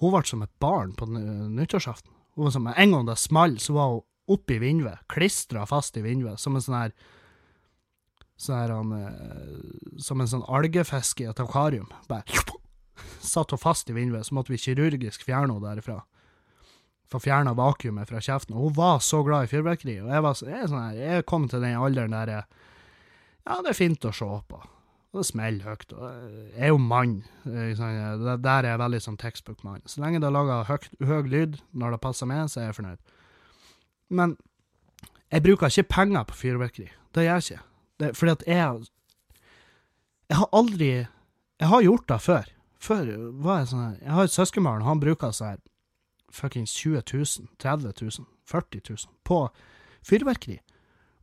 hun 0.00 0.14
ble 0.14 0.24
som 0.28 0.44
et 0.44 0.52
barn 0.60 0.94
på 0.96 1.08
nyttårsaften. 1.08 2.12
Hun 2.34 2.48
var 2.48 2.54
som, 2.56 2.68
en 2.68 2.96
gang 2.96 3.06
det 3.08 3.20
small, 3.20 3.58
så 3.60 3.76
var 3.76 3.92
hun 3.92 4.04
oppi 4.34 4.56
vinduet, 4.60 5.04
klistra 5.08 5.66
fast 5.68 5.96
i 6.00 6.04
vinduet, 6.04 6.40
som 6.40 6.56
en 6.56 6.64
sånn 6.64 6.80
her 6.80 6.96
sånn 8.40 8.58
her, 8.58 8.72
han, 8.74 8.92
eh, 8.92 10.00
som 10.02 10.20
en 10.20 10.30
sånn 10.30 10.46
algefisk 10.48 11.20
i 11.22 11.28
et 11.30 11.40
akvarium. 11.42 11.88
Bare 12.08 12.24
satt 13.24 13.54
hun 13.54 13.58
fast 13.62 13.90
i 13.90 13.96
vinduet, 13.96 14.26
så 14.26 14.36
måtte 14.36 14.52
vi 14.52 14.60
kirurgisk 14.60 15.24
fjerne 15.26 15.54
henne 15.54 15.64
derifra. 15.64 16.02
Få 17.10 17.20
fjerna 17.22 17.54
vakuumet 17.54 18.08
fra 18.08 18.20
kjeften. 18.22 18.56
Og 18.56 18.68
hun 18.68 18.76
var 18.78 18.98
så 19.04 19.22
glad 19.26 19.46
i 19.46 19.50
fyrverkeri. 19.52 19.98
Og 20.02 20.10
jeg 20.10 20.22
var 20.22 20.34
så- 20.34 20.48
jeg 20.48 20.62
er 20.62 20.66
sånn 20.66 20.90
her, 20.90 20.96
jeg 20.96 21.26
kom 21.26 21.48
til 21.48 21.60
den 21.60 21.76
alderen 21.76 22.10
der 22.10 22.26
jeg 22.26 22.44
Ja, 23.46 23.60
det 23.60 23.70
er 23.70 23.74
fint 23.74 24.00
å 24.00 24.12
se 24.14 24.24
på. 24.24 24.56
Og 25.12 25.20
det 25.20 25.26
smeller 25.26 25.64
høyt. 25.64 25.92
Og 25.92 26.54
jeg 26.56 26.62
er 26.62 26.68
jo 26.68 26.78
mann. 26.78 27.24
ikke 27.46 28.40
Der 28.42 28.62
er 28.62 28.62
jeg 28.62 28.78
veldig 28.78 29.02
sånn 29.02 29.18
textbook-mann. 29.18 29.82
Så 29.86 30.00
lenge 30.00 30.18
det 30.20 30.32
lager 30.32 30.64
høyt, 30.64 30.88
høy 30.98 31.28
lyd 31.28 31.60
når 31.74 31.90
det 31.90 32.00
passer 32.00 32.26
meg, 32.26 32.48
så 32.48 32.62
er 32.62 32.72
jeg 32.72 32.74
fornøyd. 32.74 32.98
Men 34.10 34.36
jeg 35.30 35.42
bruker 35.42 35.66
ikke 35.66 35.88
penger 35.88 36.24
på 36.24 36.34
fyrverkeri. 36.34 36.88
Det 37.12 37.22
gjør 37.28 37.38
jeg 37.38 37.42
ikke. 37.58 37.62
Det, 37.98 38.16
fordi 38.16 38.32
at 38.32 38.42
jeg 38.46 38.86
Jeg 40.30 40.36
har 40.36 40.48
aldri 40.52 40.90
Jeg 41.60 41.68
har 41.68 41.82
gjort 41.82 42.08
det 42.08 42.20
før. 42.20 42.50
Før 42.78 43.06
var 43.44 43.58
jeg 43.58 43.68
sånn 43.70 43.84
her 43.84 43.96
Jeg 44.00 44.12
har 44.16 44.24
et 44.24 44.34
søskenbarn, 44.34 44.82
han 44.82 45.00
bruker 45.00 45.30
sånn 45.32 45.54
her 45.54 45.62
fuckings 46.34 46.72
20 46.74 47.02
000, 47.14 47.48
30 47.62 47.92
000, 48.00 48.26
40 48.50 48.80
000 48.90 48.98
på 49.22 49.36
fyrverkeri. 50.02 50.58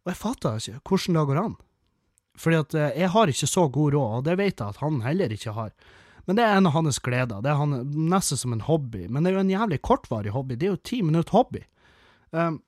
Og 0.06 0.14
jeg 0.14 0.20
fatter 0.22 0.62
ikke 0.62 0.80
hvordan 0.88 1.18
det 1.18 1.26
går 1.28 1.42
an. 1.42 1.58
Fordi 2.40 2.60
at 2.64 2.76
eh, 2.80 2.94
jeg 3.02 3.12
har 3.14 3.32
ikke 3.34 3.50
så 3.50 3.66
god 3.68 3.94
råd, 3.94 4.14
og 4.18 4.24
det 4.30 4.38
vet 4.40 4.56
jeg 4.56 4.72
at 4.72 4.80
han 4.82 5.02
heller 5.04 5.34
ikke 5.36 5.54
har. 5.58 5.74
Men 6.26 6.38
det 6.38 6.46
er 6.46 6.58
en 6.58 6.70
av 6.70 6.76
hans 6.78 7.02
gleder. 7.04 7.42
Det 7.44 7.52
er 7.52 7.60
han, 7.60 7.76
nesten 8.10 8.40
som 8.40 8.56
en 8.56 8.64
hobby. 8.66 9.08
Men 9.10 9.24
det 9.24 9.32
er 9.32 9.40
jo 9.40 9.44
en 9.44 9.54
jævlig 9.54 9.82
kortvarig 9.86 10.34
hobby. 10.34 10.56
Det 10.56 10.68
er 10.68 10.76
jo 10.76 10.84
ti 10.86 11.02
minutter 11.06 11.36
hobby. 11.36 11.64
Um, 12.32 12.62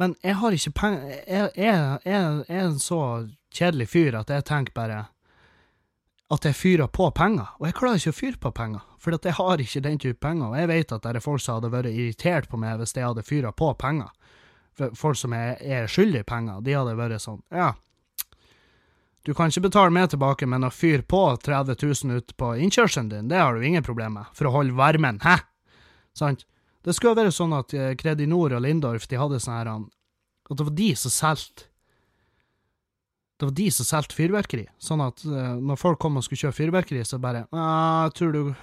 men 0.00 0.14
jeg 0.22 0.36
har 0.40 0.56
ikke 0.56 0.72
penger 0.76 1.04
jeg, 1.08 1.50
jeg, 1.56 1.98
jeg, 2.04 2.22
er 2.48 2.64
en 2.64 2.80
så 2.82 3.00
kjedelig 3.54 3.88
fyr 3.88 4.18
at 4.20 4.32
jeg 4.32 4.44
tenker 4.48 4.76
bare 4.76 5.04
at 6.34 6.42
jeg 6.42 6.58
fyrer 6.58 6.90
på 6.90 7.06
penger. 7.14 7.52
Og 7.60 7.68
jeg 7.68 7.76
klarer 7.78 8.00
ikke 8.00 8.10
å 8.10 8.16
fyre 8.18 8.38
på 8.42 8.50
penger, 8.50 8.80
for 8.98 9.14
jeg 9.14 9.34
har 9.38 9.60
ikke 9.62 9.82
den 9.84 10.00
type 10.02 10.18
penger. 10.18 10.48
Og 10.48 10.58
jeg 10.58 10.70
vet 10.72 10.94
at 10.96 11.04
det 11.04 11.12
er 11.14 11.22
folk 11.22 11.42
som 11.44 11.60
hadde 11.60 11.70
vært 11.70 11.92
irritert 11.92 12.48
på 12.50 12.58
meg 12.58 12.80
hvis 12.80 12.96
jeg 12.96 13.06
hadde 13.06 13.22
fyra 13.22 13.52
på 13.54 13.68
penger. 13.78 14.10
For 14.76 14.96
folk 14.98 15.20
som 15.20 15.36
er, 15.38 15.54
er 15.62 15.86
skyldig 15.86 16.24
penger, 16.26 16.58
de 16.66 16.74
hadde 16.74 16.96
vært 16.98 17.22
sånn 17.22 17.38
Ja, 17.54 17.70
du 19.26 19.34
kan 19.34 19.50
ikke 19.50 19.64
betale 19.64 19.90
meg 19.90 20.12
tilbake, 20.12 20.46
men 20.46 20.62
å 20.62 20.70
fyre 20.70 21.02
på 21.02 21.20
30 21.42 21.80
000 21.82 22.20
ut 22.20 22.34
på 22.38 22.52
innkjørselen 22.62 23.08
din, 23.10 23.30
det 23.32 23.40
har 23.40 23.56
du 23.56 23.64
ingen 23.66 23.82
problemer 23.82 24.20
med, 24.20 24.36
for 24.38 24.46
å 24.46 24.52
holde 24.54 24.76
varmen. 24.78 25.18
Hæ? 25.24 25.40
Sant? 26.14 26.44
Det 26.86 26.94
skulle 26.94 27.18
være 27.18 27.34
sånn 27.34 27.54
at 27.56 27.72
eh, 27.74 27.94
Kredinor 27.98 28.54
og 28.54 28.62
Lindorf 28.62 29.08
de 29.10 29.18
hadde 29.18 29.40
sånn 29.42 29.56
her 29.58 29.70
At 29.74 30.54
det 30.54 30.66
var 30.68 30.76
de 30.78 30.90
som 30.94 31.10
solgte 31.10 31.66
Det 33.40 33.48
var 33.48 33.56
de 33.58 33.66
som 33.74 33.88
solgte 33.88 34.14
fyrverkeri. 34.16 34.66
Sånn 34.78 35.02
at 35.04 35.24
uh, 35.26 35.56
når 35.58 35.80
folk 35.80 35.98
kom 36.00 36.16
og 36.16 36.24
skulle 36.24 36.46
kjøpe 36.46 36.60
fyrverkeri, 36.60 37.02
så 37.04 37.18
bare 37.20 37.46
Jeg 37.50 38.14
tror 38.18 38.32
du 38.32 38.54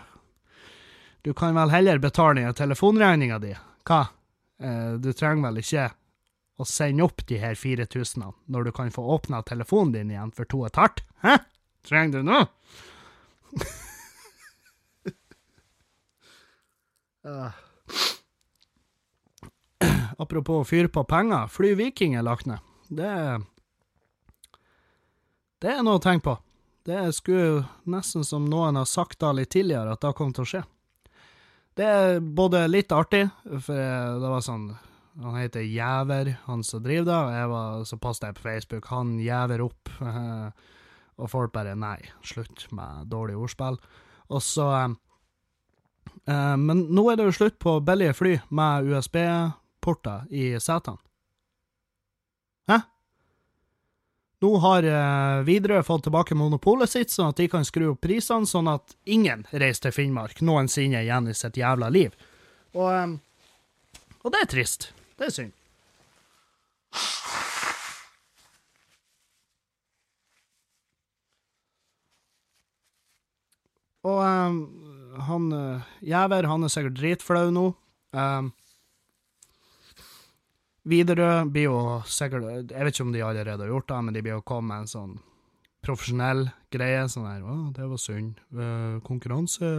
Du 1.27 1.33
kan 1.35 1.55
vel 1.55 1.71
heller 1.71 1.99
betale 2.03 2.53
telefonregninga 2.55 3.39
di. 3.43 3.53
Hva? 3.87 4.07
Uh, 4.63 4.95
du 5.03 5.11
trenger 5.11 5.49
vel 5.49 5.59
ikke 5.63 5.89
å 6.61 6.65
sende 6.69 7.03
opp 7.03 7.25
de 7.27 7.37
her 7.41 7.55
4000 7.59 8.23
når 8.47 8.63
du 8.63 8.71
kan 8.75 8.91
få 8.93 9.03
åpna 9.15 9.41
telefonen 9.43 9.93
din 9.95 10.11
igjen 10.13 10.31
for 10.35 10.47
to 10.47 10.63
og 10.63 10.69
et 10.69 10.79
halvt? 10.79 11.03
Hæ? 11.25 11.37
Trenger 11.83 12.21
du 12.21 12.27
noe? 12.29 12.47
uh. 17.27 17.62
Apropos 20.21 20.61
å 20.61 20.67
fyre 20.67 20.91
på 20.93 21.03
penger, 21.09 21.49
Fly 21.51 21.73
Viking 21.79 22.15
er 22.15 22.25
lagt 22.25 22.47
ned. 22.49 22.61
Det 22.89 23.41
Det 25.63 25.71
er 25.71 25.83
noe 25.83 25.95
å 25.97 26.03
tenke 26.03 26.27
på. 26.27 26.37
Det 26.83 27.13
skulle 27.15 27.63
nesten 27.87 28.25
som 28.27 28.45
noen 28.51 28.75
har 28.75 28.87
sagt 28.89 29.21
da 29.23 29.31
litt 29.31 29.53
tidligere, 29.55 29.93
at 29.93 30.01
det 30.03 30.15
kom 30.17 30.33
til 30.35 30.43
å 30.43 30.49
skje. 30.49 30.63
Det 31.73 31.85
er 31.87 32.19
både 32.19 32.65
litt 32.67 32.91
artig, 32.91 33.23
for 33.63 33.73
det 33.73 34.33
var 34.33 34.43
sånn 34.45 34.73
Han 35.23 35.35
heter 35.37 35.61
Jæver, 35.61 36.31
han 36.47 36.63
som 36.65 36.81
driver 36.81 37.05
det, 37.05 37.15
og 37.15 37.33
jeg 37.37 37.49
var, 37.51 37.83
så 37.85 37.97
passet 38.01 38.23
jeg 38.25 38.35
på 38.35 38.45
Facebook. 38.47 38.87
Han 38.89 39.19
jæver 39.21 39.61
opp, 39.61 39.91
og 41.21 41.29
folk 41.29 41.53
bare 41.53 41.75
Nei, 41.77 41.99
slutt 42.25 42.65
med 42.73 43.11
dårlig 43.13 43.35
ordspill. 43.37 43.77
Og 44.33 44.41
så 44.41 44.65
eh, 46.27 46.55
Men 46.57 46.87
nå 46.93 47.05
er 47.11 47.19
det 47.19 47.29
jo 47.29 47.37
slutt 47.39 47.59
på 47.59 47.79
billige 47.85 48.13
fly 48.17 48.37
med 48.49 48.89
USB 48.91 49.17
porter 49.83 50.23
i 50.29 50.53
setene. 50.59 50.97
Hæ? 52.67 52.79
Nå 54.43 54.51
har 54.59 54.83
uh, 54.83 55.43
Widerøe 55.47 55.83
fått 55.87 56.05
tilbake 56.07 56.35
monopolet 56.35 56.91
sitt, 56.91 57.11
sånn 57.11 57.31
at 57.31 57.39
de 57.39 57.47
kan 57.51 57.63
skru 57.67 57.89
opp 57.93 58.01
prisene, 58.03 58.47
sånn 58.47 58.67
at 58.71 58.95
ingen 59.07 59.45
reiser 59.51 59.87
til 59.87 59.95
Finnmark 59.99 60.41
noensinne 60.43 61.03
igjen 61.03 61.29
i 61.31 61.35
sitt 61.37 61.59
jævla 61.59 61.91
liv. 61.91 62.15
Og, 62.75 62.87
um, 62.91 63.19
og 64.23 64.33
det 64.35 64.43
er 64.43 64.51
trist. 64.55 64.89
Det 65.19 65.29
er 65.29 65.35
synd. 65.35 65.59
Og 74.03 74.19
um, 74.19 74.82
han 75.27 75.53
uh, 75.53 75.87
Jæver, 76.01 76.47
han 76.49 76.63
er 76.65 76.71
sikkert 76.73 76.97
dritflau 76.99 77.49
nå. 77.53 77.69
Um, 78.13 78.51
Widerøe 80.83 81.45
blir 81.47 81.69
jo 81.69 81.77
sikkert 82.11 82.71
Jeg 82.71 82.85
vet 82.85 82.95
ikke 82.95 83.05
om 83.05 83.13
de 83.13 83.23
allerede 83.23 83.63
har 83.63 83.71
gjort 83.71 83.87
det, 83.89 83.99
men 84.03 84.15
de 84.15 84.23
blir 84.25 84.35
jo 84.35 84.45
kommet 84.45 84.69
med 84.69 84.83
en 84.83 84.91
sånn 84.91 85.13
profesjonell 85.83 86.47
greie. 86.73 87.05
Sånn 87.11 87.27
her 87.27 87.45
Å, 87.47 87.55
det 87.75 87.87
var 87.87 88.01
synd. 88.01 88.41
Eh, 88.51 88.99
konkurranse 89.07 89.69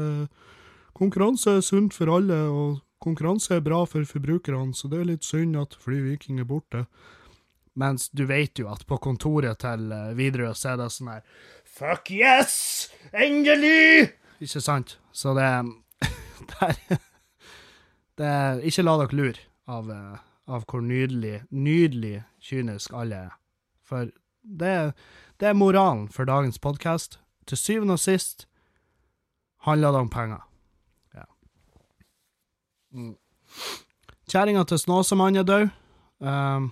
Konkurranse 0.95 1.57
er 1.59 1.65
sunt 1.67 1.93
for 1.97 2.09
alle, 2.15 2.37
og 2.49 2.79
konkurranse 3.03 3.57
er 3.57 3.65
bra 3.67 3.81
for 3.85 4.07
forbrukerne, 4.07 4.71
så 4.79 4.87
det 4.89 5.01
er 5.01 5.09
litt 5.09 5.27
synd 5.27 5.59
at 5.59 5.75
Flyviking 5.83 6.39
er 6.39 6.47
borte. 6.47 6.85
Mens 7.75 8.07
du 8.15 8.23
vet 8.31 8.63
jo 8.63 8.69
at 8.71 8.87
på 8.87 9.01
kontoret 9.03 9.59
til 9.65 9.91
Widerøe 10.15 10.55
så 10.55 10.73
er 10.73 10.79
det 10.79 10.93
sånn 10.95 11.11
her 11.17 11.25
Fuck 11.67 12.13
yes! 12.15 12.55
Endelig! 13.11 14.15
Ikke 14.39 14.63
sant? 14.63 15.01
Så 15.15 15.35
det 15.39 15.47
er, 16.69 16.79
Det 18.19 18.31
Ikke 18.67 18.85
la 18.85 18.99
dere 19.01 19.19
lure 19.19 19.51
av 19.71 19.91
av 20.47 20.65
hvor 20.69 20.83
nydelig, 20.85 21.43
nydelig 21.51 22.23
kynisk 22.45 22.93
alle 22.97 23.21
er. 23.29 23.37
For 23.85 24.11
det, 24.43 24.93
det 25.41 25.51
er 25.51 25.57
moralen 25.57 26.09
for 26.13 26.29
dagens 26.29 26.61
podkast. 26.61 27.19
Til 27.49 27.61
syvende 27.61 27.97
og 27.97 28.03
sist 28.03 28.47
handler 29.65 29.93
det 29.93 30.03
om 30.05 30.11
penger. 30.13 30.43
Ja. 31.17 31.25
Mm. 32.93 33.15
Kjerringa 34.29 34.65
til 34.69 34.81
Snåsamannen 34.81 35.41
er 35.43 35.49
død. 35.49 35.69
Um, 36.25 36.71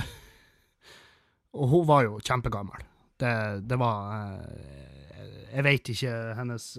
og 1.58 1.68
hun 1.68 1.88
var 1.88 2.04
jo 2.08 2.20
kjempegammel. 2.24 2.86
Det, 3.20 3.68
det 3.68 3.76
var 3.80 4.32
uh, 4.40 5.52
Jeg 5.52 5.64
veit 5.64 5.88
ikke 5.92 6.12
hennes 6.36 6.72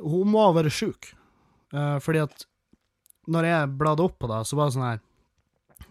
Hun 0.00 0.30
må 0.32 0.46
ha 0.46 0.54
vært 0.56 0.74
sjuk. 0.74 1.12
Uh, 1.74 1.98
fordi 2.02 2.24
at 2.24 2.46
når 3.30 3.46
jeg 3.46 3.72
bladde 3.78 4.04
opp 4.08 4.18
på 4.18 4.30
det, 4.30 4.42
så 4.48 4.58
var 4.58 4.68
det 4.68 4.76
sånn 4.76 4.88
her 4.88 5.00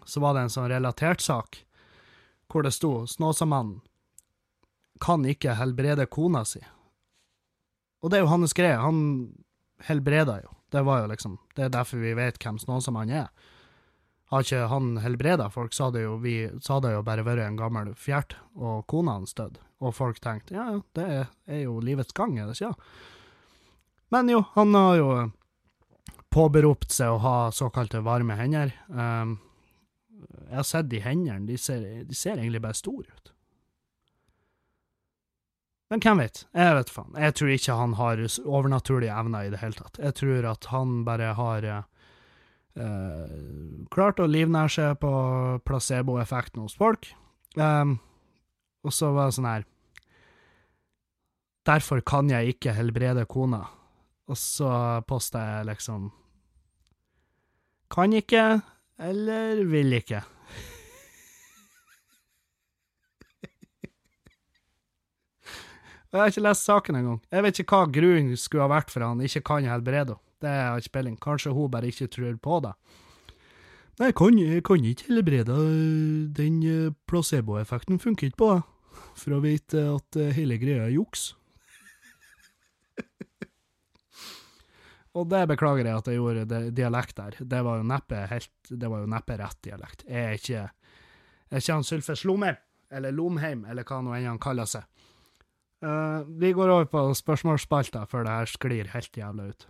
så 0.04 0.20
var 0.20 0.34
det 0.34 0.46
en 0.46 0.52
sånn 0.52 0.70
relatert 0.70 1.22
sak 1.22 1.62
hvor 2.50 2.66
det 2.66 2.72
sto 2.74 3.06
Snåsamannen 3.06 3.78
kan 5.00 5.24
ikke 5.24 5.54
helbrede 5.56 6.04
kona 6.12 6.42
si. 6.44 6.60
Og 8.02 8.10
det 8.10 8.18
er 8.18 8.24
jo 8.24 8.32
hans 8.32 8.52
greie. 8.56 8.76
Han 8.76 8.98
helbreder 9.86 10.42
jo. 10.44 10.50
Det 10.70 10.82
var 10.84 11.00
jo 11.02 11.08
liksom 11.10 11.38
Det 11.56 11.64
er 11.64 11.72
derfor 11.72 12.02
vi 12.02 12.12
vet 12.18 12.40
hvem 12.42 12.58
Snåsamannen 12.60 13.22
er. 13.22 13.30
Har 14.30 14.44
ikke 14.44 14.68
han 14.70 14.92
helbreda 15.02 15.48
folk, 15.50 15.72
så 15.74 15.88
hadde, 15.88 16.04
jo 16.04 16.18
vi, 16.22 16.34
så 16.62 16.76
hadde 16.76 16.92
jo 16.92 17.00
bare 17.02 17.24
vært 17.26 17.42
en 17.42 17.56
gammel 17.58 17.94
fjert, 17.98 18.36
og 18.54 18.84
kona 18.86 19.16
hans 19.18 19.34
dødd. 19.34 19.56
Og 19.82 19.94
folk 19.96 20.20
tenkte 20.22 20.54
ja, 20.54 20.66
det 20.94 21.06
er, 21.06 21.32
er 21.50 21.64
jo 21.64 21.80
livets 21.82 22.14
gang, 22.14 22.36
er 22.38 22.46
det 22.46 22.60
ikke? 22.60 22.92
Men 24.10 24.30
jo, 24.30 24.42
han 24.54 24.74
har 24.74 24.96
jo 24.98 25.10
påberopt 26.34 26.92
seg 26.94 27.14
å 27.14 27.22
ha 27.22 27.36
såkalte 27.54 28.02
varme 28.06 28.36
hender. 28.38 28.72
Um, 28.88 29.38
jeg 30.50 30.58
har 30.58 30.66
sett 30.66 30.90
de 30.90 31.02
hendene, 31.02 31.46
de 31.46 31.58
ser, 31.58 31.84
de 32.06 32.16
ser 32.16 32.38
egentlig 32.38 32.62
bare 32.62 32.78
store 32.78 33.06
ut. 33.06 33.32
Men 35.90 36.02
hvem 36.04 36.20
vet? 36.22 36.44
Jeg 36.54 36.74
vet 36.78 36.92
faen. 36.94 37.16
Jeg 37.18 37.34
tror 37.38 37.52
ikke 37.54 37.78
han 37.80 37.96
har 37.98 38.20
overnaturlige 38.44 39.14
evner 39.22 39.46
i 39.46 39.50
det 39.50 39.62
hele 39.62 39.74
tatt. 39.78 39.98
Jeg 39.98 40.14
tror 40.20 40.46
at 40.52 40.68
han 40.70 41.00
bare 41.06 41.32
har 41.34 41.66
uh, 41.70 41.80
klart 43.90 44.22
å 44.22 44.28
livnære 44.30 44.74
seg 44.76 45.00
på 45.02 45.10
placeboeffekten 45.66 46.62
hos 46.62 46.78
folk. 46.78 47.10
Um, 47.58 47.98
og 48.86 48.94
så 48.94 49.10
var 49.16 49.28
det 49.28 49.36
sånn 49.36 49.50
her 49.50 49.66
Derfor 51.66 52.00
kan 52.06 52.30
jeg 52.30 52.54
ikke 52.54 52.72
helbrede 52.72 53.26
kona. 53.28 53.66
Og 54.30 54.38
så 54.38 54.70
posta 55.10 55.42
jeg 55.42 55.70
liksom 55.72 56.10
Kan 57.90 58.14
ikke, 58.14 58.60
eller 59.02 59.64
vil 59.66 59.96
ikke. 59.98 60.22
Jeg 66.10 66.18
har 66.18 66.30
ikke 66.30 66.42
lest 66.42 66.66
saken 66.66 66.96
engang. 66.98 67.18
Jeg 67.30 67.42
vet 67.46 67.58
ikke 67.62 67.76
hva 67.76 67.90
grunnen 67.94 68.38
skulle 68.38 68.64
ha 68.66 68.70
vært 68.72 68.90
for 68.90 69.04
han 69.06 69.20
ikke 69.22 69.44
kan 69.46 69.66
helbrede 69.70 70.16
henne. 70.16 70.26
Det 70.40 70.48
har 70.48 70.80
jeg. 70.80 71.18
Kanskje 71.20 71.52
hun 71.52 71.70
bare 71.70 71.90
ikke 71.90 72.08
tror 72.08 72.38
på 72.40 72.60
det. 72.64 72.72
Nei, 74.00 74.08
jeg 74.08 74.16
kan, 74.16 74.38
jeg 74.38 74.62
kan 74.64 74.84
ikke 74.88 75.10
helbrede 75.10 75.56
Den 76.32 76.62
eh, 76.64 76.94
placeboeffekten 77.06 78.00
funker 78.00 78.30
ikke 78.30 78.40
på 78.40 78.48
det. 78.54 78.62
For 79.20 79.36
å 79.36 79.42
vite 79.44 79.82
at 79.92 80.16
eh, 80.16 80.32
hele 80.32 80.56
greia 80.58 80.86
er 80.86 80.94
juks. 80.94 81.34
Og 85.18 85.26
det 85.26 85.40
beklager 85.50 85.88
jeg 85.88 85.98
at 85.98 86.06
jeg 86.06 86.20
gjorde 86.20 86.44
det, 86.46 86.60
dialekt 86.78 87.16
der. 87.18 87.38
Det 87.40 87.62
var 87.66 87.80
jo 87.80 87.86
neppe 87.86 88.20
helt 88.30 88.70
Det 88.70 88.90
var 88.90 89.02
jo 89.02 89.08
neppe 89.10 89.38
rett 89.40 89.58
dialekt. 89.66 90.04
Jeg 90.06 90.26
er 90.26 90.38
ikke 90.38 90.68
ikke 91.50 91.74
han 91.74 91.84
Sylfe 91.84 92.16
Slomheim, 92.16 92.56
eller 92.90 93.10
Lomheim, 93.10 93.64
eller 93.66 93.84
hva 93.86 94.00
nå 94.04 94.14
enn 94.14 94.28
han 94.28 94.38
kaller 94.42 94.64
seg. 94.70 94.82
Uh, 95.82 96.20
vi 96.38 96.52
går 96.54 96.68
over 96.68 96.84
på 96.92 97.14
spørsmålsspalta 97.16 98.04
før 98.06 98.24
det 98.26 98.32
her 98.36 98.46
sklir 98.52 98.86
helt 98.92 99.16
jævla 99.16 99.42
ut. 99.50 99.68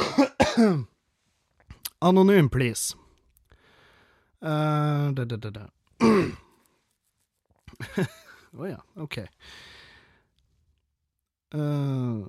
Anonym, 2.08 2.48
please. 2.48 2.96
Uh, 4.40 5.10
da, 5.12 5.24
da, 5.26 5.50
da. 5.50 5.66
Å 8.60 8.66
ja, 8.70 8.80
OK. 9.02 9.18
Uh, 11.52 12.24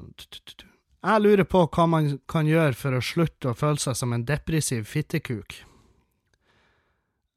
jeg 1.02 1.24
lurer 1.24 1.48
på 1.50 1.64
hva 1.66 1.86
man 1.90 2.10
kan 2.30 2.50
gjøre 2.50 2.78
for 2.78 2.98
å 2.98 3.04
slutte 3.04 3.52
å 3.52 3.58
føle 3.58 3.82
seg 3.82 3.98
som 3.98 4.14
en 4.14 4.26
depressiv 4.28 4.86
fittekuk. 4.90 5.56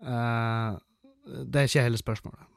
Uh, 0.05 0.77
det 1.25 1.63
er 1.63 1.71
ikke 1.71 1.87
hele 1.87 2.01
spørsmålet. 2.01 2.51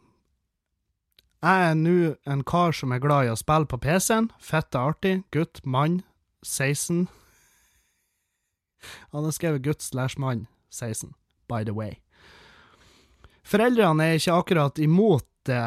Jeg 1.45 1.67
er 1.69 1.77
nå 1.77 2.15
en 2.27 2.41
kar 2.43 2.73
som 2.75 2.91
er 2.91 2.99
glad 2.99 3.27
i 3.27 3.31
å 3.31 3.37
spille 3.39 3.69
på 3.69 3.79
PC-en. 3.79 4.31
Fette 4.41 4.81
artig. 4.81 5.21
Gutt, 5.31 5.61
mann, 5.63 6.01
16. 6.43 7.05
Han 9.13 9.23
har 9.23 9.35
skrevet 9.35 9.63
gutt 9.65 9.85
slash 9.85 10.19
mann, 10.19 10.47
16, 10.73 11.13
by 11.47 11.63
the 11.63 11.75
way. 11.77 11.99
Foreldrene 13.47 14.03
er 14.03 14.19
ikke 14.19 14.35
akkurat 14.41 14.81
imot 14.83 15.25
det. 15.47 15.61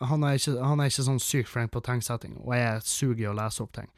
Han 0.00 0.22
er 0.22 0.38
ikke, 0.38 0.54
han 0.62 0.80
er 0.80 0.90
ikke 0.90 1.06
sånn 1.08 1.22
sykt 1.22 1.50
flink 1.50 1.72
på 1.74 1.82
tegnsetting, 1.82 2.36
og 2.44 2.54
jeg 2.54 2.84
suger 2.86 3.24
i 3.24 3.30
å 3.32 3.34
lese 3.34 3.64
opp 3.64 3.72
ting. 3.74 3.88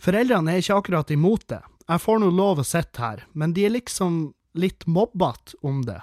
Foreldrene 0.00 0.54
er 0.54 0.62
ikke 0.62 0.78
akkurat 0.80 1.12
imot 1.12 1.44
det. 1.52 1.60
Jeg 1.84 2.00
får 2.00 2.22
nå 2.22 2.30
lov 2.32 2.62
å 2.62 2.64
sitte 2.64 3.02
her, 3.02 3.26
men 3.32 3.52
de 3.52 3.66
er 3.66 3.74
liksom 3.74 4.32
litt 4.56 4.86
mobbete 4.86 5.58
om 5.62 5.82
det, 5.84 6.00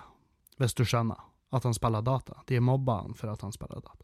hvis 0.61 0.77
du 0.77 0.83
skjønner, 0.85 1.17
at 1.51 1.65
han 1.65 1.73
spiller 1.73 2.05
data. 2.05 2.37
De 2.47 2.59
er 2.59 2.65
mobba 2.65 2.99
han 3.01 3.17
for 3.17 3.33
at 3.33 3.41
han 3.41 3.53
spiller 3.55 3.81
data. 3.81 3.97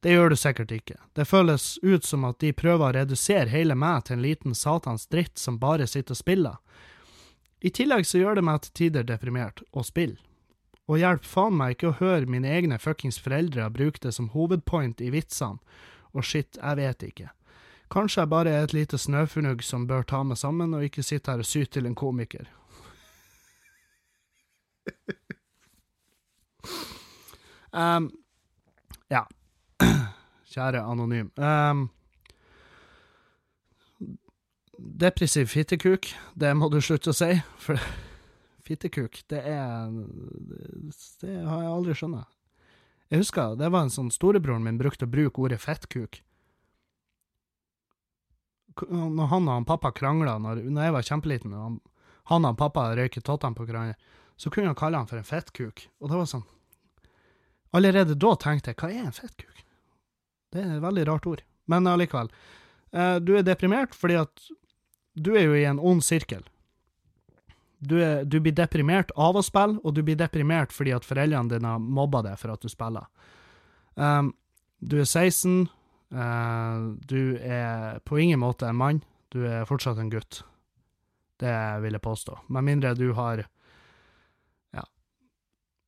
Det 0.00 0.12
gjør 0.12 0.30
du 0.30 0.36
sikkert 0.36 0.72
ikke. 0.72 0.96
Det 1.12 1.24
føles 1.28 1.78
ut 1.82 2.04
som 2.04 2.24
at 2.28 2.38
de 2.40 2.52
prøver 2.56 2.84
å 2.86 2.94
redusere 2.94 3.50
hele 3.50 3.74
meg 3.74 4.04
til 4.06 4.16
en 4.16 4.24
liten 4.24 4.54
satans 4.54 5.08
dritt 5.10 5.38
som 5.40 5.58
bare 5.58 5.88
sitter 5.90 6.14
og 6.14 6.20
spiller. 6.20 6.56
I 7.60 7.72
tillegg 7.74 8.06
så 8.06 8.20
gjør 8.20 8.38
det 8.38 8.44
meg 8.46 8.62
til 8.62 8.74
tider 8.80 9.06
deprimert 9.08 9.64
å 9.72 9.82
spille. 9.84 10.20
Og 10.86 11.00
hjelp 11.02 11.24
faen 11.26 11.56
meg 11.58 11.74
ikke 11.74 11.90
å 11.90 11.98
høre 12.00 12.30
mine 12.30 12.50
egne 12.50 12.78
fuckings 12.78 13.18
foreldre 13.22 13.66
bruke 13.74 13.98
det 14.02 14.12
som 14.14 14.30
hovedpoint 14.34 15.00
i 15.02 15.10
vitsene, 15.10 15.58
og 16.14 16.24
shit, 16.24 16.56
jeg 16.56 16.76
vet 16.78 17.02
ikke. 17.02 17.28
Kanskje 17.92 18.20
jeg 18.22 18.30
bare 18.30 18.50
er 18.50 18.62
et 18.66 18.72
lite 18.74 18.98
snøfnugg 18.98 19.62
som 19.62 19.86
bør 19.86 20.02
ta 20.06 20.22
meg 20.26 20.36
sammen, 20.38 20.74
og 20.74 20.84
ikke 20.86 21.02
sitte 21.06 21.30
her 21.30 21.38
og 21.42 21.46
sy 21.46 21.64
til 21.70 21.86
en 21.86 21.94
komiker. 21.98 22.46
um, 27.82 28.10
ja. 29.10 29.24
Kjære 30.54 30.82
anonym. 30.82 31.30
Um, 31.36 31.90
depressiv 34.78 35.46
fittekuk, 35.46 36.06
det 36.34 36.56
må 36.56 36.68
du 36.72 36.80
slutte 36.80 37.10
å 37.10 37.16
si. 37.16 37.40
For 37.62 37.76
fittekuk, 38.66 39.22
det 39.30 39.42
er 39.46 39.92
Det 41.22 41.34
har 41.46 41.62
jeg 41.62 41.72
aldri 41.72 41.96
skjønna. 41.96 42.24
Jeg 43.12 43.22
husker 43.22 43.54
det 43.58 43.70
var 43.70 43.86
en 43.86 43.92
sånn 43.94 44.10
storebroren 44.10 44.64
min 44.66 44.80
brukte 44.80 45.06
å 45.06 45.10
bruke 45.10 45.42
ordet 45.42 45.60
fettkuk. 45.62 46.20
Når 48.76 49.30
han 49.30 49.46
og 49.46 49.54
han 49.54 49.68
pappa 49.68 49.92
krangla, 49.94 50.36
når, 50.42 50.64
når, 50.66 50.88
jeg 50.88 50.94
var 50.96 51.06
kjempeliten, 51.06 51.54
og 51.54 51.62
han, 51.62 51.78
han 52.32 52.48
og 52.50 52.58
pappa 52.60 52.90
røyket 52.98 53.24
tottene 53.24 53.56
på 53.56 53.64
hverandre, 53.68 53.94
så 54.36 54.50
kunne 54.52 54.72
han 54.72 54.78
kalle 54.78 55.00
han 55.00 55.08
for 55.08 55.20
en 55.20 55.26
fettkuk. 55.28 55.86
Og 56.02 56.10
det 56.10 56.20
var 56.20 56.28
sånn 56.30 56.44
Allerede 57.74 58.14
da 58.16 58.30
tenkte 58.40 58.72
jeg, 58.72 58.78
hva 58.80 58.88
er 58.88 59.08
en 59.08 59.14
fettkuk? 59.16 59.64
Det 60.54 60.62
er 60.62 60.76
et 60.76 60.84
veldig 60.84 61.02
rart 61.08 61.26
ord. 61.28 61.42
Men 61.68 61.88
allikevel. 61.90 62.30
Eh, 62.94 63.16
du 63.20 63.34
er 63.36 63.44
deprimert 63.44 63.96
fordi 63.96 64.16
at 64.20 64.46
du 65.16 65.34
er 65.34 65.48
jo 65.48 65.56
i 65.58 65.66
en 65.68 65.80
ond 65.82 66.04
sirkel. 66.04 66.44
Du, 67.86 67.96
er, 68.02 68.24
du, 68.24 68.40
blir 68.42 68.54
deprimert 68.56 69.12
av 69.14 69.38
å 69.38 69.44
spille, 69.44 69.78
og 69.84 69.94
du 69.94 70.02
blir 70.06 70.18
deprimert 70.18 70.74
fordi 70.74 70.94
at 70.96 71.06
foreldrene 71.06 71.52
dine 71.52 71.76
mobber 71.78 72.24
deg 72.26 72.40
for 72.40 72.54
at 72.54 72.64
du 72.64 72.72
spiller. 72.72 73.06
Um, 73.94 74.32
du 74.80 74.98
er 75.00 75.08
16, 75.08 75.68
uh, 76.12 76.20
eh, 76.20 76.80
du 77.08 77.20
er 77.40 78.00
på 78.04 78.18
ingen 78.20 78.42
måte 78.42 78.68
en 78.68 78.78
mann, 78.78 79.02
du 79.32 79.44
er 79.48 79.68
fortsatt 79.68 80.00
en 80.02 80.12
gutt. 80.12 80.42
Det 81.40 81.56
vil 81.82 81.96
jeg 81.96 82.04
påstå. 82.04 82.38
Med 82.48 82.64
mindre 82.64 82.94
du 82.96 83.10
har 83.16 83.44
Ja. 84.72 84.84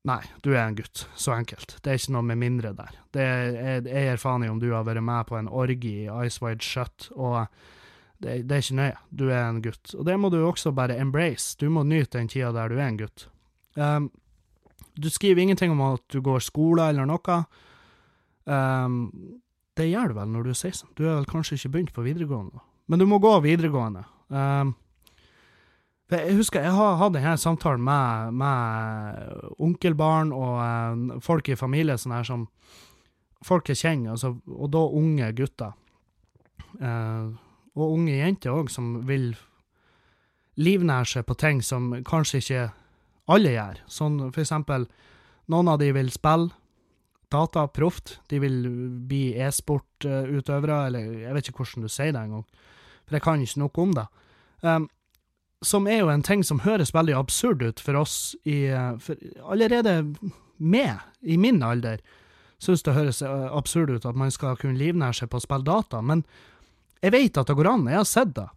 Nei, 0.05 0.23
du 0.43 0.53
er 0.55 0.67
en 0.67 0.77
gutt. 0.77 1.07
Så 1.17 1.33
enkelt. 1.33 1.79
Det 1.83 1.91
er 1.91 2.01
ikke 2.01 2.15
noe 2.17 2.27
med 2.29 2.41
mindre 2.41 2.73
der. 2.77 3.01
Det 3.13 3.25
er, 3.25 3.83
jeg, 3.89 4.05
gir 4.11 4.21
faen 4.21 4.45
i 4.45 4.53
om 4.53 4.61
du 4.61 4.71
har 4.73 4.85
vært 4.89 5.05
med 5.05 5.27
på 5.29 5.39
en 5.39 5.49
orgie 5.49 6.07
i 6.07 6.27
Ice 6.27 6.45
Wide 6.45 6.65
Shut, 6.65 7.11
og 7.17 7.47
det, 8.19 8.49
det, 8.49 8.55
er 8.55 8.63
ikke 8.65 8.79
nøye. 8.79 8.97
Du 9.11 9.29
er 9.31 9.45
en 9.45 9.61
gutt. 9.63 9.93
Og 9.95 10.07
det 10.07 10.17
må 10.19 10.31
du 10.33 10.41
også 10.43 10.73
bare 10.75 10.99
embrace. 10.99 11.55
Du 11.59 11.69
må 11.71 11.85
nyte 11.87 12.19
den 12.19 12.31
tida 12.31 12.51
der 12.55 12.73
du 12.73 12.79
er 12.79 12.89
en 12.89 12.99
gutt. 12.99 13.29
Um, 13.79 14.11
du 14.99 15.11
skriver 15.11 15.43
ingenting 15.43 15.71
om 15.71 15.85
at 15.93 16.03
du 16.11 16.21
går 16.25 16.43
skole 16.43 16.89
eller 16.91 17.07
noe. 17.07 17.39
Um, 18.45 18.99
det 19.79 19.87
gjør 19.93 20.11
du 20.11 20.19
vel 20.19 20.35
når 20.35 20.49
du 20.49 20.51
er 20.51 20.59
16. 20.59 20.91
Du 20.99 21.07
har 21.07 21.21
vel 21.21 21.31
kanskje 21.31 21.59
ikke 21.59 21.73
begynt 21.77 21.95
på 21.95 22.03
videregående, 22.03 22.63
men 22.91 22.99
du 22.99 23.07
må 23.07 23.21
gå 23.23 23.37
videregående. 23.45 24.03
Um, 24.29 24.75
jeg 26.09 26.39
husker 26.39 26.65
jeg 26.65 26.73
har 26.73 26.97
hatt 26.97 27.15
denne 27.15 27.37
samtalen 27.39 27.83
med, 27.85 28.33
med 28.41 29.51
onkelbarn 29.61 30.33
og 30.33 30.55
uh, 30.59 31.19
folk 31.23 31.53
i 31.53 31.59
familie 31.61 31.99
sånn 32.01 32.17
her 32.17 32.27
som 32.27 32.47
folk 33.45 33.69
jeg 33.71 33.79
kjenner, 33.79 34.17
altså, 34.17 34.33
og 34.51 34.73
da 34.75 34.83
unge 34.99 35.29
gutter. 35.39 35.77
Uh, 36.81 37.37
og 37.79 37.97
unge 37.99 38.19
jenter 38.19 38.55
òg, 38.55 38.71
som 38.73 38.99
vil 39.09 39.33
livnære 40.59 41.13
seg 41.13 41.27
på 41.27 41.37
ting 41.39 41.63
som 41.63 41.93
kanskje 42.07 42.43
ikke 42.43 42.65
alle 43.31 43.55
gjør. 43.55 43.83
Sånn 43.91 44.19
for 44.33 44.43
eksempel, 44.43 44.89
noen 45.53 45.71
av 45.71 45.79
de 45.83 45.93
vil 45.95 46.11
spille 46.13 46.51
data 47.33 47.67
proft, 47.69 48.19
de 48.33 48.41
vil 48.41 48.61
bli 49.09 49.35
e-sportutøvere, 49.37 50.79
eller 50.89 51.11
jeg 51.27 51.35
vet 51.37 51.51
ikke 51.51 51.65
hvordan 51.65 51.85
du 51.85 51.93
sier 51.93 52.15
det 52.17 52.23
engang, 52.23 52.47
for 53.05 53.19
jeg 53.19 53.25
kan 53.25 53.43
ikke 53.45 53.63
noe 53.63 53.83
om 53.85 53.93
det. 53.99 54.07
Um, 54.65 54.89
som 55.63 55.89
er 55.91 56.01
jo 56.01 56.13
en 56.13 56.25
ting 56.25 56.45
som 56.47 56.63
høres 56.65 56.95
veldig 56.95 57.17
absurd 57.19 57.63
ut 57.63 57.83
for 57.83 57.99
oss 57.99 58.37
i 58.47 58.71
for 59.03 59.19
Allerede 59.43 60.15
med, 60.59 60.99
i 61.21 61.37
min 61.37 61.63
alder, 61.63 61.99
syns 62.63 62.83
det 62.83 62.95
høres 62.95 63.23
eh, 63.23 63.49
absurd 63.55 63.91
ut 63.91 64.07
at 64.07 64.17
man 64.19 64.31
skal 64.35 64.57
kunne 64.59 64.79
livnære 64.79 65.21
seg 65.21 65.31
på 65.31 65.39
å 65.39 65.45
spille 65.45 65.67
data, 65.67 66.01
men 66.03 66.25
jeg 67.01 67.15
vet 67.15 67.39
at 67.39 67.51
det 67.51 67.57
går 67.59 67.71
an, 67.71 67.87
jeg 67.91 68.01
har 68.01 68.09
sett 68.09 68.35
det. 68.37 68.49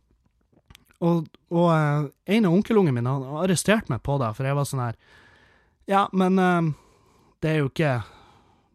Og, 1.01 1.25
og 1.49 1.67
uh, 1.73 2.09
en 2.25 2.47
av 2.47 2.55
onkelungen 2.55 2.93
min 2.93 3.09
han 3.09 3.25
arresterte 3.41 3.89
meg 3.93 4.03
på 4.05 4.17
det, 4.21 4.31
for 4.37 4.47
jeg 4.47 4.57
var 4.57 4.67
sånn 4.69 4.83
her 4.83 4.97
Ja, 5.89 6.03
men 6.13 6.37
uh, 6.37 6.73
det 7.41 7.55
er 7.55 7.65
ikke 7.65 7.93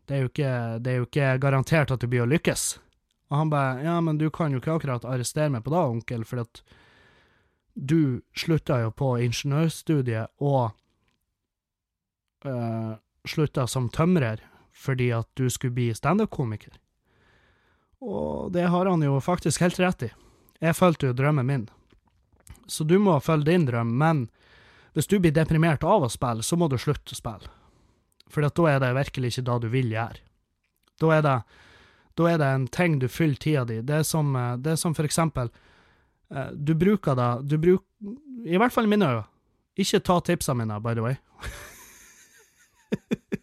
det 0.06 0.16
er, 0.16 0.26
ikke, 0.28 0.50
det 0.82 0.90
er 0.90 1.00
jo 1.00 1.06
ikke 1.08 1.30
garantert 1.42 1.90
at 1.90 2.02
du 2.02 2.06
blir 2.06 2.22
å 2.22 2.30
lykkes. 2.30 2.76
Og 3.30 3.40
han 3.40 3.50
bare 3.50 3.82
Ja, 3.82 3.96
men 4.02 4.18
du 4.20 4.28
kan 4.30 4.54
jo 4.54 4.60
ikke 4.62 4.76
akkurat 4.76 5.06
arrestere 5.06 5.50
meg 5.50 5.64
på 5.66 5.72
det, 5.74 5.82
onkel, 5.82 6.22
for 6.26 6.44
at 6.44 6.62
du 7.74 8.22
slutta 8.38 8.78
jo 8.84 8.92
på 8.94 9.16
ingeniørstudiet 9.20 10.30
og 10.40 10.70
uh, 12.46 12.94
slutta 13.26 13.66
som 13.68 13.90
tømrer 13.92 14.40
fordi 14.76 15.10
at 15.16 15.28
du 15.34 15.48
skulle 15.50 15.74
bli 15.74 15.90
standup-komiker. 15.96 16.74
Og 18.00 18.52
det 18.52 18.68
har 18.72 18.86
han 18.86 19.02
jo 19.02 19.20
faktisk 19.20 19.60
helt 19.64 19.80
rett 19.80 20.08
i. 20.08 20.10
Jeg 20.60 20.76
fulgte 20.76 21.10
jo 21.10 21.16
drømmen 21.16 21.46
min. 21.46 21.66
Så 22.66 22.84
du 22.84 22.98
må 22.98 23.20
følge 23.20 23.50
din 23.50 23.66
drøm, 23.66 23.92
men 23.98 24.26
hvis 24.96 25.06
du 25.06 25.18
blir 25.20 25.32
deprimert 25.32 25.84
av 25.84 26.06
å 26.06 26.12
spille, 26.12 26.42
så 26.42 26.56
må 26.56 26.68
du 26.72 26.78
slutte 26.80 27.14
å 27.14 27.18
spille. 27.18 27.50
For 28.32 28.42
da 28.42 28.68
er 28.70 28.80
det 28.82 28.94
virkelig 28.96 29.32
ikke 29.32 29.46
det 29.46 29.58
du 29.62 29.68
vil 29.70 29.92
gjøre. 29.92 30.18
Da 31.00 31.12
er 31.14 31.22
det, 31.22 31.36
da 32.16 32.30
er 32.30 32.38
det 32.40 32.48
en 32.48 32.66
ting 32.72 32.98
du 32.98 33.08
fyller 33.12 33.40
tida 33.40 33.64
di. 33.68 33.82
Det 33.84 33.94
er 34.00 34.06
som, 34.08 34.36
eh, 34.36 34.56
det 34.56 34.70
er 34.72 34.78
som 34.80 34.94
for 34.96 35.04
eksempel 35.04 35.50
eh, 36.32 36.50
Du 36.56 36.74
bruker 36.74 37.14
da 37.14 37.40
du 37.42 37.58
bruker 37.58 37.84
I 38.48 38.56
hvert 38.56 38.72
fall 38.72 38.84
i 38.84 38.88
mine 38.88 39.04
øyne. 39.04 39.24
Ikke 39.76 40.00
ta 40.00 40.20
tipsene 40.24 40.64
mine, 40.64 40.80
by 40.80 40.94
the 40.94 41.02
way. 41.04 41.16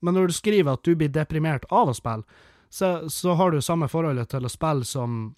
Men 0.00 0.16
når 0.16 0.26
du 0.26 0.32
skriver 0.32 0.72
at 0.72 0.84
du 0.84 0.94
blir 0.96 1.08
deprimert 1.12 1.64
av 1.68 1.88
å 1.92 1.96
spille, 1.96 2.24
så, 2.70 3.10
så 3.10 3.34
har 3.34 3.50
du 3.50 3.62
samme 3.62 3.88
forholdet 3.90 4.30
til 4.30 4.46
å 4.46 4.52
spille 4.52 4.86
som, 4.86 5.34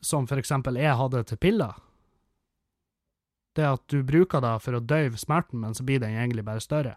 som 0.00 0.26
for 0.26 0.40
eksempel 0.40 0.80
jeg 0.80 0.96
hadde 0.96 1.22
til 1.28 1.40
piller. 1.40 1.76
Det 3.56 3.66
at 3.68 3.82
du 3.92 4.00
bruker 4.06 4.40
det 4.40 4.54
for 4.64 4.78
å 4.78 4.80
døyve 4.80 5.20
smerten, 5.20 5.60
men 5.60 5.76
så 5.76 5.84
blir 5.84 6.00
den 6.00 6.16
egentlig 6.16 6.46
bare 6.46 6.64
større. 6.64 6.94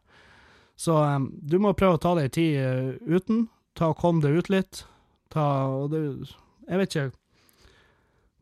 Så 0.79 0.95
um, 1.03 1.27
du 1.41 1.57
må 1.59 1.73
prøve 1.77 1.99
å 1.99 2.01
ta 2.01 2.13
deg 2.17 2.31
tid 2.37 2.61
uh, 2.61 2.93
uten. 3.05 3.49
Ta 3.77 3.91
og 3.91 3.99
Kom 3.99 4.21
deg 4.23 4.39
ut 4.39 4.51
litt. 4.53 4.85
Ta 5.31 5.43
og 5.67 5.91
du 5.91 5.99
Jeg 6.69 6.79
vet 6.79 6.95
ikke. 6.95 7.11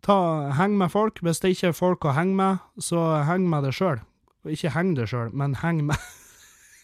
Ta, 0.05 0.19
heng 0.55 0.77
med 0.77 0.91
folk. 0.93 1.19
Hvis 1.25 1.41
det 1.41 1.55
ikke 1.55 1.71
er 1.71 1.75
folk 1.77 2.05
å 2.05 2.13
henge 2.15 2.37
med, 2.37 2.61
så 2.77 3.23
heng 3.27 3.49
med 3.49 3.65
deg 3.67 3.75
sjøl. 3.75 4.03
Ikke 4.47 4.71
heng 4.71 4.93
deg 4.95 5.09
sjøl, 5.11 5.33
men 5.35 5.57
heng 5.63 5.83
med 5.89 5.97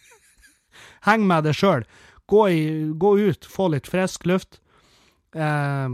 Heng 1.06 1.24
med 1.28 1.46
deg 1.46 1.56
sjøl. 1.56 1.86
Gå, 2.26 2.48
i, 2.50 2.62
gå 2.94 3.18
ut, 3.18 3.46
få 3.46 3.68
litt 3.74 3.86
frisk 3.86 4.26
luft. 4.26 4.60
Eh, 5.34 5.88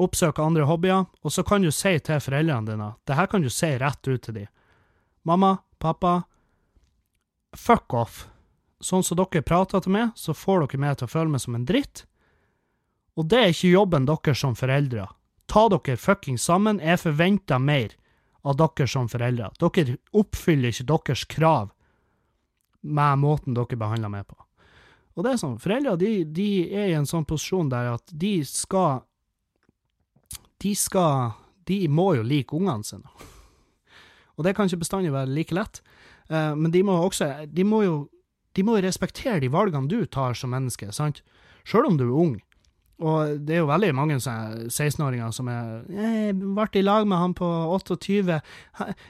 oppsøke 0.00 0.42
andre 0.42 0.66
hobbyer. 0.68 1.06
Og 1.22 1.32
så 1.34 1.44
kan 1.46 1.64
du 1.64 1.70
si 1.74 1.94
til 2.00 2.20
foreldrene 2.22 2.70
dine 2.70 2.92
Det 3.06 3.16
her 3.18 3.28
kan 3.28 3.42
du 3.44 3.50
si 3.52 3.72
rett 3.78 4.08
ut 4.08 4.22
til 4.22 4.38
dem. 4.40 4.52
Mamma, 5.22 5.56
pappa, 5.78 6.22
fuck 7.56 7.94
off. 7.94 8.26
Sånn 8.82 9.04
som 9.06 9.20
dere 9.20 9.44
prater 9.46 9.82
til 9.84 9.94
meg, 9.94 10.10
så 10.18 10.34
får 10.34 10.64
dere 10.64 10.80
meg 10.82 10.96
til 10.98 11.06
å 11.06 11.12
føle 11.12 11.30
meg 11.30 11.42
som 11.44 11.54
en 11.54 11.66
dritt. 11.68 12.04
Og 13.14 13.28
det 13.28 13.38
er 13.38 13.52
ikke 13.52 13.74
jobben 13.76 14.08
deres 14.08 14.40
som 14.40 14.56
foreldre. 14.58 15.06
Ta 15.46 15.66
dere 15.70 16.00
fucking 16.00 16.40
sammen. 16.40 16.80
Jeg 16.80 17.02
forventer 17.02 17.60
mer 17.62 17.94
av 18.42 18.56
dere 18.58 18.88
som 18.88 19.10
foreldre. 19.10 19.52
Dere 19.60 19.98
oppfyller 20.16 20.72
ikke 20.72 20.88
deres 20.90 21.24
krav 21.30 21.70
med 22.82 23.22
måten 23.22 23.54
dere 23.54 23.78
behandler 23.78 24.10
meg 24.10 24.26
på. 24.26 24.38
Og 25.16 25.24
det 25.24 25.32
er 25.32 25.40
sånn, 25.42 25.58
Foreldre 25.60 25.96
de, 26.00 26.12
de 26.24 26.48
er 26.70 26.92
i 26.92 26.96
en 26.96 27.08
sånn 27.08 27.26
posisjon 27.28 27.70
der 27.72 27.92
at 27.96 28.12
de 28.12 28.38
skal 28.48 29.02
De 30.62 30.74
skal 30.78 31.34
De 31.68 31.84
må 31.88 32.14
jo 32.16 32.24
like 32.26 32.56
ungene 32.56 32.86
sine. 32.86 33.08
Og 34.36 34.46
det 34.46 34.54
kan 34.56 34.66
ikke 34.66 34.84
bestandig 34.84 35.12
være 35.12 35.30
like 35.30 35.54
lett, 35.54 35.82
uh, 36.32 36.54
men 36.56 36.72
de 36.72 36.82
må 36.86 36.96
også 37.04 37.46
De 37.50 37.66
må 37.68 37.84
jo 37.86 37.96
de 38.52 38.64
må 38.68 38.76
respektere 38.84 39.40
de 39.40 39.48
valgene 39.48 39.88
du 39.88 40.02
tar 40.04 40.34
som 40.36 40.52
menneske, 40.52 40.90
sant? 40.92 41.22
Sjøl 41.64 41.86
om 41.88 41.94
du 41.96 42.04
er 42.04 42.16
ung. 42.24 42.34
Og 43.02 43.38
det 43.46 43.56
er 43.56 43.62
jo 43.62 43.70
veldig 43.70 43.94
mange 43.96 44.18
16-åringer 44.20 45.32
som 45.34 45.48
er 45.50 45.70
jeg 45.90 46.34
'Ble 46.36 46.66
i 46.78 46.82
lag 46.84 47.06
med 47.08 47.18
han 47.18 47.34
på 47.34 47.46
28. 47.46 48.40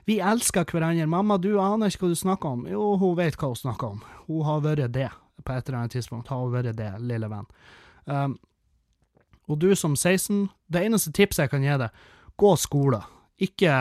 Vi 0.07 0.21
elsker 0.21 0.65
hverandre. 0.65 1.07
Mamma, 1.07 1.37
du 1.37 1.59
aner 1.61 1.91
ikke 1.91 2.07
hva 2.07 2.15
du 2.15 2.21
snakker 2.23 2.49
om.' 2.49 2.67
Jo, 2.71 2.97
hun 2.97 3.17
vet 3.17 3.37
hva 3.37 3.51
hun 3.51 3.59
snakker 3.59 3.87
om. 3.97 4.01
Hun 4.29 4.45
har 4.47 4.63
vært 4.63 4.93
det 4.95 5.11
på 5.45 5.55
et 5.55 5.69
eller 5.69 5.83
annet 5.83 5.97
tidspunkt. 5.97 6.31
Har 6.33 6.43
hun 6.43 6.55
vært 6.55 6.77
det, 6.79 6.91
lille 7.03 7.29
venn. 7.31 7.49
Um, 8.05 8.37
og 9.51 9.59
du 9.63 9.73
som 9.77 9.97
16, 9.97 10.49
det 10.73 10.85
eneste 10.87 11.13
tipset 11.15 11.47
jeg 11.47 11.53
kan 11.53 11.65
gi 11.67 11.79
deg, 11.85 12.05
gå 12.41 12.53
skole. 12.61 13.03
Ikke 13.43 13.79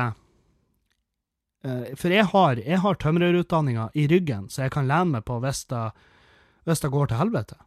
uh, 1.65 1.85
For 1.95 2.13
jeg 2.13 2.29
har, 2.33 2.61
jeg 2.61 2.81
har 2.83 3.01
tømrerutdanninga 3.01 3.89
i 3.93 4.07
ryggen, 4.11 4.49
så 4.49 4.65
jeg 4.65 4.75
kan 4.77 4.89
lene 4.89 5.17
meg 5.17 5.27
på 5.27 5.39
hvis 5.43 5.65
det, 5.69 6.91
går 6.93 7.11
til 7.11 7.21
helvete. 7.21 7.59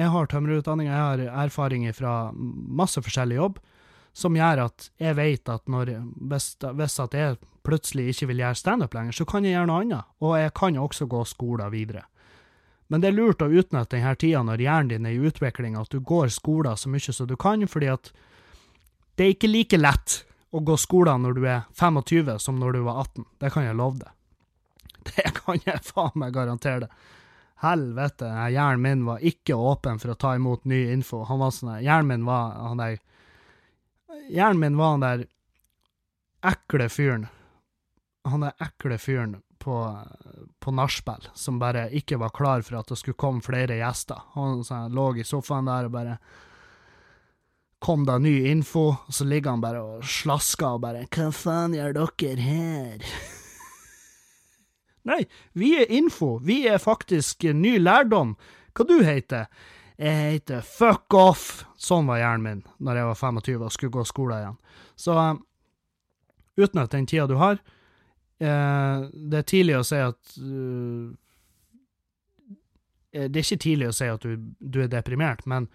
Jeg 0.00 0.08
har 0.08 0.26
tømrerutdanning, 0.26 0.88
jeg 0.88 0.96
har 0.96 1.44
erfaring 1.44 1.84
fra 1.94 2.32
masse 2.32 3.00
forskjellig 3.04 3.36
jobb, 3.36 3.60
som 4.12 4.36
gjør 4.36 4.66
at 4.66 4.90
jeg 5.00 5.16
vet 5.16 5.48
at 5.48 5.68
når, 5.72 5.94
hvis, 6.28 6.54
hvis 6.60 6.98
at 7.00 7.14
jeg 7.16 7.36
plutselig 7.64 8.12
ikke 8.12 8.28
vil 8.32 8.42
gjøre 8.42 8.58
standup 8.58 8.94
lenger, 8.96 9.16
så 9.16 9.26
kan 9.28 9.46
jeg 9.46 9.56
gjøre 9.56 9.68
noe 9.70 9.84
annet, 9.84 10.08
og 10.20 10.34
jeg 10.40 10.54
kan 10.58 10.78
også 10.80 11.06
gå 11.10 11.22
skoler 11.28 11.72
videre. 11.72 12.04
Men 12.92 13.00
det 13.00 13.08
er 13.08 13.16
lurt 13.16 13.40
å 13.40 13.48
utnytte 13.48 13.96
denne 13.96 14.12
tida 14.20 14.42
når 14.44 14.60
hjernen 14.60 14.90
din 14.90 15.06
er 15.08 15.14
i 15.16 15.28
utvikling, 15.30 15.78
at 15.80 15.88
du 15.88 16.02
går 16.04 16.28
skoler 16.28 16.76
så 16.76 16.90
mye 16.92 17.14
som 17.16 17.28
du 17.30 17.38
kan, 17.40 17.64
fordi 17.64 17.88
at 17.88 18.10
det 19.16 19.24
er 19.24 19.32
ikke 19.32 19.48
like 19.48 19.78
lett 19.80 20.16
å 20.52 20.60
gå 20.60 20.76
skoler 20.76 21.16
når 21.22 21.38
du 21.38 21.46
er 21.48 21.62
25 21.72 22.36
som 22.44 22.58
når 22.60 22.76
du 22.76 22.82
var 22.84 23.00
18. 23.06 23.24
Det 23.40 23.50
kan 23.54 23.64
jeg 23.64 23.78
love 23.80 24.02
deg. 24.02 24.12
Det 25.08 25.32
kan 25.38 25.64
jeg 25.64 25.80
faen 25.86 26.20
meg 26.20 26.34
garantere 26.36 26.84
deg. 26.84 26.98
Helvete, 27.62 28.28
hjernen 28.52 28.82
min 28.84 29.06
var 29.06 29.24
ikke 29.24 29.56
åpen 29.56 30.00
for 30.02 30.12
å 30.12 30.18
ta 30.18 30.34
imot 30.36 30.66
ny 30.68 30.82
info. 30.92 31.22
Han 31.28 31.40
var 31.40 31.52
sånn 31.54 31.76
Hjernen 31.80 32.10
min 32.10 32.24
var 32.26 32.56
han 32.58 32.82
der 32.82 32.98
Hjernen 34.28 34.60
min 34.60 34.76
var 34.76 34.96
han 34.96 35.04
der 35.06 35.24
ekle 36.52 36.90
fyren. 36.92 37.28
Han 38.28 38.44
der 38.44 38.68
ekle 38.68 39.00
fyren 39.00 39.38
på, 39.62 39.76
på 40.58 40.72
nachspiel 40.74 41.28
som 41.38 41.60
bare 41.62 41.86
ikke 41.94 42.18
var 42.20 42.34
klar 42.34 42.64
for 42.66 42.80
at 42.80 42.90
det 42.90 42.98
skulle 42.98 43.20
komme 43.20 43.44
flere 43.44 43.78
gjester. 43.78 44.18
Han 44.34 44.64
lå 44.92 45.12
i 45.16 45.26
sofaen 45.26 45.70
der 45.70 45.90
og 45.90 45.98
bare 45.98 46.22
Kom 47.82 48.04
da 48.06 48.14
ny 48.22 48.44
info, 48.46 48.92
og 48.94 49.10
så 49.10 49.24
ligger 49.26 49.56
han 49.56 49.62
bare 49.62 49.80
og 49.82 50.04
slasker 50.06 50.76
og 50.76 50.84
bare 50.84 51.00
Hva 51.10 51.32
faen 51.34 51.72
gjør 51.74 51.96
dere 51.96 52.36
her? 52.38 53.02
Nei, 55.10 55.24
vi 55.58 55.72
er 55.80 55.90
info. 55.90 56.36
Vi 56.46 56.60
er 56.70 56.78
faktisk 56.78 57.42
ny 57.42 57.72
lærdom. 57.82 58.36
Hva 58.70 58.86
du 58.86 59.00
heter 59.02 59.50
Jeg 59.98 60.36
heter 60.36 60.62
Fuck 60.62 61.18
Off. 61.18 61.64
Sånn 61.74 62.06
var 62.06 62.22
hjernen 62.22 62.46
min 62.46 62.62
når 62.78 63.00
jeg 63.00 63.10
var 63.10 63.18
25 63.18 63.66
og 63.66 63.74
skulle 63.74 63.96
gå 63.98 64.06
skole 64.06 64.38
igjen. 64.38 64.60
Så 64.94 65.18
uh, 65.18 65.34
utnytt 66.54 66.94
den 66.94 67.10
tida 67.10 67.26
du 67.26 67.34
har. 67.42 67.58
Uh, 68.42 69.06
det 69.12 69.38
er 69.38 69.46
tidlig 69.46 69.74
å 69.78 69.84
si 69.86 69.98
at 70.02 70.32
uh, 70.42 71.12
Det 73.12 73.28
er 73.28 73.44
ikke 73.44 73.60
tidlig 73.62 73.90
å 73.90 73.94
si 73.94 74.08
at 74.10 74.24
du, 74.24 74.48
du, 74.58 74.80
er 74.82 74.88
deprimert, 74.90 75.44
men 75.46 75.68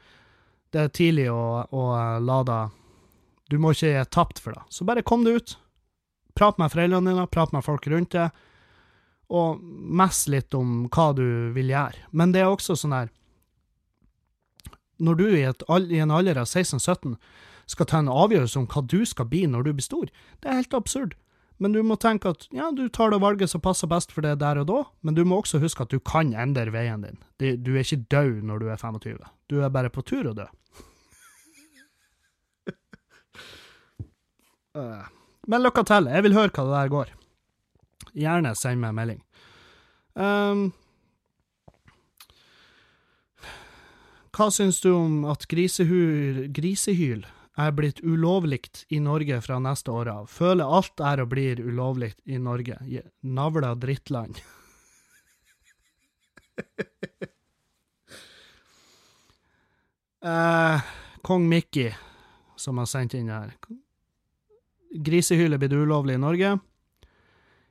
det 0.76 0.82
er 0.82 0.92
tidlig 0.92 1.30
å, 1.32 1.64
å 1.64 1.84
la 2.20 2.42
deg 2.44 2.74
Du 3.48 3.56
må 3.62 3.72
ikke 3.72 3.94
gi 3.94 4.04
tapt 4.12 4.42
for 4.44 4.58
det. 4.58 4.66
Så 4.74 4.84
bare 4.90 5.06
kom 5.06 5.24
deg 5.24 5.40
ut. 5.40 5.54
Prat 6.36 6.58
med 6.60 6.74
foreldrene 6.74 7.14
dine, 7.14 7.28
prat 7.32 7.54
med 7.56 7.64
folk 7.64 7.88
rundt 7.88 8.18
deg 8.18 8.36
og 9.28 9.60
mess 9.62 10.26
litt 10.32 10.56
om 10.56 10.86
hva 10.92 11.12
du 11.16 11.52
vil 11.56 11.72
gjøre. 11.72 12.04
Men 12.12 12.34
det 12.36 12.44
er 12.44 12.52
også 12.52 12.78
sånn 12.80 12.96
her 12.96 13.10
Når 15.04 15.16
du 15.20 15.26
i, 15.30 15.44
et, 15.46 15.64
i 15.92 16.00
en 16.02 16.12
alder 16.12 16.40
av 16.42 16.48
16-17 16.48 17.18
skal 17.68 17.88
ta 17.90 18.00
en 18.00 18.12
avgjørelse 18.12 18.60
om 18.60 18.68
hva 18.72 18.82
du 18.82 19.04
skal 19.06 19.28
bli 19.30 19.44
når 19.48 19.68
du 19.68 19.72
blir 19.76 19.86
stor, 19.86 20.12
det 20.42 20.50
er 20.50 20.62
helt 20.62 20.74
absurd. 20.74 21.16
Men 21.58 21.74
du 21.74 21.82
må 21.86 21.98
tenke 21.98 22.30
at 22.36 22.46
ja, 22.54 22.70
du 22.72 22.86
tar 22.94 23.10
det 23.14 23.22
valget 23.24 23.50
som 23.50 23.64
passer 23.64 23.90
best 23.90 24.12
for 24.14 24.26
det 24.26 24.36
der 24.44 24.62
og 24.62 24.68
da, 24.70 24.84
men 25.02 25.18
du 25.18 25.24
må 25.26 25.40
også 25.42 25.62
huske 25.64 25.84
at 25.88 25.94
du 25.94 25.98
kan 26.00 26.34
endre 26.38 26.70
veien 26.74 27.06
din. 27.06 27.18
Du 27.40 27.74
er 27.74 27.82
ikke 27.82 28.06
død 28.14 28.44
når 28.46 28.62
du 28.62 28.70
er 28.70 28.82
25. 28.82 29.18
Du 29.50 29.60
er 29.62 29.74
bare 29.74 29.90
på 29.94 30.06
tur 30.06 30.34
å 30.34 30.38
dø. 30.38 30.48
Eh, 34.78 35.06
men 35.50 35.64
lykke 35.64 35.82
til. 35.90 36.06
Jeg 36.14 36.22
vil 36.22 36.36
høre 36.38 36.52
hva 36.54 36.64
det 36.68 36.74
der 36.76 36.90
går 36.94 37.14
gjerne 38.18 38.54
send 38.58 38.82
meg 38.82 38.94
en 38.94 39.00
melding. 39.00 39.24
Um, 40.18 40.62
hva 44.38 44.50
syns 44.54 44.82
du 44.84 44.92
om 44.96 45.26
at 45.30 45.48
grisehyl, 45.50 46.46
grisehyl 46.54 47.26
er 47.58 47.72
blitt 47.74 48.00
ulovlig 48.06 48.86
i 48.94 49.00
Norge 49.02 49.42
fra 49.42 49.60
neste 49.60 49.92
år 49.92 50.08
av? 50.12 50.28
Føler 50.30 50.64
alt 50.78 51.00
er 51.02 51.22
og 51.24 51.30
blir 51.34 51.60
ulovlig 51.64 52.14
i 52.26 52.38
Norge. 52.42 52.78
Navla 53.22 53.76
drittland. 53.76 54.38
eh, 60.24 60.82
Kong 61.26 61.50
Mickey, 61.50 61.92
som 62.56 62.78
har 62.78 62.86
sendt 62.90 63.14
inn 63.18 63.30
her. 63.34 63.52
Grisehyle 64.94 65.58
blir 65.58 65.74
ulovlig 65.82 66.16
i 66.16 66.24
Norge. 66.24 66.60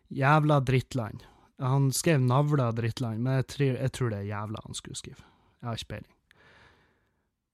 Jævla 0.09 0.61
drittland. 0.61 1.23
Han 1.59 1.93
skrev 1.93 2.21
navla 2.21 2.73
drittland, 2.73 3.23
men 3.23 3.33
jeg 3.41 3.47
tror, 3.55 3.77
jeg 3.81 3.93
tror, 3.93 4.11
det 4.13 4.19
er 4.19 4.31
jævla 4.35 4.61
han 4.67 4.75
skulle 4.77 4.99
skrive. 4.99 5.23
Jeg 5.63 5.69
har 5.69 5.75
ikke 5.79 5.93
peiling. 5.95 6.16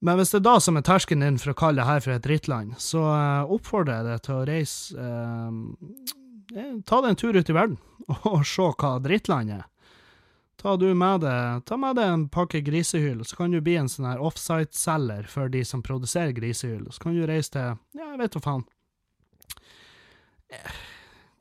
Men 0.02 0.18
hvis 0.18 0.32
det 0.34 0.40
er 0.40 0.46
da 0.48 0.56
som 0.62 0.78
er 0.78 0.84
terskelen 0.86 1.22
din 1.22 1.38
for 1.38 1.52
å 1.52 1.58
kalle 1.58 1.78
det 1.78 1.88
her 1.88 2.02
for 2.02 2.14
et 2.16 2.24
drittland, 2.24 2.74
så 2.82 3.02
uh, 3.06 3.52
oppfordrer 3.54 4.00
jeg 4.00 4.08
deg 4.08 4.24
til 4.26 4.34
å 4.34 4.46
reise 4.48 5.10
eh, 6.52 6.72
Ta 6.84 6.98
deg 7.00 7.12
en 7.12 7.20
tur 7.20 7.38
ut 7.38 7.48
i 7.48 7.54
verden 7.56 7.78
og 8.28 8.42
se 8.44 8.66
hva 8.66 8.96
drittland 9.00 9.54
er. 9.54 9.62
Ta, 10.60 10.74
med 10.76 11.22
deg, 11.24 11.62
ta 11.66 11.78
med 11.80 11.96
deg 11.96 12.10
en 12.10 12.26
pakke 12.30 12.60
grisehyl, 12.66 13.22
så 13.26 13.38
kan 13.38 13.54
du 13.54 13.62
bli 13.64 13.78
en 13.80 13.88
sånn 13.90 14.10
her 14.10 14.20
offsite-selger 14.22 15.26
for 15.30 15.50
de 15.50 15.62
som 15.66 15.82
produserer 15.82 16.34
grisehyl. 16.36 16.84
Så 16.92 17.02
kan 17.02 17.16
du 17.16 17.24
reise 17.26 17.54
til 17.54 17.70
Ja, 17.98 18.12
jeg 18.12 18.20
vet 18.20 18.36
da 18.36 18.42
faen. 18.44 18.66
Eh 20.52 20.82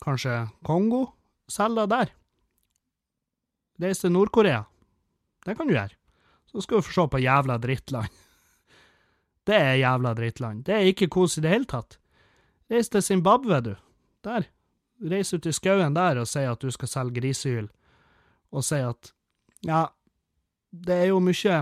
Kanskje 0.01 0.47
Kongo? 0.65 1.11
Selg 1.51 1.77
det 1.77 1.89
der. 1.91 2.11
Reis 3.81 4.01
til 4.01 4.13
Nord-Korea. 4.13 4.63
Det 5.45 5.55
kan 5.57 5.69
du 5.69 5.75
gjøre. 5.75 5.93
Så 6.49 6.63
skal 6.65 6.81
du 6.81 6.87
få 6.87 6.95
se 6.95 7.05
på 7.13 7.21
jævla 7.21 7.57
drittland. 7.61 8.09
Det 9.47 9.57
er 9.57 9.79
jævla 9.81 10.13
drittland. 10.13 10.63
Det 10.65 10.75
er 10.75 10.89
ikke 10.91 11.09
kos 11.11 11.37
i 11.37 11.43
det 11.43 11.51
hele 11.53 11.69
tatt. 11.69 11.97
Reis 12.71 12.89
til 12.89 13.03
Zimbabwe, 13.03 13.61
du. 13.61 13.75
Der. 14.23 14.45
Reis 15.01 15.33
ut 15.33 15.45
i 15.45 15.51
skauen 15.51 15.95
der 15.97 16.21
og 16.21 16.29
si 16.29 16.43
at 16.45 16.61
du 16.61 16.69
skal 16.71 16.87
selge 16.87 17.21
grisehyl, 17.21 17.71
og 18.53 18.63
si 18.63 18.77
at 18.85 19.13
ja, 19.65 19.87
det 20.71 20.95
er 20.95 21.09
jo 21.09 21.19
mye 21.19 21.61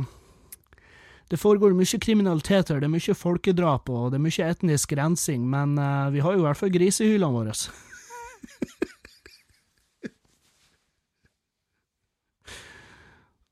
det 1.30 1.38
foregår 1.38 1.76
mye 1.77 1.99
kriminalitet 2.01 2.72
her, 2.72 2.80
det 2.81 2.88
er 2.88 2.93
mye 2.95 3.15
folkedrap 3.15 3.89
og 3.93 4.11
det 4.11 4.18
er 4.18 4.23
mye 4.26 4.47
etnisk 4.49 4.95
rensing, 4.97 5.45
men 5.45 5.77
uh, 5.77 6.10
vi 6.14 6.23
har 6.26 6.34
jo 6.34 6.41
i 6.41 6.45
hvert 6.47 6.57
fall 6.57 6.73
grisehylene 6.73 7.30
våre. 7.31 7.53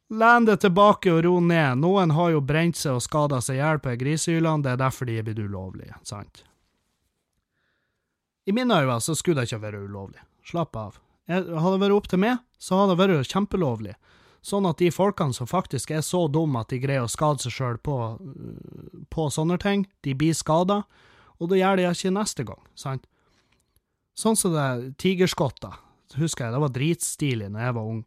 Len 0.07 0.45
deg 0.47 0.61
tilbake 0.63 1.11
og 1.11 1.23
ro 1.25 1.39
ned. 1.43 1.81
Noen 1.83 2.13
har 2.15 2.31
jo 2.31 2.43
brent 2.43 2.79
seg 2.79 2.95
og 2.95 3.03
skada 3.03 3.41
seg 3.43 3.57
i 3.57 3.59
hjel 3.59 3.81
på 3.83 3.95
grisehyllene, 3.99 4.63
det 4.63 4.75
er 4.75 4.83
derfor 4.85 5.09
de 5.09 5.17
er 5.19 5.25
blitt 5.27 5.41
ulovlige, 5.41 5.97
sant? 6.07 6.43
I 8.47 8.55
mine 8.55 8.77
øyne 8.79 9.01
så 9.03 9.15
skulle 9.15 9.41
det 9.41 9.49
ikke 9.49 9.65
vært 9.65 9.83
ulovlig. 9.83 10.21
Slapp 10.47 10.75
av. 10.79 11.01
hadde 11.27 11.73
det 11.73 11.81
vært 11.81 11.97
opp 11.97 12.07
til 12.07 12.21
meg, 12.23 12.37
så 12.57 12.79
hadde 12.79 12.95
det 12.95 13.01
vært 13.03 13.33
kjempelovlig. 13.33 13.97
Sånn 14.47 14.67
at 14.69 14.79
de 14.79 14.87
folkene 14.95 15.35
som 15.35 15.49
faktisk 15.49 15.91
er 15.91 16.05
så 16.05 16.23
dumme 16.31 16.61
at 16.63 16.71
de 16.71 16.79
greier 16.79 17.03
å 17.03 17.11
skade 17.11 17.43
seg 17.43 17.51
sjøl 17.51 17.79
på, 17.83 17.97
på 19.11 19.27
sånne 19.33 19.57
ting, 19.59 19.83
de 20.07 20.13
blir 20.15 20.37
skada, 20.37 20.85
og 21.37 21.51
da 21.51 21.59
gjør 21.59 21.81
de 21.81 21.89
ikke 21.89 22.13
neste 22.15 22.45
gang, 22.47 22.61
sant? 22.79 23.03
Sånn 24.17 24.39
som 24.39 24.55
det 24.55 24.95
tigerskotter, 25.03 25.75
husker 26.15 26.47
jeg, 26.47 26.55
det 26.55 26.63
var 26.63 26.73
dritstilig 26.73 27.51
når 27.51 27.67
jeg 27.67 27.75
var 27.75 27.91
ung. 27.91 27.99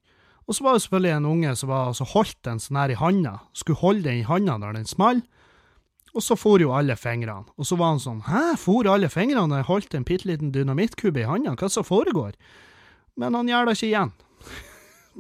Og 0.51 0.57
så 0.57 0.65
var 0.67 0.75
det 0.75 0.83
selvfølgelig 0.83 1.13
en 1.15 1.29
unge 1.31 1.51
som 1.55 1.71
var, 1.71 1.93
altså 1.93 2.05
holdt 2.11 2.39
den 2.43 2.59
sånn 2.59 2.79
her 2.81 2.91
i 2.91 2.99
handa, 2.99 3.37
skulle 3.55 3.79
holde 3.79 4.03
den 4.09 4.17
i 4.19 4.27
handa 4.27 4.57
når 4.59 4.81
den 4.81 4.89
smalt, 4.91 5.29
og 6.11 6.25
så 6.27 6.35
for 6.35 6.59
jo 6.59 6.73
alle 6.75 6.97
fingrene. 6.99 7.47
Og 7.55 7.69
så 7.69 7.77
var 7.79 7.93
han 7.93 8.01
sånn 8.03 8.25
Hæ, 8.27 8.57
for 8.59 8.89
alle 8.91 9.07
fingrene 9.13 9.47
da 9.53 9.61
jeg 9.61 9.69
holdt 9.69 9.95
en 9.95 10.07
bitte 10.09 10.27
liten 10.27 10.51
dynamittkube 10.51 11.23
i 11.23 11.29
handa? 11.29 11.53
Hva 11.55 11.69
som 11.71 11.87
foregår? 11.87 12.35
Men 13.15 13.37
han 13.39 13.47
gjør 13.47 13.69
det 13.69 13.77
ikke 13.79 13.91
igjen. 13.93 14.11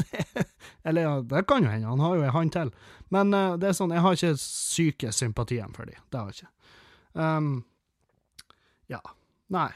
eller 0.88 1.06
ja, 1.06 1.12
det 1.30 1.44
kan 1.46 1.62
jo 1.62 1.70
hende, 1.70 1.92
han 1.92 2.02
har 2.02 2.16
jo 2.16 2.24
ei 2.26 2.32
hand 2.34 2.54
til. 2.56 2.72
Men 3.14 3.34
uh, 3.34 3.54
det 3.60 3.70
er 3.70 3.76
sånn, 3.78 3.94
jeg 3.94 4.02
har 4.02 4.18
ikke 4.18 4.32
syke 4.42 5.12
sympatien 5.14 5.70
for 5.76 5.86
dem. 5.86 6.00
Det 6.10 6.18
har 6.18 6.32
jeg 6.32 6.40
ikke. 6.40 6.50
Um, 7.14 7.52
ja. 8.90 9.00
Nei. 9.54 9.70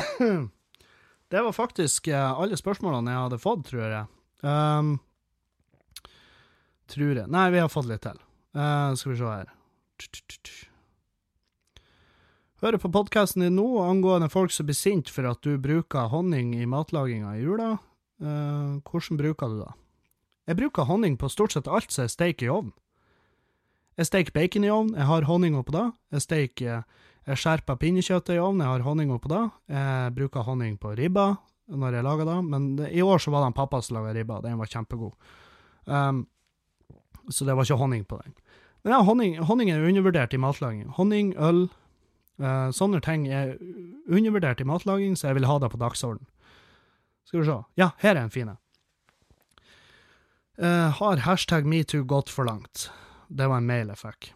det 1.32 1.44
var 1.44 1.56
faktisk 1.56 2.08
uh, 2.12 2.40
alle 2.40 2.56
spørsmålene 2.60 3.12
jeg 3.12 3.26
hadde 3.26 3.42
fått, 3.44 3.66
tror 3.68 3.84
jeg. 3.84 4.08
Um, 4.42 4.98
tror 6.90 7.14
jeg. 7.22 7.28
Nei, 7.30 7.46
vi 7.54 7.62
har 7.62 7.70
fått 7.72 7.88
litt 7.90 8.02
til. 8.04 8.18
Uh, 8.56 8.92
skal 8.98 9.12
vi 9.12 9.18
se 9.20 9.30
her. 9.30 9.52
Hører 12.60 12.80
på 12.80 12.90
podkasten 12.92 13.44
din 13.44 13.56
nå 13.56 13.66
angående 13.84 14.28
folk 14.32 14.52
som 14.52 14.68
blir 14.68 14.76
sint 14.76 15.08
for 15.12 15.28
at 15.30 15.40
du 15.44 15.54
bruker 15.60 16.10
honning 16.12 16.52
i 16.58 16.68
matlaginga 16.68 17.36
i 17.38 17.44
jula. 17.44 17.74
Uh, 18.20 18.80
hvordan 18.84 19.20
bruker 19.20 19.52
du 19.52 19.62
det? 19.62 19.72
Jeg 20.50 20.58
bruker 20.58 20.88
honning 20.88 21.16
på 21.20 21.30
stort 21.30 21.54
sett 21.54 21.68
alt 21.70 21.92
som 21.92 22.04
jeg 22.04 22.16
steker 22.16 22.48
i 22.48 22.52
ovnen. 22.52 22.74
Jeg 24.00 24.08
steker 24.08 24.32
bacon 24.32 24.64
i 24.64 24.72
ovnen, 24.72 24.96
jeg 24.96 25.08
har 25.08 25.26
honning 25.28 25.56
oppå 25.58 25.74
det. 25.76 25.86
Jeg 26.16 26.24
steker 26.24 26.82
jeg 27.28 27.36
skjerper 27.36 27.76
pinnekjøttet 27.78 28.34
i 28.34 28.40
ovnen, 28.40 28.64
jeg 28.64 28.72
har 28.72 28.84
honning 28.86 29.12
oppå 29.12 29.30
det. 29.30 29.42
Jeg 29.70 30.14
bruker 30.16 30.46
honning 30.46 30.78
på 30.80 30.94
ribba 30.98 31.34
når 31.70 31.96
jeg 31.96 32.06
laga 32.06 32.26
det, 32.26 32.36
men 32.50 32.68
i 32.88 33.02
år 33.02 33.22
så 33.22 33.32
var 33.32 33.44
det 33.44 33.52
en 33.52 33.58
pappa 33.58 33.80
som 33.82 33.98
laga 33.98 34.14
ribba, 34.16 34.40
den 34.44 34.58
var 34.58 34.70
kjempegod. 34.70 35.14
Um, 35.86 36.24
så 37.30 37.46
det 37.46 37.54
var 37.54 37.66
ikke 37.66 37.78
honning 37.80 38.04
på 38.08 38.18
den. 38.22 38.34
Men 38.82 38.94
ja, 38.96 39.02
honning, 39.04 39.36
honning 39.44 39.70
er 39.70 39.84
undervurdert 39.84 40.34
i 40.34 40.40
matlaging. 40.40 40.88
Honning, 40.96 41.34
øl, 41.38 41.66
uh, 42.40 42.70
sånne 42.74 43.02
ting 43.04 43.28
er 43.28 43.54
undervurdert 44.08 44.62
i 44.62 44.68
matlaging, 44.68 45.14
så 45.18 45.30
jeg 45.30 45.40
vil 45.40 45.48
ha 45.50 45.58
det 45.62 45.70
på 45.72 45.80
dagsorden. 45.80 46.26
Skal 47.28 47.42
vi 47.42 47.46
se. 47.50 47.60
Ja, 47.78 47.92
her 48.02 48.16
er 48.16 48.24
en 48.24 48.34
fin 48.34 48.50
en. 48.50 48.60
Uh, 50.60 50.90
har 50.98 51.22
hashtag 51.24 51.68
metoo 51.68 52.04
gått 52.04 52.32
for 52.32 52.48
langt? 52.48 52.88
Det 53.28 53.46
var 53.48 53.62
en 53.62 53.68
mail 53.68 53.92
jeg 53.92 54.00
fikk. 54.00 54.32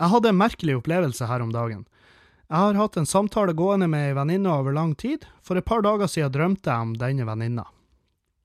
Jeg 0.00 0.12
hadde 0.14 0.30
en 0.30 0.38
merkelig 0.38 0.76
opplevelse 0.78 1.26
her 1.28 1.42
om 1.44 1.50
dagen. 1.54 1.82
Jeg 2.52 2.60
har 2.60 2.76
hatt 2.76 2.96
en 3.00 3.08
samtale 3.08 3.54
gående 3.56 3.86
med 3.88 4.10
ei 4.10 4.12
venninne 4.12 4.50
over 4.52 4.74
lang 4.76 4.90
tid. 5.00 5.24
For 5.40 5.56
et 5.56 5.64
par 5.64 5.80
dager 5.86 6.10
siden 6.10 6.34
drømte 6.34 6.68
jeg 6.68 6.84
om 6.84 6.90
denne 7.00 7.24
venninna. 7.24 7.64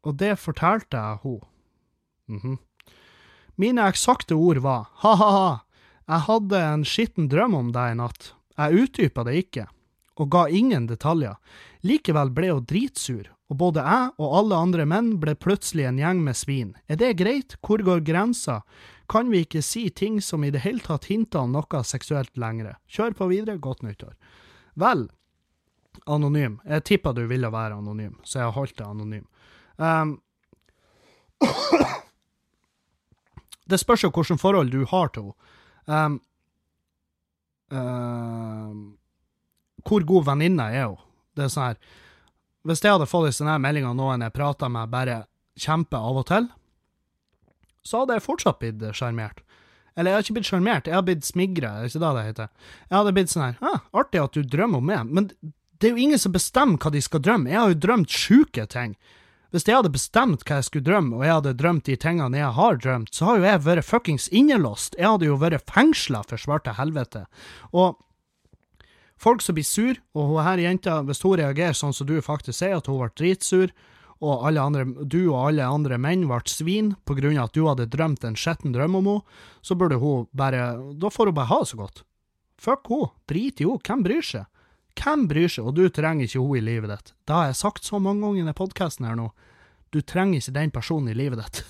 Og 0.07 0.15
det 0.15 0.37
fortalte 0.39 0.95
jeg 0.95 1.19
henne. 1.23 1.47
Mm 2.27 2.39
-hmm. 2.39 2.57
Mine 3.55 3.87
eksakte 3.89 4.35
ord 4.35 4.57
var 4.57 4.87
ha-ha-ha, 5.01 5.59
jeg 6.07 6.19
hadde 6.19 6.59
en 6.61 6.83
skitten 6.85 7.27
drøm 7.27 7.55
om 7.55 7.71
deg 7.71 7.91
i 7.91 7.95
natt. 7.95 8.33
Jeg 8.57 8.83
utdypa 8.83 9.23
det 9.23 9.33
ikke, 9.35 9.65
og 10.15 10.29
ga 10.29 10.47
ingen 10.47 10.87
detaljer. 10.87 11.35
Likevel 11.81 12.29
ble 12.29 12.51
hun 12.51 12.65
dritsur, 12.69 13.27
og 13.49 13.57
både 13.57 13.83
jeg 13.83 14.11
og 14.17 14.37
alle 14.39 14.55
andre 14.55 14.85
menn 14.85 15.19
ble 15.19 15.35
plutselig 15.35 15.87
en 15.89 15.97
gjeng 15.97 16.23
med 16.23 16.37
svin. 16.37 16.75
Er 16.87 16.95
det 16.95 17.17
greit? 17.17 17.57
Hvor 17.61 17.83
går 17.83 18.05
grensa? 18.07 18.61
Kan 19.07 19.31
vi 19.31 19.45
ikke 19.45 19.61
si 19.63 19.89
ting 19.89 20.21
som 20.21 20.43
i 20.43 20.51
det 20.51 20.65
hele 20.65 20.83
tatt 20.83 21.07
hinter 21.07 21.45
om 21.45 21.53
noe 21.55 21.83
seksuelt 21.87 22.35
lenger? 22.37 22.75
Kjør 22.91 23.15
på 23.15 23.29
videre, 23.31 23.57
godt 23.57 23.85
nyttår. 23.87 24.15
Vel, 24.75 25.07
anonym. 26.05 26.59
Jeg 26.67 26.83
tippa 26.83 27.13
du 27.15 27.23
ville 27.27 27.51
være 27.51 27.79
anonym, 27.79 28.17
så 28.23 28.39
jeg 28.39 28.49
har 28.49 28.57
holdt 28.57 28.77
det 28.77 28.87
anonym. 28.87 29.27
Um, 29.77 30.17
Det 33.67 33.79
spørs 33.79 34.05
jo 34.05 34.09
hvilket 34.15 34.39
forhold 34.39 34.71
du 34.71 34.85
har 34.87 35.09
til 35.11 35.23
henne. 35.27 35.35
Um, 35.87 36.21
uh, 37.71 38.71
hvor 39.87 40.03
god 40.07 40.25
venninne 40.27 40.65
er 40.71 40.87
hun? 40.87 40.99
Det 41.35 41.45
er 41.45 41.51
sånn 41.53 41.67
her 41.69 41.77
Hvis 42.67 42.81
jeg 42.83 42.91
hadde 42.91 43.07
fått 43.07 43.29
en 43.29 43.35
sånn 43.37 43.61
melding 43.63 43.85
av 43.87 43.95
noen 43.95 44.25
jeg 44.25 44.35
prata 44.35 44.67
med, 44.71 44.91
bare 44.91 45.21
kjemper 45.55 46.03
av 46.09 46.19
og 46.19 46.25
til, 46.27 46.49
så 47.87 48.03
hadde 48.03 48.17
jeg 48.17 48.25
fortsatt 48.27 48.59
blitt 48.61 48.83
sjarmert. 48.97 49.43
Eller 49.97 50.11
jeg 50.13 50.17
har 50.17 50.25
ikke 50.25 50.37
blitt 50.37 50.49
sjarmert, 50.51 50.87
jeg 50.89 50.93
har 50.93 51.05
blitt 51.05 51.25
smigra, 51.25 51.71
er 51.79 51.89
ikke 51.89 52.03
det 52.03 52.15
det 52.17 52.25
heter? 52.27 52.49
Jeg 52.85 52.97
hadde 52.99 53.13
blitt 53.17 53.31
sånn 53.31 53.45
her 53.47 53.61
ah, 53.65 53.79
Artig 53.97 54.21
at 54.21 54.35
du 54.35 54.43
drømmer 54.45 54.83
om 54.83 54.91
meg, 54.91 55.07
men 55.09 55.29
det 55.77 55.89
er 55.89 55.95
jo 55.95 56.03
ingen 56.05 56.21
som 56.21 56.33
bestemmer 56.33 56.81
hva 56.81 56.91
de 56.93 57.01
skal 57.01 57.21
drømme. 57.23 57.49
Jeg 57.49 57.59
har 57.59 57.71
jo 57.73 57.79
drømt 57.85 58.13
sjuke 58.13 58.65
ting. 58.69 58.93
Hvis 59.53 59.63
jeg 59.63 59.77
hadde 59.77 59.93
bestemt 59.93 60.43
hva 60.43 60.57
jeg 60.59 60.67
skulle 60.67 60.87
drømme, 60.87 61.15
og 61.17 61.23
jeg 61.23 61.35
hadde 61.37 61.53
drømt 61.57 61.85
de 61.87 61.95
tingene 62.01 62.41
jeg 62.41 62.55
har 62.57 62.79
drømt, 62.83 63.13
så 63.15 63.29
har 63.29 63.37
jo 63.37 63.47
jeg 63.47 63.63
vært 63.63 63.87
fuckings 63.87 64.27
innelåst. 64.35 64.97
Jeg 64.99 65.07
hadde 65.07 65.29
jo 65.29 65.37
vært 65.39 65.69
fengsla 65.71 66.23
for 66.27 66.41
svarte 66.41 66.73
helvete. 66.77 67.23
Og 67.71 67.95
folk 69.21 69.45
som 69.45 69.57
blir 69.57 69.67
sur, 69.67 70.01
og 70.17 70.33
hun 70.33 70.45
her 70.45 70.61
jenta, 70.65 70.99
hvis 71.07 71.23
hun 71.23 71.37
reagerer 71.39 71.77
sånn 71.77 71.95
som 71.95 72.09
du 72.09 72.17
faktisk 72.25 72.59
sier, 72.59 72.75
at 72.77 72.89
hun 72.89 72.99
ble 72.99 73.13
dritsur, 73.15 73.73
og 74.23 74.47
andre, 74.49 74.85
du 75.05 75.29
og 75.29 75.49
alle 75.49 75.65
andre 75.65 75.97
menn 76.01 76.25
ble 76.29 76.39
svin 76.49 76.93
på 77.05 77.17
grunn 77.19 77.37
av 77.37 77.49
at 77.49 77.57
du 77.57 77.67
hadde 77.67 77.89
drømt 77.93 78.25
en 78.25 78.37
skitten 78.37 78.73
drøm 78.73 78.97
om 78.97 79.09
henne, 79.11 79.39
så 79.61 79.77
burde 79.77 79.99
hun 80.01 80.27
bare 80.31 80.77
Da 80.97 81.11
får 81.13 81.29
hun 81.29 81.37
bare 81.37 81.51
ha 81.51 81.59
det 81.61 81.69
så 81.71 81.77
godt. 81.77 82.03
Fuck 82.57 82.89
henne. 82.89 83.11
Drit 83.29 83.61
i 83.61 83.67
henne. 83.67 83.83
Hvem 83.85 84.05
bryr 84.05 84.25
seg? 84.25 84.47
Hvem 84.97 85.27
bryr 85.29 85.51
seg, 85.51 85.67
og 85.69 85.77
du 85.77 85.85
trenger 85.93 86.25
ikke 86.25 86.41
henne 86.41 86.57
i 86.57 86.65
livet 86.65 86.93
ditt. 86.93 87.13
Det 87.27 87.35
har 87.35 87.51
jeg 87.51 87.61
sagt 87.61 87.85
så 87.85 87.99
mange 88.01 88.25
ganger 88.25 88.39
i 88.39 88.45
denne 88.45 88.57
podkasten 88.57 89.05
her 89.05 89.19
nå. 89.19 89.29
Du 89.93 90.01
trenger 90.01 90.41
ikke 90.41 90.57
den 90.57 90.73
personen 90.73 91.11
i 91.13 91.17
livet 91.17 91.43
ditt. 91.43 91.61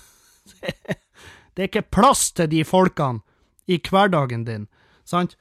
det 1.54 1.62
er 1.62 1.68
ikke 1.68 1.90
plass 1.92 2.30
til 2.32 2.48
de 2.50 2.64
folkene 2.64 3.20
i 3.68 3.76
hverdagen 3.84 4.46
din, 4.48 4.64
sant? 5.04 5.36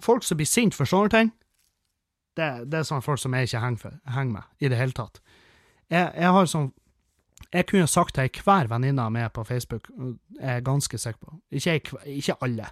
Folk 0.00 0.22
som 0.24 0.38
blir 0.38 0.48
sint 0.48 0.76
for 0.76 0.88
sånne 0.88 1.10
ting, 1.12 1.32
det, 2.38 2.70
det 2.70 2.78
er 2.78 2.86
sånne 2.86 3.04
folk 3.04 3.20
som 3.20 3.34
jeg 3.34 3.48
ikke 3.48 3.62
henger, 3.64 3.80
for, 3.82 3.96
henger 4.14 4.36
med 4.36 4.62
i 4.64 4.70
det 4.70 4.78
hele 4.78 4.94
tatt. 4.96 5.18
Jeg, 5.90 6.12
jeg 6.14 6.36
har 6.36 6.46
sånn 6.50 6.70
jeg 7.50 7.66
kunne 7.66 7.88
sagt 7.90 8.14
til 8.14 8.42
hver 8.44 8.68
venninne 8.70 9.02
av 9.02 9.10
meg 9.10 9.32
på 9.34 9.42
Facebook, 9.48 9.88
jeg 10.38 10.60
er 10.60 10.60
ganske 10.62 10.98
sikker 10.98 11.18
på 11.18 11.38
Ikke, 11.50 11.80
ikke 12.06 12.36
alle. 12.46 12.68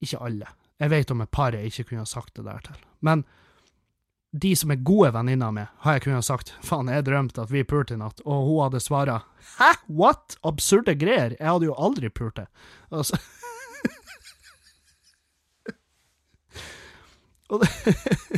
Ikke 0.00 0.20
alle. 0.24 0.48
Jeg 0.78 0.90
vet 0.94 1.10
om 1.12 1.20
et 1.20 1.30
par 1.34 1.52
jeg 1.52 1.68
ikke 1.68 1.90
kunne 1.90 2.06
sagt 2.08 2.36
det 2.38 2.46
der 2.46 2.62
til. 2.64 2.78
Men 3.04 3.24
de 4.32 4.56
som 4.56 4.70
er 4.70 4.84
gode 4.84 5.12
venninner 5.12 5.50
med, 5.52 5.66
har 5.84 5.92
jeg 5.96 6.02
kunnet 6.06 6.24
sagt 6.24 6.54
faen, 6.64 6.88
jeg 6.92 7.04
drømte 7.06 7.42
at 7.42 7.52
vi 7.52 7.64
pulte 7.64 7.94
i 7.96 8.00
natt, 8.00 8.20
og 8.24 8.44
hun 8.46 8.62
hadde 8.66 8.80
svara 8.84 9.22
hæ, 9.56 9.70
what, 9.88 10.36
absurde 10.44 10.94
greier, 11.00 11.36
jeg 11.38 11.48
hadde 11.48 11.68
jo 11.68 11.74
aldri 11.76 12.08
pult 12.12 12.36
det. 12.36 12.46
Altså 12.92 13.16
Og 17.48 17.60
det, 17.62 17.68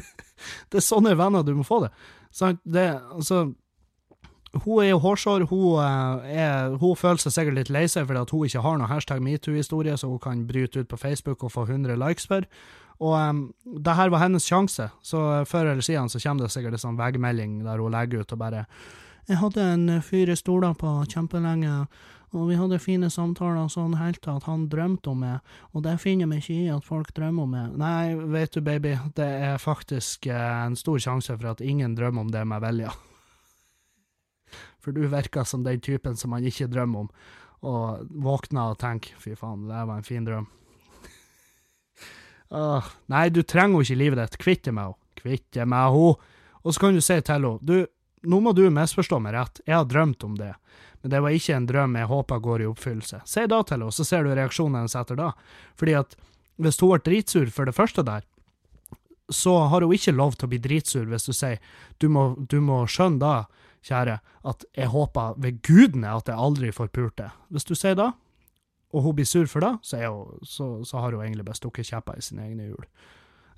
det 0.71 0.79
er 0.79 0.85
sånne 0.87 1.19
venner 1.19 1.43
du 1.43 1.55
må 1.59 1.65
få 1.67 1.81
det. 1.87 1.91
Sant? 2.31 2.61
Det, 2.65 2.87
altså 3.15 3.51
hun 4.65 4.83
er 4.83 4.89
jo 4.91 4.99
hårsår. 4.99 5.47
Hun, 5.51 5.79
er, 6.27 6.77
hun, 6.81 6.97
føler 6.99 7.23
seg 7.23 7.35
sikkert 7.35 7.59
litt 7.59 7.71
lei 7.71 7.87
seg 7.91 8.09
fordi 8.09 8.23
at 8.25 8.33
hun 8.35 8.47
ikke 8.49 8.65
har 8.65 8.79
noe 8.81 8.91
hashtag 8.91 9.23
metoo-historie 9.23 9.97
så 9.99 10.11
hun 10.11 10.23
kan 10.23 10.47
bryte 10.49 10.83
ut 10.83 10.91
på 10.91 10.99
Facebook 10.99 11.45
og 11.47 11.55
få 11.55 11.69
100 11.69 11.99
likes 12.01 12.27
for. 12.31 12.47
Og 13.01 13.15
um, 13.17 13.45
det 13.65 13.95
her 13.97 14.11
var 14.13 14.25
hennes 14.27 14.45
sjanse, 14.45 14.91
så 15.01 15.21
før 15.49 15.71
eller 15.71 15.85
siden 15.85 16.11
så 16.13 16.21
kommer 16.21 16.45
det 16.45 16.53
sikkert 16.53 16.77
en 16.77 16.83
sånn 16.83 16.99
veggmelding 16.99 17.63
der 17.65 17.81
hun 17.81 17.95
legger 17.95 18.25
ut 18.25 18.35
og 18.35 18.43
bare 18.43 18.67
'Jeg 19.29 19.39
hadde 19.39 19.63
en 19.63 20.03
fyr 20.03 20.31
i 20.33 20.37
stoler 20.37 20.75
på 20.75 20.89
kjempelenge, 21.07 21.87
og 22.31 22.47
vi 22.47 22.57
hadde 22.59 22.79
fine 22.79 23.09
samtaler 23.11 23.67
sånn 23.73 23.97
helt 23.99 24.21
til 24.23 24.37
at 24.39 24.47
han 24.47 24.69
drømte 24.71 25.11
om 25.11 25.25
meg, 25.25 25.55
og 25.75 25.83
det 25.83 25.97
finner 26.03 26.29
meg 26.31 26.45
ikke 26.45 26.59
i 26.61 26.71
at 26.71 26.87
folk 26.87 27.11
drømmer 27.17 27.47
om 27.47 27.57
meg. 27.57 27.75
Nei, 27.81 28.15
vet 28.31 28.55
du, 28.55 28.61
baby, 28.63 28.95
det 29.19 29.27
er 29.51 29.59
faktisk 29.63 30.29
eh, 30.31 30.59
en 30.67 30.79
stor 30.79 31.01
sjanse 31.03 31.35
for 31.35 31.51
at 31.51 31.65
ingen 31.65 31.97
drømmer 31.99 32.29
om 32.29 32.31
det 32.31 32.45
med 32.47 32.63
vilje. 32.63 32.95
For 34.81 34.95
du 34.95 35.03
virker 35.11 35.45
som 35.45 35.67
den 35.67 35.83
typen 35.83 36.17
som 36.17 36.31
man 36.33 36.47
ikke 36.47 36.71
drømmer 36.71 37.07
om, 37.07 37.13
og 37.61 38.07
våkner 38.25 38.73
og 38.73 38.79
tenker 38.81 39.19
'fy 39.21 39.35
faen, 39.37 39.67
det 39.69 39.83
var 39.91 39.99
en 39.99 40.07
fin 40.07 40.25
drøm'. 40.25 40.47
uh, 42.57 42.87
nei, 43.13 43.29
du 43.29 43.43
trenger 43.43 43.75
henne 43.75 43.85
ikke 43.85 43.99
i 43.99 44.03
livet 44.05 44.23
ditt. 44.23 44.39
Kvitt 44.41 44.65
deg 44.65 44.79
med 44.79 44.89
henne. 44.89 45.01
Kvitt 45.21 45.51
deg 45.53 45.69
med 45.69 45.93
henne. 45.93 46.37
Og 46.63 46.73
så 46.73 46.81
kan 46.81 46.95
du 46.95 47.03
si 47.05 47.19
til 47.21 47.35
henne 47.35 47.59
du, 47.61 47.77
nå 48.23 48.41
må 48.41 48.53
du 48.57 48.67
misforstå 48.73 49.21
meg 49.23 49.37
rett, 49.37 49.61
jeg 49.67 49.77
har 49.77 49.87
drømt 49.89 50.25
om 50.27 50.37
det, 50.37 50.53
men 51.03 51.13
det 51.13 51.21
var 51.25 51.37
ikke 51.37 51.57
en 51.57 51.69
drøm 51.69 51.97
jeg 51.97 52.11
håper 52.11 52.43
går 52.45 52.63
i 52.65 52.69
oppfyllelse. 52.69 53.23
Si 53.29 53.47
da 53.49 53.63
til 53.63 53.79
henne, 53.79 53.93
så 53.95 54.05
ser 54.05 54.27
du 54.27 54.35
reaksjonen 54.37 54.83
hennes 54.83 54.97
etter 55.01 55.17
da. 55.17 55.31
Fordi 55.81 55.97
at 56.01 56.17
hvis 56.61 56.81
hun 56.83 56.93
ble 56.93 57.01
dritsur 57.07 57.53
for 57.55 57.69
det 57.69 57.77
første 57.77 58.05
der, 58.05 58.27
så 59.31 59.55
har 59.71 59.87
hun 59.87 59.95
ikke 59.95 60.13
lov 60.13 60.35
til 60.37 60.49
å 60.49 60.53
bli 60.53 60.59
dritsur 60.61 61.07
hvis 61.09 61.29
du 61.29 61.33
sier 61.37 61.61
du 62.03 62.09
må, 62.13 62.33
du 62.51 62.59
må 62.65 62.83
skjønne 62.91 63.23
da 63.23 63.35
kjære, 63.87 64.19
at 64.51 64.65
jeg 64.77 64.93
håper 64.93 65.39
ved 65.41 65.63
gudene 65.65 66.11
at 66.13 66.29
jeg 66.29 66.37
aldri 66.37 66.73
får 66.75 66.91
pult 66.93 67.17
det. 67.17 67.31
Hvis 67.49 67.69
du 67.69 67.73
sier 67.79 67.97
da, 67.97 68.11
og 68.91 69.07
hun 69.07 69.17
blir 69.17 69.29
sur 69.29 69.47
for 69.49 69.65
det, 69.65 69.73
så, 69.87 70.03
hun, 70.05 70.41
så, 70.45 70.69
så 70.85 71.01
har 71.01 71.15
hun 71.15 71.25
egentlig 71.25 71.47
bare 71.47 71.61
stukket 71.61 71.89
kjepper 71.89 72.19
i 72.19 72.25
sine 72.25 72.45
egne 72.49 72.69
hjul. 72.69 72.89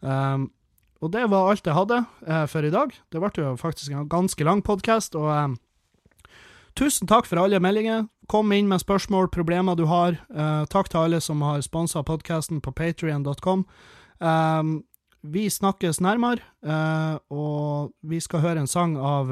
Um, 0.03 0.51
og 1.03 1.11
det 1.15 1.25
var 1.33 1.51
alt 1.51 1.67
jeg 1.67 1.75
hadde 1.75 2.03
uh, 2.29 2.45
for 2.51 2.67
i 2.67 2.71
dag. 2.71 2.93
Det 3.11 3.23
ble 3.23 3.33
jo 3.43 3.57
faktisk 3.59 3.95
en 3.95 4.11
ganske 4.13 4.47
lang 4.47 4.63
podkast, 4.63 5.17
og 5.19 5.31
um, 5.33 5.57
tusen 6.79 7.09
takk 7.11 7.29
for 7.29 7.41
alle 7.43 7.61
meldinger. 7.63 8.07
Kom 8.31 8.53
inn 8.53 8.69
med 8.71 8.83
spørsmål, 8.83 9.31
problemer 9.35 9.77
du 9.77 9.85
har. 9.91 10.17
Uh, 10.31 10.65
takk 10.71 10.91
til 10.93 11.03
alle 11.03 11.21
som 11.21 11.43
har 11.45 11.61
sponsa 11.65 12.03
podkasten 12.07 12.63
på 12.65 12.73
patrion.com. 12.73 13.67
Um, 14.19 14.73
vi 15.23 15.47
snakkes 15.51 16.01
nærmere, 16.03 16.43
uh, 16.67 17.19
og 17.31 17.93
vi 18.03 18.21
skal 18.21 18.43
høre 18.43 18.65
en 18.65 18.71
sang 18.71 18.97
av 18.99 19.31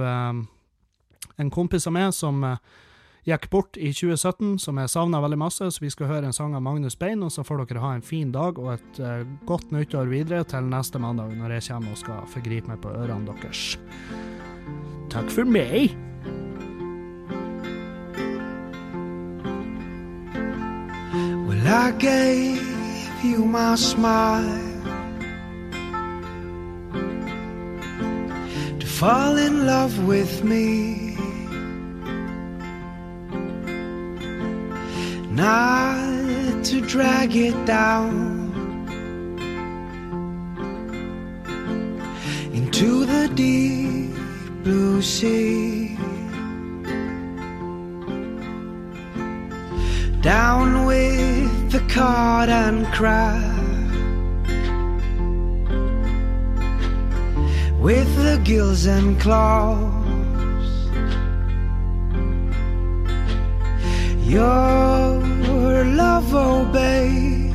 en 1.40 1.50
kompis 1.50 1.88
av 1.88 1.96
meg 1.96 2.14
som 2.14 2.44
gikk 3.26 3.48
bort 3.52 3.76
i 3.76 3.92
2017, 3.92 4.58
som 4.62 4.78
jeg 4.80 4.92
savna 4.92 5.20
veldig 5.22 5.38
masse, 5.40 5.70
så 5.70 5.82
vi 5.82 5.90
skal 5.92 6.10
høre 6.10 6.30
en 6.30 6.36
sang 6.36 6.54
av 6.56 6.64
Magnus 6.64 6.96
Bein, 6.98 7.22
og 7.24 7.32
så 7.34 7.44
får 7.46 7.64
dere 7.64 7.84
ha 7.84 7.94
en 7.96 8.04
fin 8.04 8.32
dag 8.32 8.58
og 8.58 8.74
et 8.76 9.00
uh, 9.04 9.24
godt 9.48 9.72
nyttår 9.74 10.10
videre 10.10 10.44
til 10.48 10.70
neste 10.70 11.02
mandag, 11.02 11.34
når 11.38 11.58
jeg 11.58 11.70
kommer 11.70 11.96
og 11.96 12.04
skal 12.04 12.28
forgripe 12.34 12.72
meg 12.72 12.80
på 12.84 12.94
ørene 12.94 13.28
deres. 13.30 13.74
Takk 15.10 15.32
for 15.34 15.48
meg! 15.48 16.09
Well, 21.62 21.74
I 21.74 21.90
gave 21.92 23.22
you 23.22 23.44
my 23.44 23.74
smile 23.74 24.60
to 28.78 28.86
fall 28.86 29.36
in 29.36 29.66
love 29.66 30.06
with 30.06 30.42
me. 30.42 31.00
not 35.30 36.64
to 36.64 36.80
drag 36.80 37.36
it 37.36 37.54
down 37.64 38.50
into 42.52 43.06
the 43.06 43.30
deep 43.34 44.12
blue 44.64 45.00
sea. 45.00 45.96
Down 50.22 50.84
with 50.84 51.72
the 51.72 51.80
cod 51.88 52.50
and 52.50 52.86
crab, 52.92 53.56
with 57.80 58.14
the 58.22 58.38
gills 58.44 58.84
and 58.84 59.18
claws. 59.18 59.80
Your 64.26 65.84
love 65.86 66.34
obeys. 66.34 67.49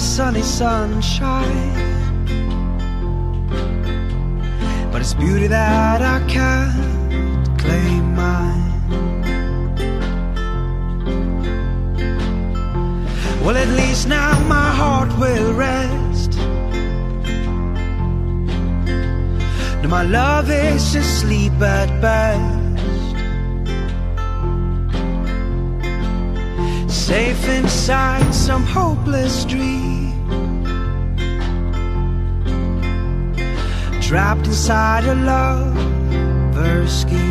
Sunny 0.00 0.42
sunshine. 0.42 1.72
But 4.90 5.00
it's 5.00 5.14
beauty 5.14 5.46
that 5.46 6.02
I 6.02 6.18
can't 6.26 7.58
claim 7.58 8.14
mine. 8.14 8.82
Well, 13.44 13.56
at 13.56 13.68
least 13.68 14.08
now 14.08 14.38
my 14.46 14.70
heart 14.80 15.10
will 15.18 15.52
rest. 15.54 16.32
Now 19.82 19.88
my 19.88 20.02
love 20.02 20.50
is 20.50 20.94
asleep 20.94 21.52
at 21.62 21.88
best. 22.00 22.59
Safe 27.10 27.48
inside 27.48 28.32
some 28.32 28.62
hopeless 28.62 29.44
dream. 29.44 30.14
trapped 34.00 34.46
inside 34.46 35.02
a 35.02 35.16
lover's 35.16 37.00
scheme. 37.00 37.29